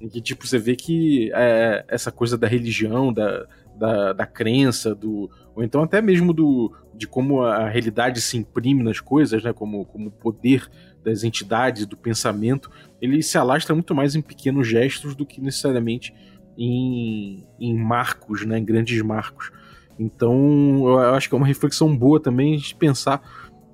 em 0.00 0.08
que 0.08 0.20
tipo 0.20 0.46
você 0.46 0.58
vê 0.58 0.76
que 0.76 1.30
é, 1.34 1.84
essa 1.88 2.12
coisa 2.12 2.38
da 2.38 2.46
religião, 2.46 3.12
da, 3.12 3.46
da, 3.78 4.12
da 4.12 4.26
crença, 4.26 4.94
do 4.94 5.30
ou 5.54 5.64
então 5.64 5.82
até 5.82 6.02
mesmo 6.02 6.32
do, 6.34 6.72
de 6.94 7.06
como 7.06 7.42
a 7.42 7.68
realidade 7.68 8.20
se 8.20 8.36
imprime 8.36 8.82
nas 8.82 9.00
coisas, 9.00 9.42
né, 9.42 9.52
como, 9.52 9.84
como 9.86 10.08
o 10.08 10.12
poder 10.12 10.68
das 11.02 11.24
entidades, 11.24 11.86
do 11.86 11.96
pensamento, 11.96 12.70
ele 13.00 13.22
se 13.22 13.38
alastra 13.38 13.74
muito 13.74 13.94
mais 13.94 14.14
em 14.14 14.20
pequenos 14.20 14.66
gestos 14.66 15.14
do 15.14 15.24
que 15.24 15.40
necessariamente 15.40 16.12
em, 16.58 17.46
em 17.60 17.74
marcos, 17.74 18.44
né, 18.44 18.58
em 18.58 18.64
grandes 18.64 19.00
marcos. 19.02 19.50
Então, 19.98 20.82
eu 20.86 20.98
acho 21.14 21.28
que 21.28 21.34
é 21.34 21.38
uma 21.38 21.46
reflexão 21.46 21.96
boa 21.96 22.20
também 22.20 22.56
de 22.56 22.74
pensar 22.74 23.22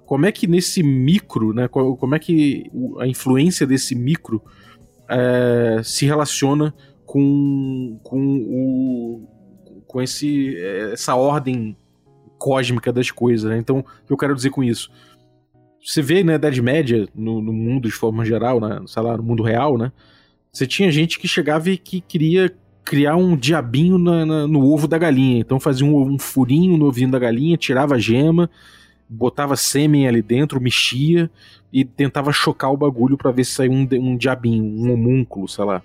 como 0.05 0.27
é 0.27 0.31
que 0.31 0.47
nesse 0.47 0.83
micro, 0.83 1.53
né, 1.55 1.69
como 1.69 2.15
é 2.15 2.19
que 2.19 2.71
a 3.01 3.07
influência 3.07 3.67
desse 3.67 3.95
micro 3.95 4.43
é, 5.09 5.81
se 5.83 6.05
relaciona 6.05 6.75
com, 7.07 7.99
com 8.03 8.37
o, 8.39 9.29
com 9.93 10.01
esse, 10.01 10.57
essa 10.91 11.15
ordem 11.15 11.77
cósmica 12.39 12.91
das 12.91 13.11
coisas. 13.11 13.49
Né? 13.49 13.59
Então, 13.59 13.81
o 13.81 14.07
que 14.07 14.13
eu 14.13 14.17
quero 14.17 14.35
dizer 14.35 14.49
com 14.49 14.65
isso? 14.65 14.91
Você 15.85 16.01
vê 16.01 16.25
na 16.25 16.33
né, 16.33 16.35
Idade 16.37 16.63
Média, 16.63 17.07
no, 17.15 17.43
no, 17.43 17.53
mundo 17.53 17.89
de 17.89 17.95
forma 17.95 18.25
geral, 18.25 18.59
né, 18.59 18.81
sei 18.87 19.03
lá, 19.03 19.17
no 19.17 19.23
mundo 19.23 19.43
real, 19.43 19.77
né? 19.77 19.93
Você 20.53 20.67
tinha 20.67 20.91
gente 20.93 21.19
que 21.19 21.27
chegava 21.27 21.71
e 21.71 21.77
que 21.77 22.01
queria 22.01 22.55
criar 22.85 23.17
um 23.17 23.37
diabinho 23.37 23.99
na, 23.99 24.25
na, 24.25 24.47
no 24.47 24.65
ovo 24.65 24.87
da 24.87 24.97
galinha. 24.97 25.41
Então 25.41 25.59
fazia 25.59 25.87
um, 25.87 26.15
um, 26.15 26.19
furinho 26.19 26.77
no 26.77 26.87
ovinho 26.87 27.11
da 27.11 27.19
galinha, 27.19 27.57
tirava 27.57 27.97
a 27.97 27.99
gema, 27.99 28.49
botava 29.09 29.57
sêmen 29.57 30.07
ali 30.07 30.23
dentro, 30.23 30.61
mexia 30.61 31.31
e 31.73 31.85
tentava 31.85 32.33
chocar 32.33 32.73
o 32.73 32.77
bagulho 32.77 33.17
para 33.17 33.33
ver 33.33 33.45
se 33.45 33.53
saía 33.53 33.71
um, 33.71 33.89
um 33.93 34.17
diabinho, 34.17 34.65
um 34.65 34.93
homúnculo, 34.93 35.49
sei 35.49 35.65
lá. 35.65 35.83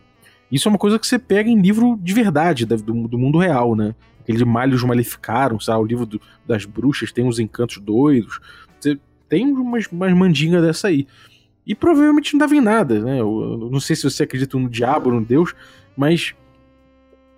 Isso 0.52 0.68
é 0.68 0.72
uma 0.72 0.78
coisa 0.78 0.98
que 0.98 1.06
você 1.06 1.20
pega 1.20 1.50
em 1.50 1.60
livro 1.60 1.98
de 2.02 2.14
verdade, 2.14 2.66
do, 2.66 3.08
do 3.08 3.18
mundo 3.18 3.38
real, 3.38 3.76
né? 3.76 3.94
Aquele 4.22 4.38
de 4.38 4.46
Malhos 4.46 4.84
Maleficaram, 4.84 5.60
sabe? 5.60 5.82
O 5.82 5.86
livro 5.86 6.06
do, 6.06 6.22
das 6.46 6.66
bruxas 6.66 7.12
tem 7.12 7.26
uns 7.26 7.40
encantos 7.40 7.78
doidos. 7.80 8.40
Você 8.80 9.00
tem 9.28 9.46
umas, 9.52 9.88
umas 9.88 10.14
mandingas 10.14 10.62
dessa 10.62 10.88
aí. 10.88 11.08
E 11.66 11.76
provavelmente 11.76 12.34
não 12.34 12.40
dava 12.40 12.56
em 12.56 12.62
nada, 12.62 13.00
né? 13.00 13.20
Eu, 13.20 13.60
eu 13.62 13.70
não 13.70 13.80
sei 13.80 13.96
se 13.96 14.04
você 14.04 14.24
acredita 14.24 14.58
no 14.58 14.70
diabo, 14.70 15.12
no 15.12 15.24
Deus, 15.24 15.54
mas 15.98 16.34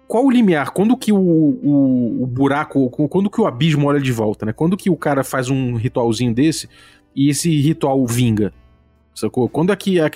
qual 0.07 0.26
o 0.26 0.32
limiar? 0.32 0.72
Quando 0.72 0.95
que 0.95 1.12
o, 1.12 1.18
o, 1.18 2.24
o, 2.24 2.28
buraco, 2.28 2.89
quando 2.89 3.30
que 3.30 3.41
o 3.41 3.47
abismo 3.47 3.88
olha 3.88 3.99
de 3.99 4.12
volta, 4.12 4.45
né? 4.45 4.53
Quando 4.53 4.78
que 4.78 4.89
o 4.89 4.95
cara 4.95 5.24
faz 5.24 5.49
um 5.49 5.76
ritualzinho 5.76 6.34
desse 6.34 6.70
e 7.16 7.30
esse 7.30 7.49
ritual 7.60 8.05
vinga? 8.05 8.53
Sacou? 9.16 9.49
Quando 9.49 9.72
é 9.72 9.76
que, 9.76 9.99
é 9.99 10.10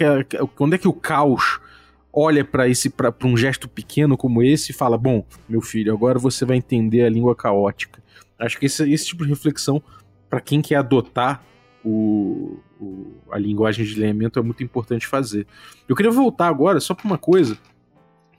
quando 0.56 0.74
é 0.74 0.78
que 0.78 0.88
o 0.88 0.94
caos 0.94 1.60
olha 2.14 2.46
para 2.46 2.70
esse 2.70 2.90
para 2.90 3.14
um 3.24 3.36
gesto 3.36 3.68
pequeno 3.68 4.16
como 4.16 4.44
esse 4.44 4.72
e 4.72 4.76
fala: 4.76 4.98
"Bom, 4.98 5.26
meu 5.50 5.62
filho, 5.62 5.92
agora 5.94 6.20
você 6.20 6.46
vai 6.46 6.58
entender 6.58 7.04
a 7.04 7.10
língua 7.10 7.36
caótica". 7.36 8.02
Acho 8.38 8.60
que 8.60 8.68
esse, 8.68 8.92
esse 8.92 9.08
tipo 9.08 9.24
de 9.24 9.30
reflexão 9.30 9.82
para 10.30 10.40
quem 10.40 10.62
quer 10.62 10.76
adotar 10.76 11.44
o, 11.84 12.60
o, 12.80 13.14
a 13.32 13.38
linguagem 13.38 13.86
de 13.86 13.94
alinhamento 13.96 14.40
é 14.40 14.42
muito 14.42 14.64
importante 14.64 15.06
fazer. 15.08 15.46
Eu 15.88 15.96
queria 15.96 16.12
voltar 16.12 16.48
agora 16.48 16.80
só 16.80 16.94
para 16.94 17.06
uma 17.06 17.18
coisa 17.18 17.58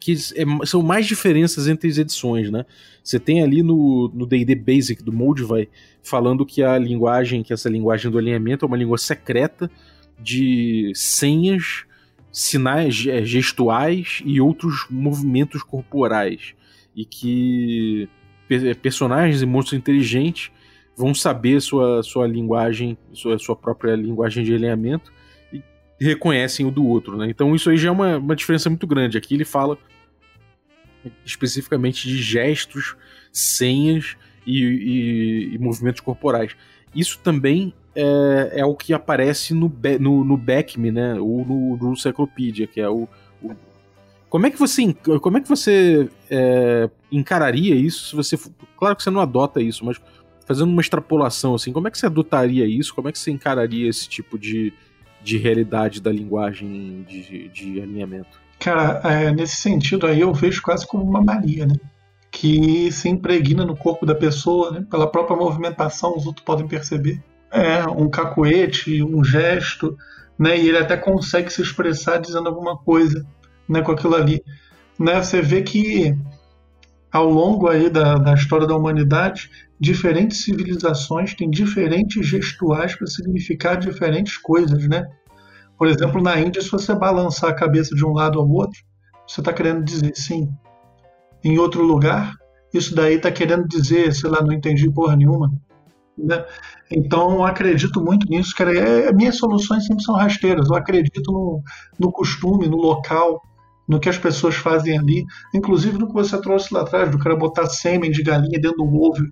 que 0.01 0.13
é, 0.13 0.67
são 0.67 0.83
mais 0.83 1.07
diferenças 1.07 1.67
entre 1.67 1.89
as 1.89 1.97
edições, 1.97 2.51
né? 2.51 2.67
Você 3.03 3.19
tem 3.19 3.43
ali 3.43 3.63
no 3.63 4.27
D&D 4.27 4.55
Basic 4.55 5.03
do 5.03 5.13
Moldvay 5.13 5.69
falando 6.03 6.45
que 6.45 6.63
a 6.63 6.77
linguagem, 6.79 7.43
que 7.43 7.55
essa 7.55 7.71
linguagem 7.71 8.11
do 8.11 8.19
alinhamento 8.19 8.67
é 8.67 8.69
uma 8.69 8.77
língua 8.77 8.99
secreta 8.99 9.71
de 10.21 10.93
senhas, 10.95 11.85
sinais 12.35 12.97
gestuais 12.97 14.21
e 14.25 14.41
outros 14.41 14.87
movimentos 14.91 15.63
corporais 15.63 16.53
e 16.95 17.05
que 17.05 18.09
personagens 18.83 19.41
e 19.41 19.47
monstros 19.47 19.79
inteligentes 19.79 20.51
vão 20.97 21.15
saber 21.15 21.63
sua, 21.63 22.03
sua 22.03 22.27
linguagem, 22.27 22.99
sua, 23.13 23.39
sua 23.39 23.55
própria 23.55 23.95
linguagem 23.95 24.43
de 24.43 24.53
alinhamento 24.53 25.13
e 25.53 25.63
reconhecem 26.01 26.67
o 26.67 26.73
do 26.73 26.85
outro, 26.85 27.17
né? 27.17 27.31
Então 27.31 27.55
isso 27.55 27.71
aí 27.71 27.77
já 27.77 27.89
é 27.89 27.93
uma, 27.93 28.19
uma 28.19 28.35
diferença 28.35 28.69
muito 28.69 28.87
grande. 28.87 29.17
Aqui 29.17 29.35
ele 29.35 29.45
fala 29.45 29.79
especificamente 31.25 32.09
de 32.09 32.21
gestos, 32.21 32.97
senhas 33.33 34.17
e, 34.45 34.61
e, 34.61 35.55
e 35.55 35.59
movimentos 35.59 36.01
corporais. 36.01 36.57
Isso 36.93 37.21
também 37.21 37.73
é, 37.95 38.61
é, 38.61 38.65
o 38.65 38.75
que 38.75 38.93
aparece 38.93 39.55
no, 39.55 39.73
no, 40.01 40.25
no 40.25 40.37
Beckme, 40.37 40.91
né? 40.91 41.15
Ou 41.15 41.45
no, 41.45 41.77
no 41.77 41.97
Cyclopedia, 41.97 42.67
que 42.67 42.81
é 42.81 42.89
o, 42.89 43.09
o, 43.43 43.53
Como 44.29 44.47
é 44.47 44.51
que 44.51 44.59
você, 44.59 44.93
como 45.21 45.39
é 45.39 45.41
que 45.41 45.49
você 45.49 46.09
é, 46.31 46.91
encararia 47.11 47.75
isso 47.75 48.09
se 48.09 48.17
você. 48.17 48.39
Claro 48.77 48.97
que 48.97 49.03
você 49.03 49.11
não 49.11 49.21
adota 49.21 49.61
isso, 49.61 49.85
mas 49.85 50.01
fazendo 50.47 50.71
uma 50.71 50.81
extrapolação 50.81 51.55
assim, 51.55 51.73
como 51.73 51.89
é 51.89 51.91
que 51.91 51.99
você 51.99 52.07
adotaria 52.07 52.67
isso? 52.67 52.95
Como 52.95 53.09
é 53.09 53.13
que 53.13 53.19
você 53.19 53.31
encararia 53.31 53.89
esse 53.89 54.09
tipo 54.09 54.39
de, 54.39 54.73
de 55.23 55.39
realidade 55.39 56.01
da 56.01 56.13
linguagem 56.13 57.05
de, 57.09 57.49
de 57.49 57.81
alinhamento? 57.81 58.43
Cara, 58.59 59.01
é, 59.05 59.33
nesse 59.33 59.57
sentido 59.57 60.07
aí 60.07 60.21
eu 60.21 60.33
vejo 60.33 60.63
quase 60.63 60.87
como 60.87 61.05
uma 61.05 61.23
mania, 61.23 61.67
né? 61.67 61.75
Que 62.31 62.91
se 62.91 63.09
impregna 63.09 63.65
no 63.65 63.77
corpo 63.77 64.05
da 64.05 64.15
pessoa, 64.15 64.71
né? 64.73 64.87
Pela 64.91 65.07
própria 65.07 65.37
movimentação, 65.37 66.17
os 66.17 66.27
outros 66.27 66.45
podem 66.45 66.67
perceber. 66.67 67.23
É, 67.55 67.87
um 67.87 68.11
cacuete, 68.11 69.03
um 69.03 69.23
gesto, 69.23 69.97
né? 70.39 70.59
E 70.59 70.69
ele 70.69 70.79
até 70.79 70.97
consegue 70.97 71.51
se 71.53 71.63
expressar 71.63 72.19
dizendo 72.19 72.49
alguma 72.49 72.77
coisa, 72.77 73.25
né? 73.69 73.81
Com 73.81 73.93
aquilo 73.93 74.17
ali. 74.17 74.43
Né? 74.99 75.23
Você 75.23 75.41
vê 75.41 75.63
que 75.63 76.17
ao 77.13 77.29
longo 77.29 77.69
aí 77.69 77.89
da, 77.89 78.17
da 78.17 78.35
história 78.35 78.67
da 78.67 78.77
humanidade, 78.77 79.49
diferentes 79.79 80.43
civilizações 80.43 81.33
têm 81.35 81.49
diferentes 81.49 82.27
gestuais 82.27 82.97
para 82.97 83.07
significar 83.07 83.79
diferentes 83.79 84.37
coisas, 84.37 84.89
né? 84.89 85.07
Por 85.79 85.87
exemplo, 85.87 86.21
na 86.21 86.41
Índia, 86.41 86.61
se 86.61 86.71
você 86.71 86.95
balançar 86.95 87.51
a 87.51 87.55
cabeça 87.55 87.95
de 87.95 88.05
um 88.05 88.13
lado 88.13 88.41
ao 88.41 88.49
outro, 88.49 88.81
você 89.27 89.41
está 89.41 89.53
querendo 89.53 89.85
dizer 89.85 90.13
sim. 90.17 90.49
Em 91.43 91.59
outro 91.59 91.83
lugar, 91.83 92.35
isso 92.73 92.95
daí 92.95 93.15
está 93.15 93.31
querendo 93.31 93.69
dizer, 93.69 94.13
sei 94.13 94.31
lá, 94.31 94.43
não 94.43 94.53
entendi 94.53 94.91
porra 94.91 95.15
nenhuma. 95.15 95.53
Né? 96.17 96.45
Então, 96.91 97.45
acredito 97.45 98.01
muito 98.01 98.29
nisso, 98.29 98.55
cara. 98.57 98.77
É, 98.77 99.13
minhas 99.13 99.37
soluções 99.37 99.87
sempre 99.87 100.03
são 100.05 100.15
rasteiras. 100.15 100.69
Eu 100.69 100.77
acredito 100.77 101.33
no, 101.33 101.63
no 101.99 102.13
costume, 102.13 102.69
no 102.69 102.77
local, 102.77 103.41
no 103.89 104.01
que 104.01 104.09
as 104.09 104.19
pessoas 104.19 104.55
fazem 104.55 104.99
ali, 104.99 105.25
inclusive 105.55 105.99
no 105.99 106.07
que 106.07 106.15
você 106.15 106.41
trouxe 106.41 106.73
lá 106.73 106.83
atrás, 106.83 107.11
do 107.11 107.19
cara 107.19 107.37
botar 107.37 107.67
sêmen 107.67 108.11
de 108.11 108.23
galinha 108.23 108.61
dentro 108.61 108.79
do 108.79 108.85
ovo 108.85 109.27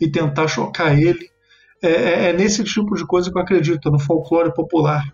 e 0.00 0.10
tentar 0.10 0.48
chocar 0.48 0.98
ele. 0.98 1.28
É, 1.82 1.88
é, 1.88 2.30
é 2.30 2.32
nesse 2.32 2.64
tipo 2.64 2.94
de 2.94 3.06
coisa 3.06 3.30
que 3.30 3.38
eu 3.38 3.42
acredito, 3.42 3.90
no 3.90 3.98
folclore 3.98 4.52
popular 4.52 5.04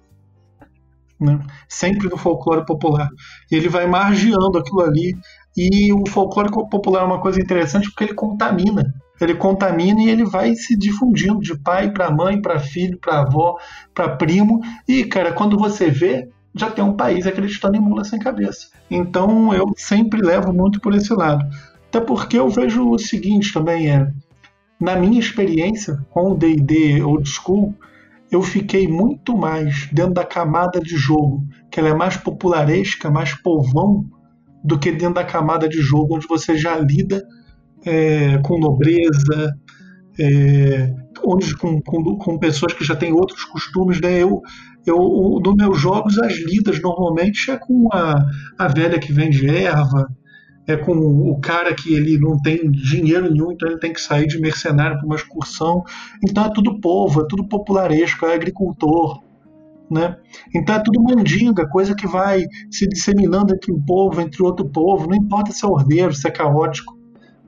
né? 1.20 1.38
sempre 1.68 2.08
no 2.08 2.16
folclore 2.16 2.64
popular. 2.64 3.08
E 3.50 3.56
ele 3.56 3.68
vai 3.68 3.86
margeando 3.86 4.58
aquilo 4.58 4.80
ali. 4.80 5.14
E 5.56 5.92
o 5.92 6.06
folclore 6.08 6.50
popular 6.70 7.02
é 7.02 7.04
uma 7.04 7.20
coisa 7.20 7.40
interessante 7.40 7.88
porque 7.90 8.04
ele 8.04 8.14
contamina. 8.14 8.82
Ele 9.20 9.34
contamina 9.34 10.00
e 10.02 10.08
ele 10.08 10.24
vai 10.24 10.54
se 10.54 10.76
difundindo 10.76 11.40
de 11.40 11.58
pai 11.58 11.90
para 11.90 12.10
mãe, 12.10 12.40
para 12.40 12.58
filho, 12.58 12.98
para 12.98 13.20
avó, 13.20 13.56
para 13.94 14.16
primo. 14.16 14.60
E, 14.88 15.04
cara, 15.04 15.32
quando 15.32 15.58
você 15.58 15.90
vê, 15.90 16.28
já 16.54 16.70
tem 16.70 16.84
um 16.84 16.96
país 16.96 17.26
acreditando 17.26 17.76
em 17.76 17.80
mula 17.80 18.04
sem 18.04 18.18
cabeça. 18.18 18.68
Então 18.90 19.54
eu 19.54 19.72
sempre 19.76 20.20
levo 20.20 20.52
muito 20.52 20.80
por 20.80 20.94
esse 20.94 21.12
lado. 21.12 21.44
Até 21.88 22.00
porque 22.00 22.38
eu 22.38 22.48
vejo 22.48 22.88
o 22.88 22.98
seguinte 22.98 23.52
também 23.52 23.90
é, 23.90 24.10
na 24.80 24.96
minha 24.96 25.20
experiência 25.20 25.98
com 26.10 26.32
o 26.32 26.34
D&D 26.34 27.02
Old 27.02 27.28
School, 27.28 27.74
eu 28.30 28.42
fiquei 28.42 28.86
muito 28.86 29.36
mais 29.36 29.88
dentro 29.92 30.14
da 30.14 30.24
camada 30.24 30.80
de 30.80 30.96
jogo, 30.96 31.44
que 31.70 31.80
ela 31.80 31.88
é 31.88 31.94
mais 31.94 32.16
popularesca, 32.16 33.10
mais 33.10 33.34
povão, 33.34 34.06
do 34.62 34.78
que 34.78 34.92
dentro 34.92 35.14
da 35.14 35.24
camada 35.24 35.68
de 35.68 35.80
jogo 35.80 36.16
onde 36.16 36.26
você 36.26 36.56
já 36.56 36.76
lida 36.78 37.26
é, 37.84 38.38
com 38.38 38.58
nobreza, 38.58 39.54
é, 40.18 40.94
onde 41.24 41.56
com, 41.56 41.80
com, 41.80 42.16
com, 42.16 42.38
pessoas 42.38 42.72
que 42.72 42.84
já 42.84 42.96
têm 42.96 43.12
outros 43.12 43.44
costumes. 43.44 44.00
Né? 44.00 44.22
Eu, 44.22 44.40
eu, 44.86 44.96
nos 45.44 45.54
meus 45.54 45.78
jogos, 45.78 46.18
as 46.18 46.34
lidas 46.38 46.80
normalmente 46.80 47.50
é 47.50 47.56
com 47.56 47.88
a, 47.92 48.24
a 48.58 48.68
velha 48.68 48.98
que 48.98 49.12
vende 49.12 49.46
erva, 49.48 50.08
é 50.66 50.76
com 50.76 50.92
o 50.92 51.40
cara 51.40 51.74
que 51.74 51.92
ele 51.94 52.18
não 52.18 52.40
tem 52.40 52.70
dinheiro 52.70 53.30
nenhum, 53.30 53.52
então 53.52 53.68
ele 53.68 53.78
tem 53.78 53.92
que 53.92 54.00
sair 54.00 54.26
de 54.26 54.40
mercenário 54.40 54.96
para 54.98 55.06
uma 55.06 55.16
excursão. 55.16 55.82
Então 56.22 56.44
é 56.44 56.52
tudo 56.52 56.80
povo, 56.80 57.22
é 57.22 57.26
tudo 57.28 57.48
popularesco, 57.48 58.26
é 58.26 58.34
agricultor. 58.34 59.22
Né? 59.90 60.16
Então 60.54 60.76
é 60.76 60.82
tudo 60.82 61.02
mandinga, 61.02 61.68
coisa 61.68 61.96
que 61.96 62.06
vai 62.06 62.44
se 62.70 62.86
disseminando 62.86 63.52
entre 63.52 63.72
um 63.72 63.82
povo, 63.82 64.20
entre 64.20 64.40
outro 64.40 64.68
povo, 64.68 65.08
não 65.08 65.16
importa 65.16 65.50
se 65.50 65.64
é 65.64 65.68
ordeiro, 65.68 66.14
se 66.14 66.28
é 66.28 66.30
caótico. 66.30 66.99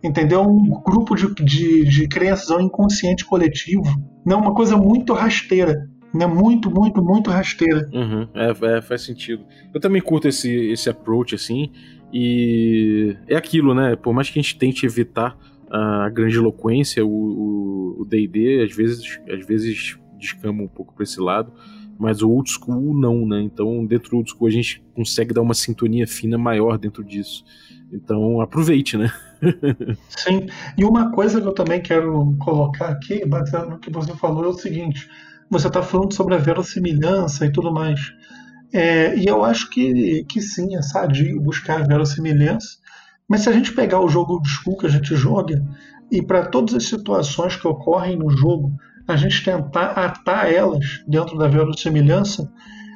Entendeu? 0.02 0.42
Um 0.42 0.82
grupo 0.82 1.14
de, 1.14 1.32
de, 1.34 1.84
de 1.84 2.08
crenças, 2.08 2.50
é 2.50 2.56
um 2.56 2.62
inconsciente 2.62 3.24
coletivo. 3.24 3.84
Né? 4.26 4.34
Uma 4.34 4.54
coisa 4.54 4.76
muito 4.76 5.12
rasteira. 5.12 5.88
Né? 6.12 6.26
Muito, 6.26 6.70
muito, 6.70 7.02
muito 7.02 7.30
rasteira. 7.30 7.88
Uhum, 7.92 8.28
é, 8.34 8.78
é, 8.78 8.82
faz 8.82 9.02
sentido. 9.02 9.44
Eu 9.72 9.80
também 9.80 10.02
curto 10.02 10.28
esse, 10.28 10.50
esse 10.50 10.90
approach, 10.90 11.34
assim. 11.34 11.70
E 12.12 13.16
é 13.26 13.36
aquilo, 13.36 13.74
né? 13.74 13.96
Por 13.96 14.12
mais 14.12 14.28
que 14.28 14.38
a 14.38 14.42
gente 14.42 14.58
tente 14.58 14.84
evitar 14.84 15.36
a 15.70 16.10
grande 16.10 16.36
eloquência, 16.36 17.02
o 17.04 18.06
D&D 18.06 18.62
às 18.62 18.76
vezes, 18.76 19.18
às 19.26 19.46
vezes 19.46 19.98
descama 20.18 20.62
um 20.62 20.68
pouco 20.68 20.94
para 20.94 21.02
esse 21.02 21.18
lado, 21.18 21.50
mas 21.98 22.20
o 22.22 22.30
old 22.30 22.50
school 22.50 22.94
não, 22.94 23.26
né? 23.26 23.40
Então, 23.40 23.84
dentro 23.86 24.10
do 24.10 24.16
old 24.18 24.30
school 24.30 24.46
a 24.46 24.50
gente 24.50 24.84
consegue 24.94 25.32
dar 25.32 25.40
uma 25.40 25.54
sintonia 25.54 26.06
fina 26.06 26.36
maior 26.36 26.76
dentro 26.76 27.02
disso. 27.02 27.44
Então, 27.90 28.40
aproveite, 28.40 28.98
né? 28.98 29.10
Sim. 30.08 30.46
E 30.76 30.84
uma 30.84 31.10
coisa 31.12 31.40
que 31.40 31.46
eu 31.46 31.54
também 31.54 31.80
quero 31.80 32.36
colocar 32.38 32.88
aqui, 32.88 33.26
baseado 33.26 33.70
no 33.70 33.78
que 33.78 33.90
você 33.90 34.14
falou, 34.14 34.44
é 34.44 34.48
o 34.48 34.52
seguinte: 34.52 35.08
você 35.50 35.68
está 35.68 35.82
falando 35.82 36.14
sobre 36.14 36.34
a 36.34 36.38
verossimilhança 36.38 37.46
e 37.46 37.52
tudo 37.52 37.72
mais. 37.72 38.00
É, 38.72 39.16
e 39.16 39.26
eu 39.26 39.44
acho 39.44 39.68
que, 39.68 40.24
que 40.24 40.40
sim, 40.40 40.76
é 40.76 40.82
sadio 40.82 41.40
buscar 41.40 41.80
a 41.80 41.86
verossimilhança. 41.86 42.78
Mas 43.28 43.42
se 43.42 43.48
a 43.48 43.52
gente 43.52 43.72
pegar 43.72 44.00
o 44.00 44.08
jogo 44.08 44.40
de 44.40 44.48
school 44.48 44.76
que 44.76 44.86
a 44.86 44.90
gente 44.90 45.14
joga, 45.14 45.62
e 46.10 46.22
para 46.22 46.46
todas 46.46 46.74
as 46.74 46.84
situações 46.84 47.56
que 47.56 47.66
ocorrem 47.66 48.16
no 48.16 48.30
jogo, 48.30 48.72
a 49.08 49.16
gente 49.16 49.44
tentar 49.44 49.92
atar 49.92 50.52
elas 50.52 51.02
dentro 51.06 51.36
da 51.36 51.48
verossimilhança, 51.48 52.50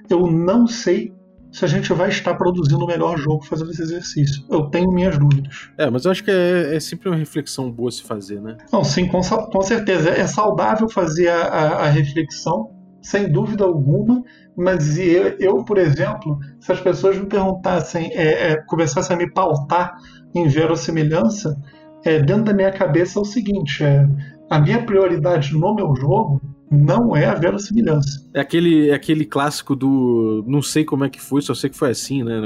eu 0.09 0.31
não 0.31 0.67
sei 0.67 1.13
se 1.57 1.65
a 1.65 1.69
gente 1.69 1.91
vai 1.95 2.11
estar 2.11 2.35
produzindo 2.35 2.85
o 2.85 2.87
melhor 2.87 3.17
jogo 3.17 3.43
fazendo 3.47 3.71
esse 3.71 3.81
exercício. 3.81 4.45
Eu 4.51 4.65
tenho 4.65 4.93
minhas 4.93 5.17
dúvidas. 5.17 5.71
É, 5.79 5.89
mas 5.89 6.05
eu 6.05 6.11
acho 6.11 6.23
que 6.23 6.31
é, 6.31 6.77
é 6.77 6.81
sempre 6.81 7.09
uma 7.09 7.17
reflexão 7.17 7.73
boa 7.73 7.91
se 7.91 8.03
fazer, 8.03 8.43
né? 8.43 8.59
Não, 8.71 8.85
sim, 8.85 9.09
com, 9.09 9.23
com 9.23 9.63
certeza. 9.63 10.11
É 10.11 10.27
saudável 10.27 10.87
fazer 10.87 11.29
a, 11.29 11.45
a, 11.45 11.87
a 11.87 11.89
reflexão, 11.89 12.73
sem 13.01 13.33
dúvida 13.33 13.65
alguma, 13.65 14.23
mas 14.55 14.99
eu, 14.99 15.35
eu, 15.39 15.65
por 15.65 15.79
exemplo, 15.79 16.39
se 16.61 16.73
as 16.73 16.81
pessoas 16.81 17.17
me 17.17 17.25
perguntassem, 17.25 18.11
é, 18.13 18.53
é, 18.53 18.57
começassem 18.67 19.17
a 19.17 19.19
me 19.19 19.33
pautar 19.33 19.97
em 20.35 20.47
verossimilhança, 20.49 21.57
é, 22.05 22.19
dentro 22.19 22.45
da 22.45 22.53
minha 22.53 22.71
cabeça 22.71 23.19
é 23.19 23.23
o 23.23 23.25
seguinte: 23.25 23.83
é, 23.83 24.07
a 24.51 24.61
minha 24.61 24.85
prioridade 24.85 25.55
no 25.55 25.75
meu 25.75 25.97
jogo 25.97 26.39
não 26.71 27.15
é 27.15 27.27
a 27.27 27.35
verossimilhança. 27.35 28.29
É 28.35 28.41
aquele, 28.41 28.91
é 28.91 28.95
aquele 28.95 29.25
clássico 29.25 29.77
do 29.77 30.45
não 30.47 30.61
sei 30.61 30.85
como 30.85 31.05
é 31.05 31.09
que 31.09 31.21
foi, 31.21 31.41
só 31.41 31.55
sei 31.55 31.71
que 31.71 31.77
foi 31.77 31.91
assim, 31.91 32.25
né? 32.25 32.41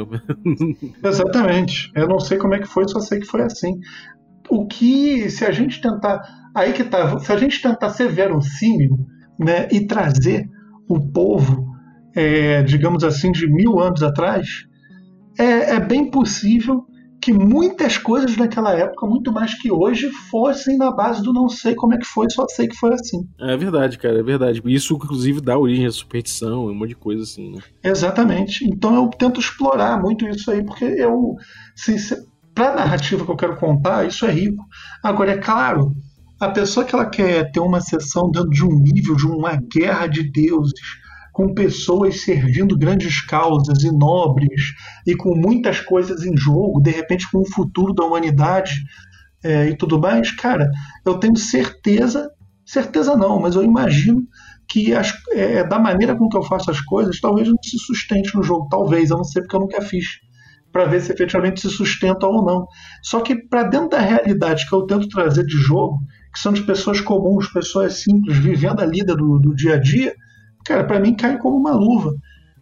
Exatamente. 1.03 1.91
Eu 1.95 2.07
não 2.07 2.21
sei 2.21 2.37
como 2.39 2.55
é 2.55 2.59
que 2.59 2.67
foi, 2.67 2.87
só 2.89 3.01
sei 3.01 3.21
que 3.21 3.27
foi 3.27 3.43
assim. 3.43 3.81
O 4.49 4.67
que, 4.67 5.31
se 5.31 5.45
a 5.45 5.51
gente 5.51 5.81
tentar. 5.81 6.21
Aí 6.55 6.73
que 6.73 6.85
tá, 6.85 7.19
se 7.21 7.33
a 7.33 7.37
gente 7.37 7.63
tentar 7.63 7.91
ser 7.91 8.09
verossímil 8.09 8.99
né, 9.39 9.69
e 9.71 9.87
trazer 9.87 10.49
o 10.89 11.01
povo, 11.01 11.67
é, 12.15 12.63
digamos 12.63 13.05
assim, 13.05 13.31
de 13.31 13.47
mil 13.47 13.79
anos 13.79 14.03
atrás, 14.03 14.67
é, 15.39 15.77
é 15.77 15.81
bem 15.81 16.11
possível 16.11 16.85
que 17.21 17.33
muitas 17.33 17.99
coisas 17.99 18.37
naquela 18.37 18.73
época, 18.73 19.07
muito 19.07 19.33
mais 19.33 19.55
que 19.55 19.71
hoje, 19.71 20.11
fossem 20.31 20.77
na 20.77 20.91
base 20.91 21.23
do 21.23 21.33
não 21.33 21.49
sei 21.49 21.75
como 21.75 21.95
é 21.95 21.99
que 21.99 22.07
foi, 22.07 22.29
só 22.31 22.47
sei 22.49 22.67
que 22.67 22.77
foi 22.77 22.95
assim. 22.95 23.29
É 23.39 23.57
verdade, 23.57 23.99
cara, 23.99 24.19
é 24.19 24.23
verdade. 24.23 24.63
Isso, 24.65 24.95
inclusive, 24.95 25.41
dá 25.41 25.59
origem 25.59 25.87
à 25.87 25.91
superstição, 25.91 26.67
um 26.67 26.75
monte 26.75 26.91
de 26.91 26.95
coisa 26.97 27.23
assim, 27.23 27.53
né? 27.53 27.63
Exatamente. 27.85 28.65
Então 28.65 28.95
eu 28.95 29.09
tento 29.09 29.41
explorar 29.41 30.01
muito 30.01 30.27
isso 30.27 30.51
aí, 30.51 30.65
porque 30.65 30.85
eu, 30.85 31.35
assim, 31.75 31.97
para 32.55 32.73
a 32.73 32.77
narrativa 32.77 33.25
que 33.25 33.31
eu 33.31 33.37
quero 33.37 33.57
contar, 33.57 34.07
isso 34.07 34.25
é 34.25 34.31
rico. 34.31 34.65
Agora, 35.03 35.33
é 35.33 35.39
claro, 35.39 35.93
a 36.41 36.49
pessoa 36.49 36.87
que 36.87 36.95
ela 36.95 37.07
quer 37.07 37.51
ter 37.53 37.61
uma 37.61 37.81
sessão 37.81 38.31
dentro 38.31 38.51
de 38.51 38.65
um 38.65 38.79
nível, 38.79 39.15
de 39.15 39.27
uma 39.27 39.57
guerra 39.57 40.07
de 40.07 40.23
deuses, 40.23 40.73
com 41.41 41.55
pessoas 41.55 42.21
servindo 42.21 42.77
grandes 42.77 43.23
causas 43.23 43.83
e 43.83 43.91
nobres 43.91 44.75
e 45.07 45.17
com 45.17 45.35
muitas 45.35 45.81
coisas 45.81 46.23
em 46.23 46.37
jogo, 46.37 46.83
de 46.83 46.91
repente 46.91 47.31
com 47.33 47.39
o 47.39 47.51
futuro 47.51 47.95
da 47.95 48.05
humanidade 48.05 48.85
é, 49.43 49.71
e 49.71 49.75
tudo 49.75 49.99
mais, 49.99 50.31
cara, 50.33 50.71
eu 51.03 51.15
tenho 51.15 51.37
certeza, 51.39 52.31
certeza 52.63 53.17
não, 53.17 53.41
mas 53.41 53.55
eu 53.55 53.65
imagino 53.65 54.23
que 54.69 54.95
as, 54.95 55.15
é, 55.33 55.65
da 55.65 55.79
maneira 55.79 56.15
com 56.15 56.29
que 56.29 56.37
eu 56.37 56.43
faço 56.43 56.71
as 56.71 56.81
coisas, 56.83 57.19
talvez 57.19 57.49
não 57.49 57.57
se 57.65 57.79
sustente 57.79 58.37
no 58.37 58.43
jogo, 58.43 58.69
talvez, 58.71 59.09
eu 59.09 59.17
não 59.17 59.25
sei 59.25 59.41
porque 59.41 59.57
eu 59.57 59.61
nunca 59.61 59.81
fiz, 59.81 60.05
para 60.71 60.85
ver 60.85 61.01
se 61.01 61.11
efetivamente 61.11 61.63
se 61.63 61.71
sustenta 61.71 62.27
ou 62.27 62.45
não. 62.45 62.67
Só 63.03 63.21
que 63.23 63.35
para 63.35 63.63
dentro 63.63 63.89
da 63.89 63.99
realidade 63.99 64.69
que 64.69 64.75
eu 64.75 64.83
tento 64.83 65.09
trazer 65.09 65.47
de 65.47 65.57
jogo, 65.57 65.99
que 66.35 66.39
são 66.39 66.53
de 66.53 66.63
pessoas 66.63 67.01
comuns, 67.01 67.51
pessoas 67.51 67.95
simples, 67.95 68.37
vivendo 68.37 68.81
a 68.81 68.85
lida 68.85 69.17
do, 69.17 69.39
do 69.39 69.55
dia 69.57 69.77
a 69.77 69.79
dia, 69.79 70.15
cara, 70.65 70.85
para 70.85 71.01
mim 71.01 71.15
cai 71.15 71.39
como 71.39 71.57
uma 71.57 71.73
luva, 71.73 72.15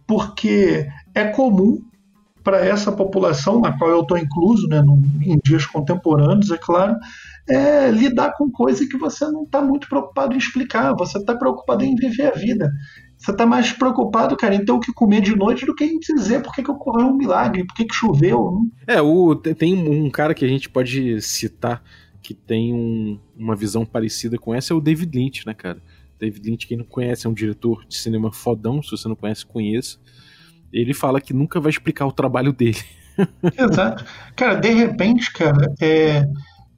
porque 0.07 0.86
é 1.14 1.24
comum 1.24 1.82
para 2.42 2.64
essa 2.64 2.90
população, 2.90 3.61
na 3.61 3.76
qual 3.76 3.90
eu 3.90 4.01
estou 4.01 4.16
incluso, 4.16 4.66
né, 4.68 4.80
no, 4.80 5.03
em 5.20 5.38
dias 5.44 5.66
contemporâneos, 5.66 6.51
é 6.51 6.57
claro, 6.57 6.96
é 7.49 7.90
lidar 7.90 8.32
com 8.36 8.51
coisa 8.51 8.86
que 8.88 8.96
você 8.96 9.26
não 9.26 9.42
está 9.42 9.61
muito 9.61 9.88
preocupado 9.88 10.34
em 10.34 10.38
explicar, 10.38 10.94
você 10.94 11.18
está 11.18 11.36
preocupado 11.36 11.84
em 11.84 11.94
viver 11.94 12.32
a 12.32 12.36
vida. 12.36 12.70
Você 13.18 13.32
está 13.32 13.44
mais 13.44 13.72
preocupado, 13.72 14.36
cara, 14.36 14.55
em 14.55 14.64
ter 14.64 14.70
o 14.70 14.78
que 14.78 14.92
comer 14.92 15.20
de 15.20 15.34
noite 15.34 15.66
do 15.66 15.74
que 15.74 15.84
em 15.84 15.99
dizer 15.99 16.40
por 16.40 16.55
que, 16.55 16.62
que 16.62 16.70
ocorreu 16.70 17.09
um 17.09 17.16
milagre, 17.16 17.66
por 17.66 17.74
que, 17.74 17.84
que 17.84 17.94
choveu. 17.94 18.61
É, 18.86 19.03
o, 19.03 19.34
tem 19.34 19.74
um 19.74 20.09
cara 20.09 20.34
que 20.34 20.44
a 20.44 20.49
gente 20.49 20.70
pode 20.70 21.20
citar 21.20 21.82
que 22.22 22.32
tem 22.32 22.72
um, 22.72 23.18
uma 23.36 23.57
visão 23.57 23.84
parecida 23.84 24.38
com 24.38 24.55
essa, 24.55 24.72
é 24.72 24.76
o 24.76 24.80
David 24.80 25.18
Lynch, 25.18 25.46
né, 25.46 25.55
cara? 25.55 25.82
David 26.18 26.50
Lynch, 26.50 26.66
quem 26.66 26.78
não 26.78 26.84
conhece, 26.84 27.26
é 27.26 27.30
um 27.30 27.34
diretor 27.34 27.84
de 27.86 27.96
cinema 27.96 28.32
fodão, 28.32 28.82
se 28.82 28.90
você 28.90 29.08
não 29.08 29.16
conhece, 29.16 29.46
conheça. 29.46 29.98
Ele 30.72 30.92
fala 30.92 31.20
que 31.20 31.32
nunca 31.32 31.60
vai 31.60 31.70
explicar 31.70 32.06
o 32.06 32.12
trabalho 32.12 32.52
dele. 32.52 32.78
Exato. 33.56 34.04
Cara, 34.36 34.56
de 34.56 34.70
repente, 34.70 35.32
cara, 35.32 35.72
é, 35.80 36.26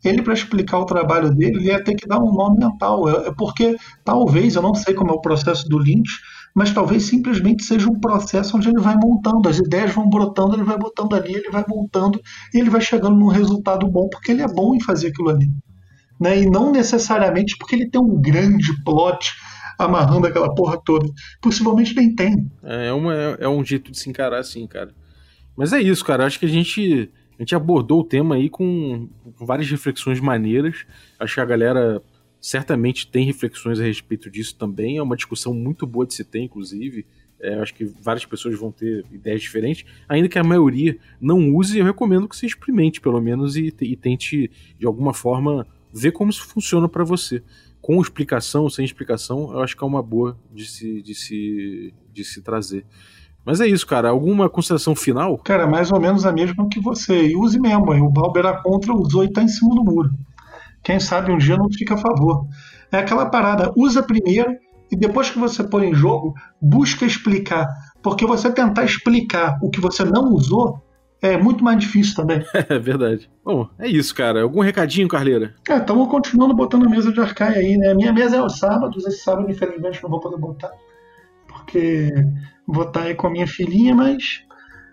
ele 0.05 0.22
para 0.22 0.34
explicar 0.34 0.78
o 0.78 0.86
trabalho 0.86 1.34
dele, 1.34 1.57
ele 1.57 1.66
ia 1.68 1.82
ter 1.82 1.95
que 1.95 2.07
dar 2.07 2.18
um 2.18 2.32
nome 2.32 2.59
mental. 2.59 3.09
É, 3.09 3.28
é 3.28 3.34
porque 3.36 3.76
talvez, 4.05 4.55
eu 4.55 4.62
não 4.62 4.74
sei 4.74 4.95
como 4.95 5.11
é 5.11 5.14
o 5.14 5.20
processo 5.20 5.68
do 5.68 5.78
Lynch, 5.78 6.12
mas 6.55 6.72
talvez 6.72 7.05
simplesmente 7.05 7.64
seja 7.64 7.88
um 7.88 7.99
processo 7.99 8.57
onde 8.57 8.68
ele 8.68 8.80
vai 8.80 8.97
montando, 8.97 9.49
as 9.49 9.59
ideias 9.59 9.93
vão 9.93 10.09
brotando, 10.09 10.55
ele 10.55 10.64
vai 10.64 10.76
botando 10.76 11.14
ali, 11.14 11.34
ele 11.34 11.51
vai 11.51 11.64
montando, 11.68 12.20
e 12.53 12.59
ele 12.59 12.70
vai 12.70 12.80
chegando 12.80 13.16
num 13.16 13.28
resultado 13.28 13.86
bom, 13.88 14.09
porque 14.09 14.32
ele 14.32 14.43
é 14.43 14.49
bom 14.49 14.74
em 14.74 14.80
fazer 14.80 15.09
aquilo 15.09 15.30
ali 15.30 15.51
né? 16.21 16.41
E 16.41 16.47
não 16.49 16.71
necessariamente 16.71 17.57
porque 17.57 17.75
ele 17.75 17.89
tem 17.89 18.01
um 18.01 18.21
grande 18.21 18.73
plot 18.85 19.33
amarrando 19.79 20.27
aquela 20.27 20.55
porra 20.55 20.79
toda. 20.85 21.09
Possivelmente 21.41 21.97
nem 21.97 22.14
tem. 22.14 22.51
É, 22.62 22.89
é, 22.89 22.93
uma, 22.93 23.14
é 23.14 23.49
um 23.49 23.64
jeito 23.64 23.91
de 23.91 23.99
se 23.99 24.11
encarar 24.11 24.39
assim, 24.39 24.66
cara. 24.66 24.95
Mas 25.57 25.73
é 25.73 25.81
isso, 25.81 26.05
cara. 26.05 26.27
Acho 26.27 26.39
que 26.39 26.47
a 26.47 26.49
gente, 26.49 27.11
a 27.39 27.43
gente 27.43 27.55
abordou 27.55 28.01
o 28.01 28.05
tema 28.05 28.35
aí 28.35 28.51
com, 28.51 29.09
com 29.37 29.47
várias 29.47 29.71
reflexões 29.71 30.21
maneiras. 30.21 30.85
Acho 31.18 31.35
que 31.35 31.41
a 31.41 31.47
galera 31.47 32.03
certamente 32.41 33.07
tem 33.07 33.25
reflexões 33.25 33.81
a 33.81 33.85
respeito 33.85 34.31
disso 34.31 34.55
também. 34.57 34.99
É 34.99 35.03
uma 35.03 35.16
discussão 35.16 35.55
muito 35.55 35.87
boa 35.87 36.07
de 36.07 36.14
se 36.14 36.25
ter, 36.25 36.41
inclusive. 36.41 37.07
É, 37.43 37.55
acho 37.55 37.75
que 37.75 37.85
várias 37.85 38.27
pessoas 38.27 38.59
vão 38.59 38.71
ter 38.71 39.05
ideias 39.11 39.41
diferentes, 39.41 39.87
ainda 40.07 40.29
que 40.29 40.39
a 40.39 40.45
maioria 40.45 40.99
não 41.18 41.55
use, 41.55 41.79
eu 41.79 41.87
recomendo 41.87 42.29
que 42.29 42.37
você 42.37 42.45
experimente, 42.45 43.01
pelo 43.01 43.18
menos, 43.18 43.57
e, 43.57 43.75
e 43.81 43.97
tente, 43.97 44.51
de 44.79 44.85
alguma 44.85 45.14
forma, 45.14 45.66
ver 45.93 46.12
como 46.12 46.30
isso 46.30 46.47
funciona 46.47 46.88
para 46.88 47.05
você. 47.05 47.43
Com 47.80 48.01
explicação, 48.01 48.68
sem 48.68 48.84
explicação, 48.84 49.53
eu 49.53 49.61
acho 49.61 49.76
que 49.76 49.82
é 49.82 49.86
uma 49.86 50.03
boa 50.03 50.36
de 50.53 50.66
se, 50.66 51.03
de 51.03 51.14
se, 51.14 51.95
de 52.12 52.24
se 52.24 52.43
trazer. 52.43 52.84
Mas 53.45 53.61
é 53.61 53.66
isso, 53.66 53.86
cara. 53.86 54.11
Alguma 54.11 54.49
consideração 54.51 54.95
final? 54.95 55.38
Cara, 55.38 55.66
mais 55.66 55.91
ou 55.91 55.99
menos 55.99 56.26
a 56.26 56.32
mesma 56.32 56.68
que 56.68 56.78
você. 56.78 57.28
E 57.28 57.36
use 57.36 57.59
mesmo. 57.59 57.91
O 57.93 58.11
Balber 58.11 58.45
era 58.45 58.62
contra, 58.62 58.95
usou 58.95 59.24
e 59.24 59.32
tá 59.32 59.43
em 59.43 59.49
cima 59.49 59.74
do 59.74 59.84
muro. 59.84 60.11
Quem 60.82 61.01
sabe 61.01 61.32
um 61.32 61.38
dia 61.38 61.57
não 61.57 61.70
fica 61.70 61.95
a 61.95 61.99
favor. 61.99 62.47
É 62.93 62.99
aquela 62.99 63.26
parada, 63.26 63.72
usa 63.76 64.03
primeiro 64.03 64.51
e 64.91 64.97
depois 64.97 65.30
que 65.30 65.38
você 65.38 65.62
põe 65.62 65.88
em 65.88 65.95
jogo, 65.95 66.34
busca 66.61 67.07
explicar. 67.07 67.68
Porque 68.03 68.26
você 68.26 68.51
tentar 68.51 68.84
explicar 68.84 69.59
o 69.62 69.70
que 69.70 69.80
você 69.80 70.05
não 70.05 70.32
usou 70.32 70.82
é 71.23 71.37
muito 71.37 71.62
mais 71.62 71.79
difícil 71.79 72.16
também. 72.16 72.45
É 72.68 72.79
verdade. 72.79 73.31
Bom, 73.45 73.68
é 73.79 73.89
isso, 73.89 74.14
cara. 74.14 74.43
Algum 74.43 74.61
recadinho, 74.61 75.09
Carleira? 75.09 75.55
Cara, 75.64 75.81
estamos 75.81 76.09
continuando 76.09 76.55
botando 76.55 76.87
a 76.87 76.89
mesa 76.89 77.12
de 77.12 77.21
Arcai 77.21 77.55
aí, 77.55 77.77
né? 77.77 77.91
A 77.91 77.95
minha 77.95 78.12
mesa 78.12 78.37
é 78.37 78.39
aos 78.39 78.59
sábados, 78.59 79.07
esse 79.07 79.18
sábado, 79.18 79.51
infelizmente, 79.51 80.03
não 80.03 80.11
vou 80.11 80.21
poder 80.21 80.39
botar, 80.39 80.71
porque 81.47 82.12
vou 82.66 82.85
estar 82.85 83.03
aí 83.03 83.14
com 83.14 83.27
a 83.27 83.31
minha 83.31 83.47
filhinha, 83.47 83.95
mas 83.95 84.45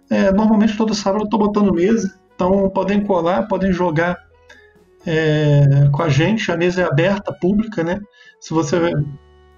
é, 0.09 0.31
normalmente 0.31 0.77
todo 0.77 0.93
sábado 0.93 1.23
eu 1.23 1.25
estou 1.25 1.39
botando 1.39 1.73
mesa, 1.73 2.19
então 2.33 2.69
podem 2.69 3.01
colar, 3.03 3.47
podem 3.47 3.71
jogar 3.71 4.17
é, 5.05 5.89
com 5.91 6.01
a 6.01 6.09
gente, 6.09 6.51
a 6.51 6.57
mesa 6.57 6.81
é 6.81 6.85
aberta, 6.85 7.33
pública, 7.33 7.83
né? 7.83 7.99
Se 8.39 8.53
você 8.53 8.77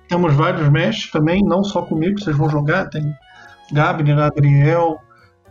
temos 0.07 0.33
vários 0.33 0.67
mestres 0.69 1.11
também, 1.11 1.43
não 1.43 1.63
só 1.63 1.83
comigo, 1.83 2.19
vocês 2.19 2.35
vão 2.35 2.49
jogar, 2.49 2.89
tem 2.89 3.13
Gabner, 3.71 4.17
Adriel, 4.17 4.99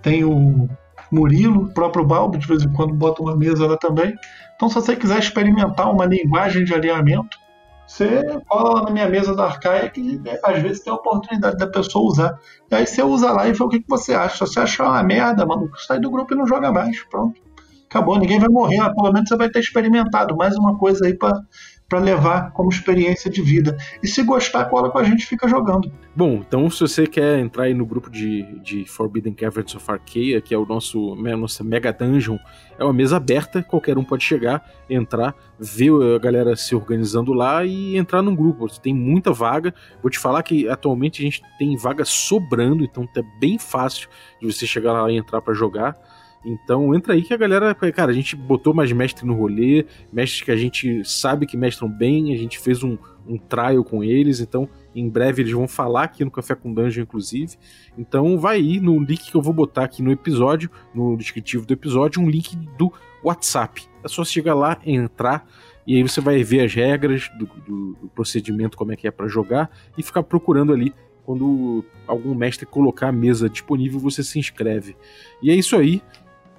tem 0.03 0.25
o 0.25 0.69
Murilo, 1.11 1.65
o 1.65 1.73
próprio 1.73 2.05
Balbo, 2.05 2.39
de 2.39 2.47
vez 2.47 2.63
em 2.63 2.73
quando 2.73 2.95
bota 2.95 3.23
uma 3.23 3.37
mesa 3.37 3.67
lá 3.67 3.77
também. 3.77 4.15
Então, 4.57 4.69
se 4.69 4.75
você 4.75 4.97
quiser 4.97 5.19
experimentar 5.19 5.91
uma 5.91 6.05
linguagem 6.05 6.65
de 6.65 6.75
alinhamento, 6.75 7.39
você 7.87 8.23
cola 8.47 8.75
lá 8.75 8.83
na 8.83 8.91
minha 8.91 9.09
mesa 9.09 9.35
da 9.35 9.45
Arcaia 9.45 9.89
que 9.89 10.19
né, 10.19 10.39
às 10.45 10.61
vezes 10.61 10.83
tem 10.83 10.93
a 10.93 10.97
oportunidade 10.97 11.57
da 11.57 11.67
pessoa 11.67 12.11
usar. 12.11 12.39
E 12.71 12.75
aí 12.75 12.87
você 12.87 13.03
usa 13.03 13.33
lá 13.33 13.49
e 13.49 13.53
vê 13.53 13.65
o 13.65 13.69
que, 13.69 13.83
você 13.89 14.13
acha. 14.13 14.45
Se 14.47 14.53
você 14.53 14.61
achar 14.61 14.91
uma 14.91 15.03
merda, 15.03 15.47
mano, 15.47 15.71
sai 15.87 15.99
do 15.99 16.11
grupo 16.11 16.35
e 16.35 16.37
não 16.37 16.47
joga 16.47 16.71
mais. 16.71 17.03
Pronto. 17.05 17.41
Acabou, 17.87 18.19
ninguém 18.19 18.39
vai 18.39 18.51
morrer, 18.51 18.77
pelo 18.95 19.11
menos 19.11 19.31
você 19.31 19.37
vai 19.37 19.49
ter 19.49 19.61
experimentado 19.61 20.37
mais 20.37 20.55
uma 20.57 20.77
coisa 20.77 21.07
aí 21.07 21.15
para 21.15 21.33
para 21.89 22.01
levar 22.01 22.53
como 22.53 22.69
experiência 22.69 23.31
de 23.31 23.41
vida. 23.41 23.77
E 24.03 24.07
se 24.07 24.23
gostar, 24.23 24.67
cola 24.67 24.91
com 24.91 24.99
a 24.99 25.05
gente 25.05 25.25
fica 25.25 25.49
jogando. 25.49 25.91
Bom, 26.15 26.43
então 26.47 26.69
se 26.69 26.81
você 26.81 27.07
quer 27.07 27.39
entrar 27.39 27.65
aí 27.65 27.73
no 27.73 27.87
grupo 27.87 28.11
de, 28.11 28.43
de 28.61 28.85
Forbidden 28.85 29.33
Caverns 29.33 29.75
of 29.75 29.91
Arcadia, 29.91 30.41
que 30.41 30.53
é 30.53 30.59
o 30.59 30.67
nosso 30.67 31.15
a 31.15 31.37
nossa 31.37 31.65
Mega 31.65 31.91
Dungeon, 31.91 32.37
é 32.79 32.85
uma 32.85 32.93
mesa 32.93 33.17
aberta, 33.17 33.63
qualquer 33.63 33.97
um 33.97 34.05
pode 34.05 34.23
chegar, 34.23 34.63
entrar, 34.89 35.35
ver 35.59 35.91
a 36.15 36.19
galera 36.19 36.55
se 36.57 36.75
organizando 36.75 37.33
lá 37.33 37.65
e 37.65 37.97
entrar 37.97 38.21
num 38.21 38.37
grupo. 38.37 38.69
Tem 38.81 38.95
muita 38.95 39.33
vaga. 39.33 39.75
Vou 40.03 40.11
te 40.11 40.19
falar 40.19 40.43
que 40.43 40.69
atualmente 40.69 41.23
a 41.23 41.25
gente 41.25 41.43
tem 41.59 41.75
vaga 41.77 42.05
sobrando, 42.05 42.85
então 42.85 43.07
tá 43.07 43.23
bem 43.41 43.59
fácil 43.59 44.11
de 44.41 44.47
você 44.53 44.67
chegar 44.67 44.93
lá 44.93 45.11
e 45.11 45.17
entrar 45.17 45.41
para 45.41 45.55
jogar. 45.55 45.97
Então 46.45 46.95
entra 46.95 47.15
aí 47.15 47.23
que 47.23 47.35
a 47.35 47.37
galera, 47.37 47.75
cara, 47.75 48.11
a 48.11 48.15
gente 48.15 48.37
botou 48.37 48.73
mais 48.73 48.91
mestre 48.93 49.27
no 49.27 49.35
rolê, 49.35 49.85
mestres 50.13 50.43
que 50.43 50.51
a 50.51 50.57
gente 50.57 51.05
sabe 51.05 51.47
que 51.47 51.57
mestram 51.57 51.89
bem, 51.89 52.33
a 52.33 52.37
gente 52.37 52.59
fez 52.59 52.83
um, 52.83 52.97
um 53.27 53.37
trial 53.37 53.85
com 53.85 54.03
eles, 54.03 54.41
então 54.41 54.69
em 54.95 55.09
breve 55.09 55.43
eles 55.43 55.53
vão 55.53 55.69
falar 55.69 56.05
aqui 56.05 56.25
no 56.25 56.31
Café 56.31 56.55
com 56.55 56.73
Dungeon, 56.73 57.03
inclusive. 57.03 57.57
Então 57.97 58.39
vai 58.39 58.57
aí 58.57 58.81
no 58.81 58.99
link 58.99 59.31
que 59.31 59.37
eu 59.37 59.43
vou 59.43 59.53
botar 59.53 59.85
aqui 59.85 60.03
no 60.03 60.13
episódio, 60.13 60.71
no 60.95 61.17
descritivo 61.17 61.67
do 61.67 61.73
episódio, 61.73 62.23
um 62.23 62.29
link 62.29 62.57
do 62.79 62.93
WhatsApp. 63.23 63.87
É 64.03 64.09
só 64.09 64.25
chegar 64.25 64.55
lá, 64.55 64.79
entrar, 64.87 65.47
e 65.87 65.97
aí 65.97 66.03
você 66.03 66.21
vai 66.21 66.43
ver 66.43 66.65
as 66.65 66.75
regras 66.75 67.29
do, 67.39 67.47
do, 67.47 67.95
do 67.95 68.09
procedimento, 68.15 68.77
como 68.77 68.93
é 68.93 68.97
que 68.97 69.09
é 69.09 69.11
para 69.11 69.27
jogar, 69.27 69.71
e 69.97 70.03
ficar 70.03 70.23
procurando 70.23 70.73
ali 70.73 70.95
quando 71.25 71.85
algum 72.07 72.35
mestre 72.35 72.65
colocar 72.65 73.09
a 73.09 73.13
mesa 73.13 73.51
disponível, 73.51 74.01
você 74.01 74.23
se 74.23 74.39
inscreve. 74.39 74.97
E 75.43 75.51
é 75.51 75.55
isso 75.55 75.77
aí 75.77 76.01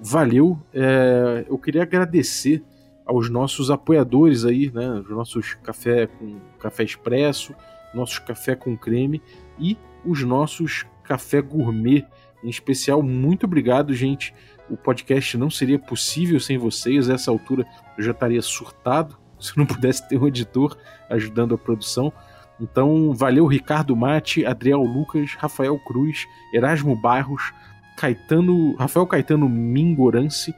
valeu. 0.00 0.58
É, 0.72 1.44
eu 1.48 1.58
queria 1.58 1.82
agradecer 1.82 2.62
aos 3.04 3.28
nossos 3.28 3.70
apoiadores 3.70 4.44
aí, 4.44 4.70
né? 4.72 4.88
Os 4.90 5.10
nossos 5.10 5.54
café 5.54 6.06
com 6.06 6.38
café 6.58 6.84
expresso, 6.84 7.54
nossos 7.94 8.18
café 8.18 8.54
com 8.54 8.76
creme 8.76 9.20
e 9.58 9.76
os 10.04 10.22
nossos 10.22 10.84
café 11.04 11.40
gourmet. 11.42 12.06
Em 12.42 12.48
especial, 12.48 13.02
muito 13.02 13.44
obrigado, 13.44 13.92
gente. 13.92 14.32
O 14.70 14.76
podcast 14.76 15.36
não 15.36 15.50
seria 15.50 15.78
possível 15.78 16.38
sem 16.38 16.56
vocês. 16.56 17.10
A 17.10 17.14
essa 17.14 17.30
altura 17.30 17.66
eu 17.98 18.04
já 18.04 18.12
estaria 18.12 18.40
surtado 18.40 19.18
se 19.38 19.56
não 19.58 19.66
pudesse 19.66 20.08
ter 20.08 20.16
um 20.16 20.28
editor 20.28 20.76
ajudando 21.08 21.54
a 21.54 21.58
produção. 21.58 22.12
Então, 22.60 23.14
valeu 23.14 23.46
Ricardo 23.46 23.96
Mate, 23.96 24.44
Adriel 24.44 24.82
Lucas, 24.82 25.34
Rafael 25.34 25.78
Cruz, 25.78 26.26
Erasmo 26.52 26.94
Barros, 26.94 27.52
Caetano, 28.00 28.74
Rafael 28.76 29.06
Caetano 29.06 29.46
Mingorance, 29.46 30.54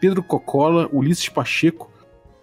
Pedro 0.00 0.22
Cocola, 0.22 0.88
Ulisses 0.92 1.28
Pacheco, 1.28 1.90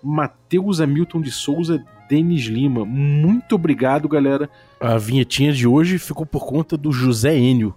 Matheus 0.04 0.82
Hamilton 0.82 1.22
de 1.22 1.32
Souza, 1.32 1.82
Denis 2.10 2.44
Lima. 2.44 2.84
Muito 2.84 3.56
obrigado, 3.56 4.10
galera. 4.10 4.50
A 4.78 4.98
vinhetinha 4.98 5.54
de 5.54 5.66
hoje 5.66 5.98
ficou 5.98 6.26
por 6.26 6.46
conta 6.46 6.76
do 6.76 6.92
José 6.92 7.38
Enio. 7.38 7.74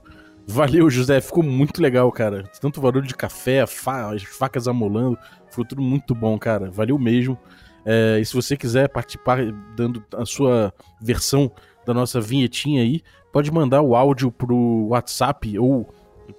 Valeu, 0.49 0.91
José. 0.91 1.21
Ficou 1.21 1.45
muito 1.45 1.81
legal, 1.81 2.11
cara. 2.11 2.43
Tanto 2.61 2.81
barulho 2.81 3.07
de 3.07 3.15
café, 3.15 3.65
fa 3.69 4.13
as 4.13 4.25
facas 4.25 4.67
amolando. 4.67 5.17
Ficou 5.49 5.65
tudo 5.65 5.81
muito 5.81 6.13
bom, 6.13 6.37
cara. 6.41 6.73
Valeu 6.73 6.99
mesmo. 6.99 7.39
É, 7.87 8.19
e 8.21 8.25
se 8.25 8.35
você 8.35 8.57
quiser 8.57 8.89
participar 8.89 9.39
dando 9.77 10.03
a 10.17 10.27
sua 10.27 10.75
versão 11.01 11.53
da 11.87 11.95
nossa 11.95 12.21
vinhetinha 12.21 12.83
aí, 12.83 13.01
pode 13.33 13.53
mandar 13.53 13.81
o 13.81 13.95
áudio 13.95 14.33
pro 14.33 14.89
WhatsApp 14.89 15.57
ou 15.57 15.89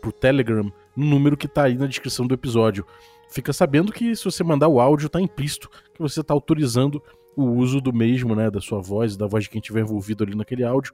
pro 0.01 0.11
Telegram 0.11 0.71
no 0.95 1.05
número 1.05 1.37
que 1.37 1.47
tá 1.47 1.63
aí 1.63 1.77
na 1.77 1.87
descrição 1.87 2.25
do 2.25 2.33
episódio. 2.33 2.85
Fica 3.29 3.51
sabendo 3.51 3.91
que 3.91 4.15
se 4.15 4.23
você 4.23 4.43
mandar 4.43 4.67
o 4.67 4.79
áudio, 4.79 5.09
tá 5.09 5.19
implícito 5.19 5.69
que 5.93 6.01
você 6.01 6.23
tá 6.23 6.33
autorizando 6.33 7.01
o 7.35 7.43
uso 7.43 7.81
do 7.81 7.91
mesmo, 7.91 8.35
né, 8.35 8.49
da 8.49 8.61
sua 8.61 8.79
voz, 8.79 9.17
da 9.17 9.27
voz 9.27 9.43
de 9.43 9.49
quem 9.49 9.59
estiver 9.59 9.81
envolvido 9.81 10.23
ali 10.23 10.35
naquele 10.35 10.63
áudio, 10.63 10.93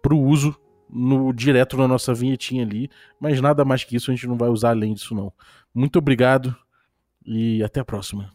pro 0.00 0.16
uso 0.16 0.56
no 0.88 1.32
direto 1.32 1.76
na 1.76 1.88
nossa 1.88 2.14
vinhetinha 2.14 2.62
ali, 2.62 2.88
mas 3.18 3.40
nada 3.40 3.64
mais 3.64 3.82
que 3.82 3.96
isso 3.96 4.10
a 4.10 4.14
gente 4.14 4.28
não 4.28 4.36
vai 4.36 4.48
usar 4.48 4.70
além 4.70 4.94
disso 4.94 5.14
não. 5.14 5.32
Muito 5.74 5.98
obrigado 5.98 6.54
e 7.24 7.62
até 7.64 7.80
a 7.80 7.84
próxima. 7.84 8.32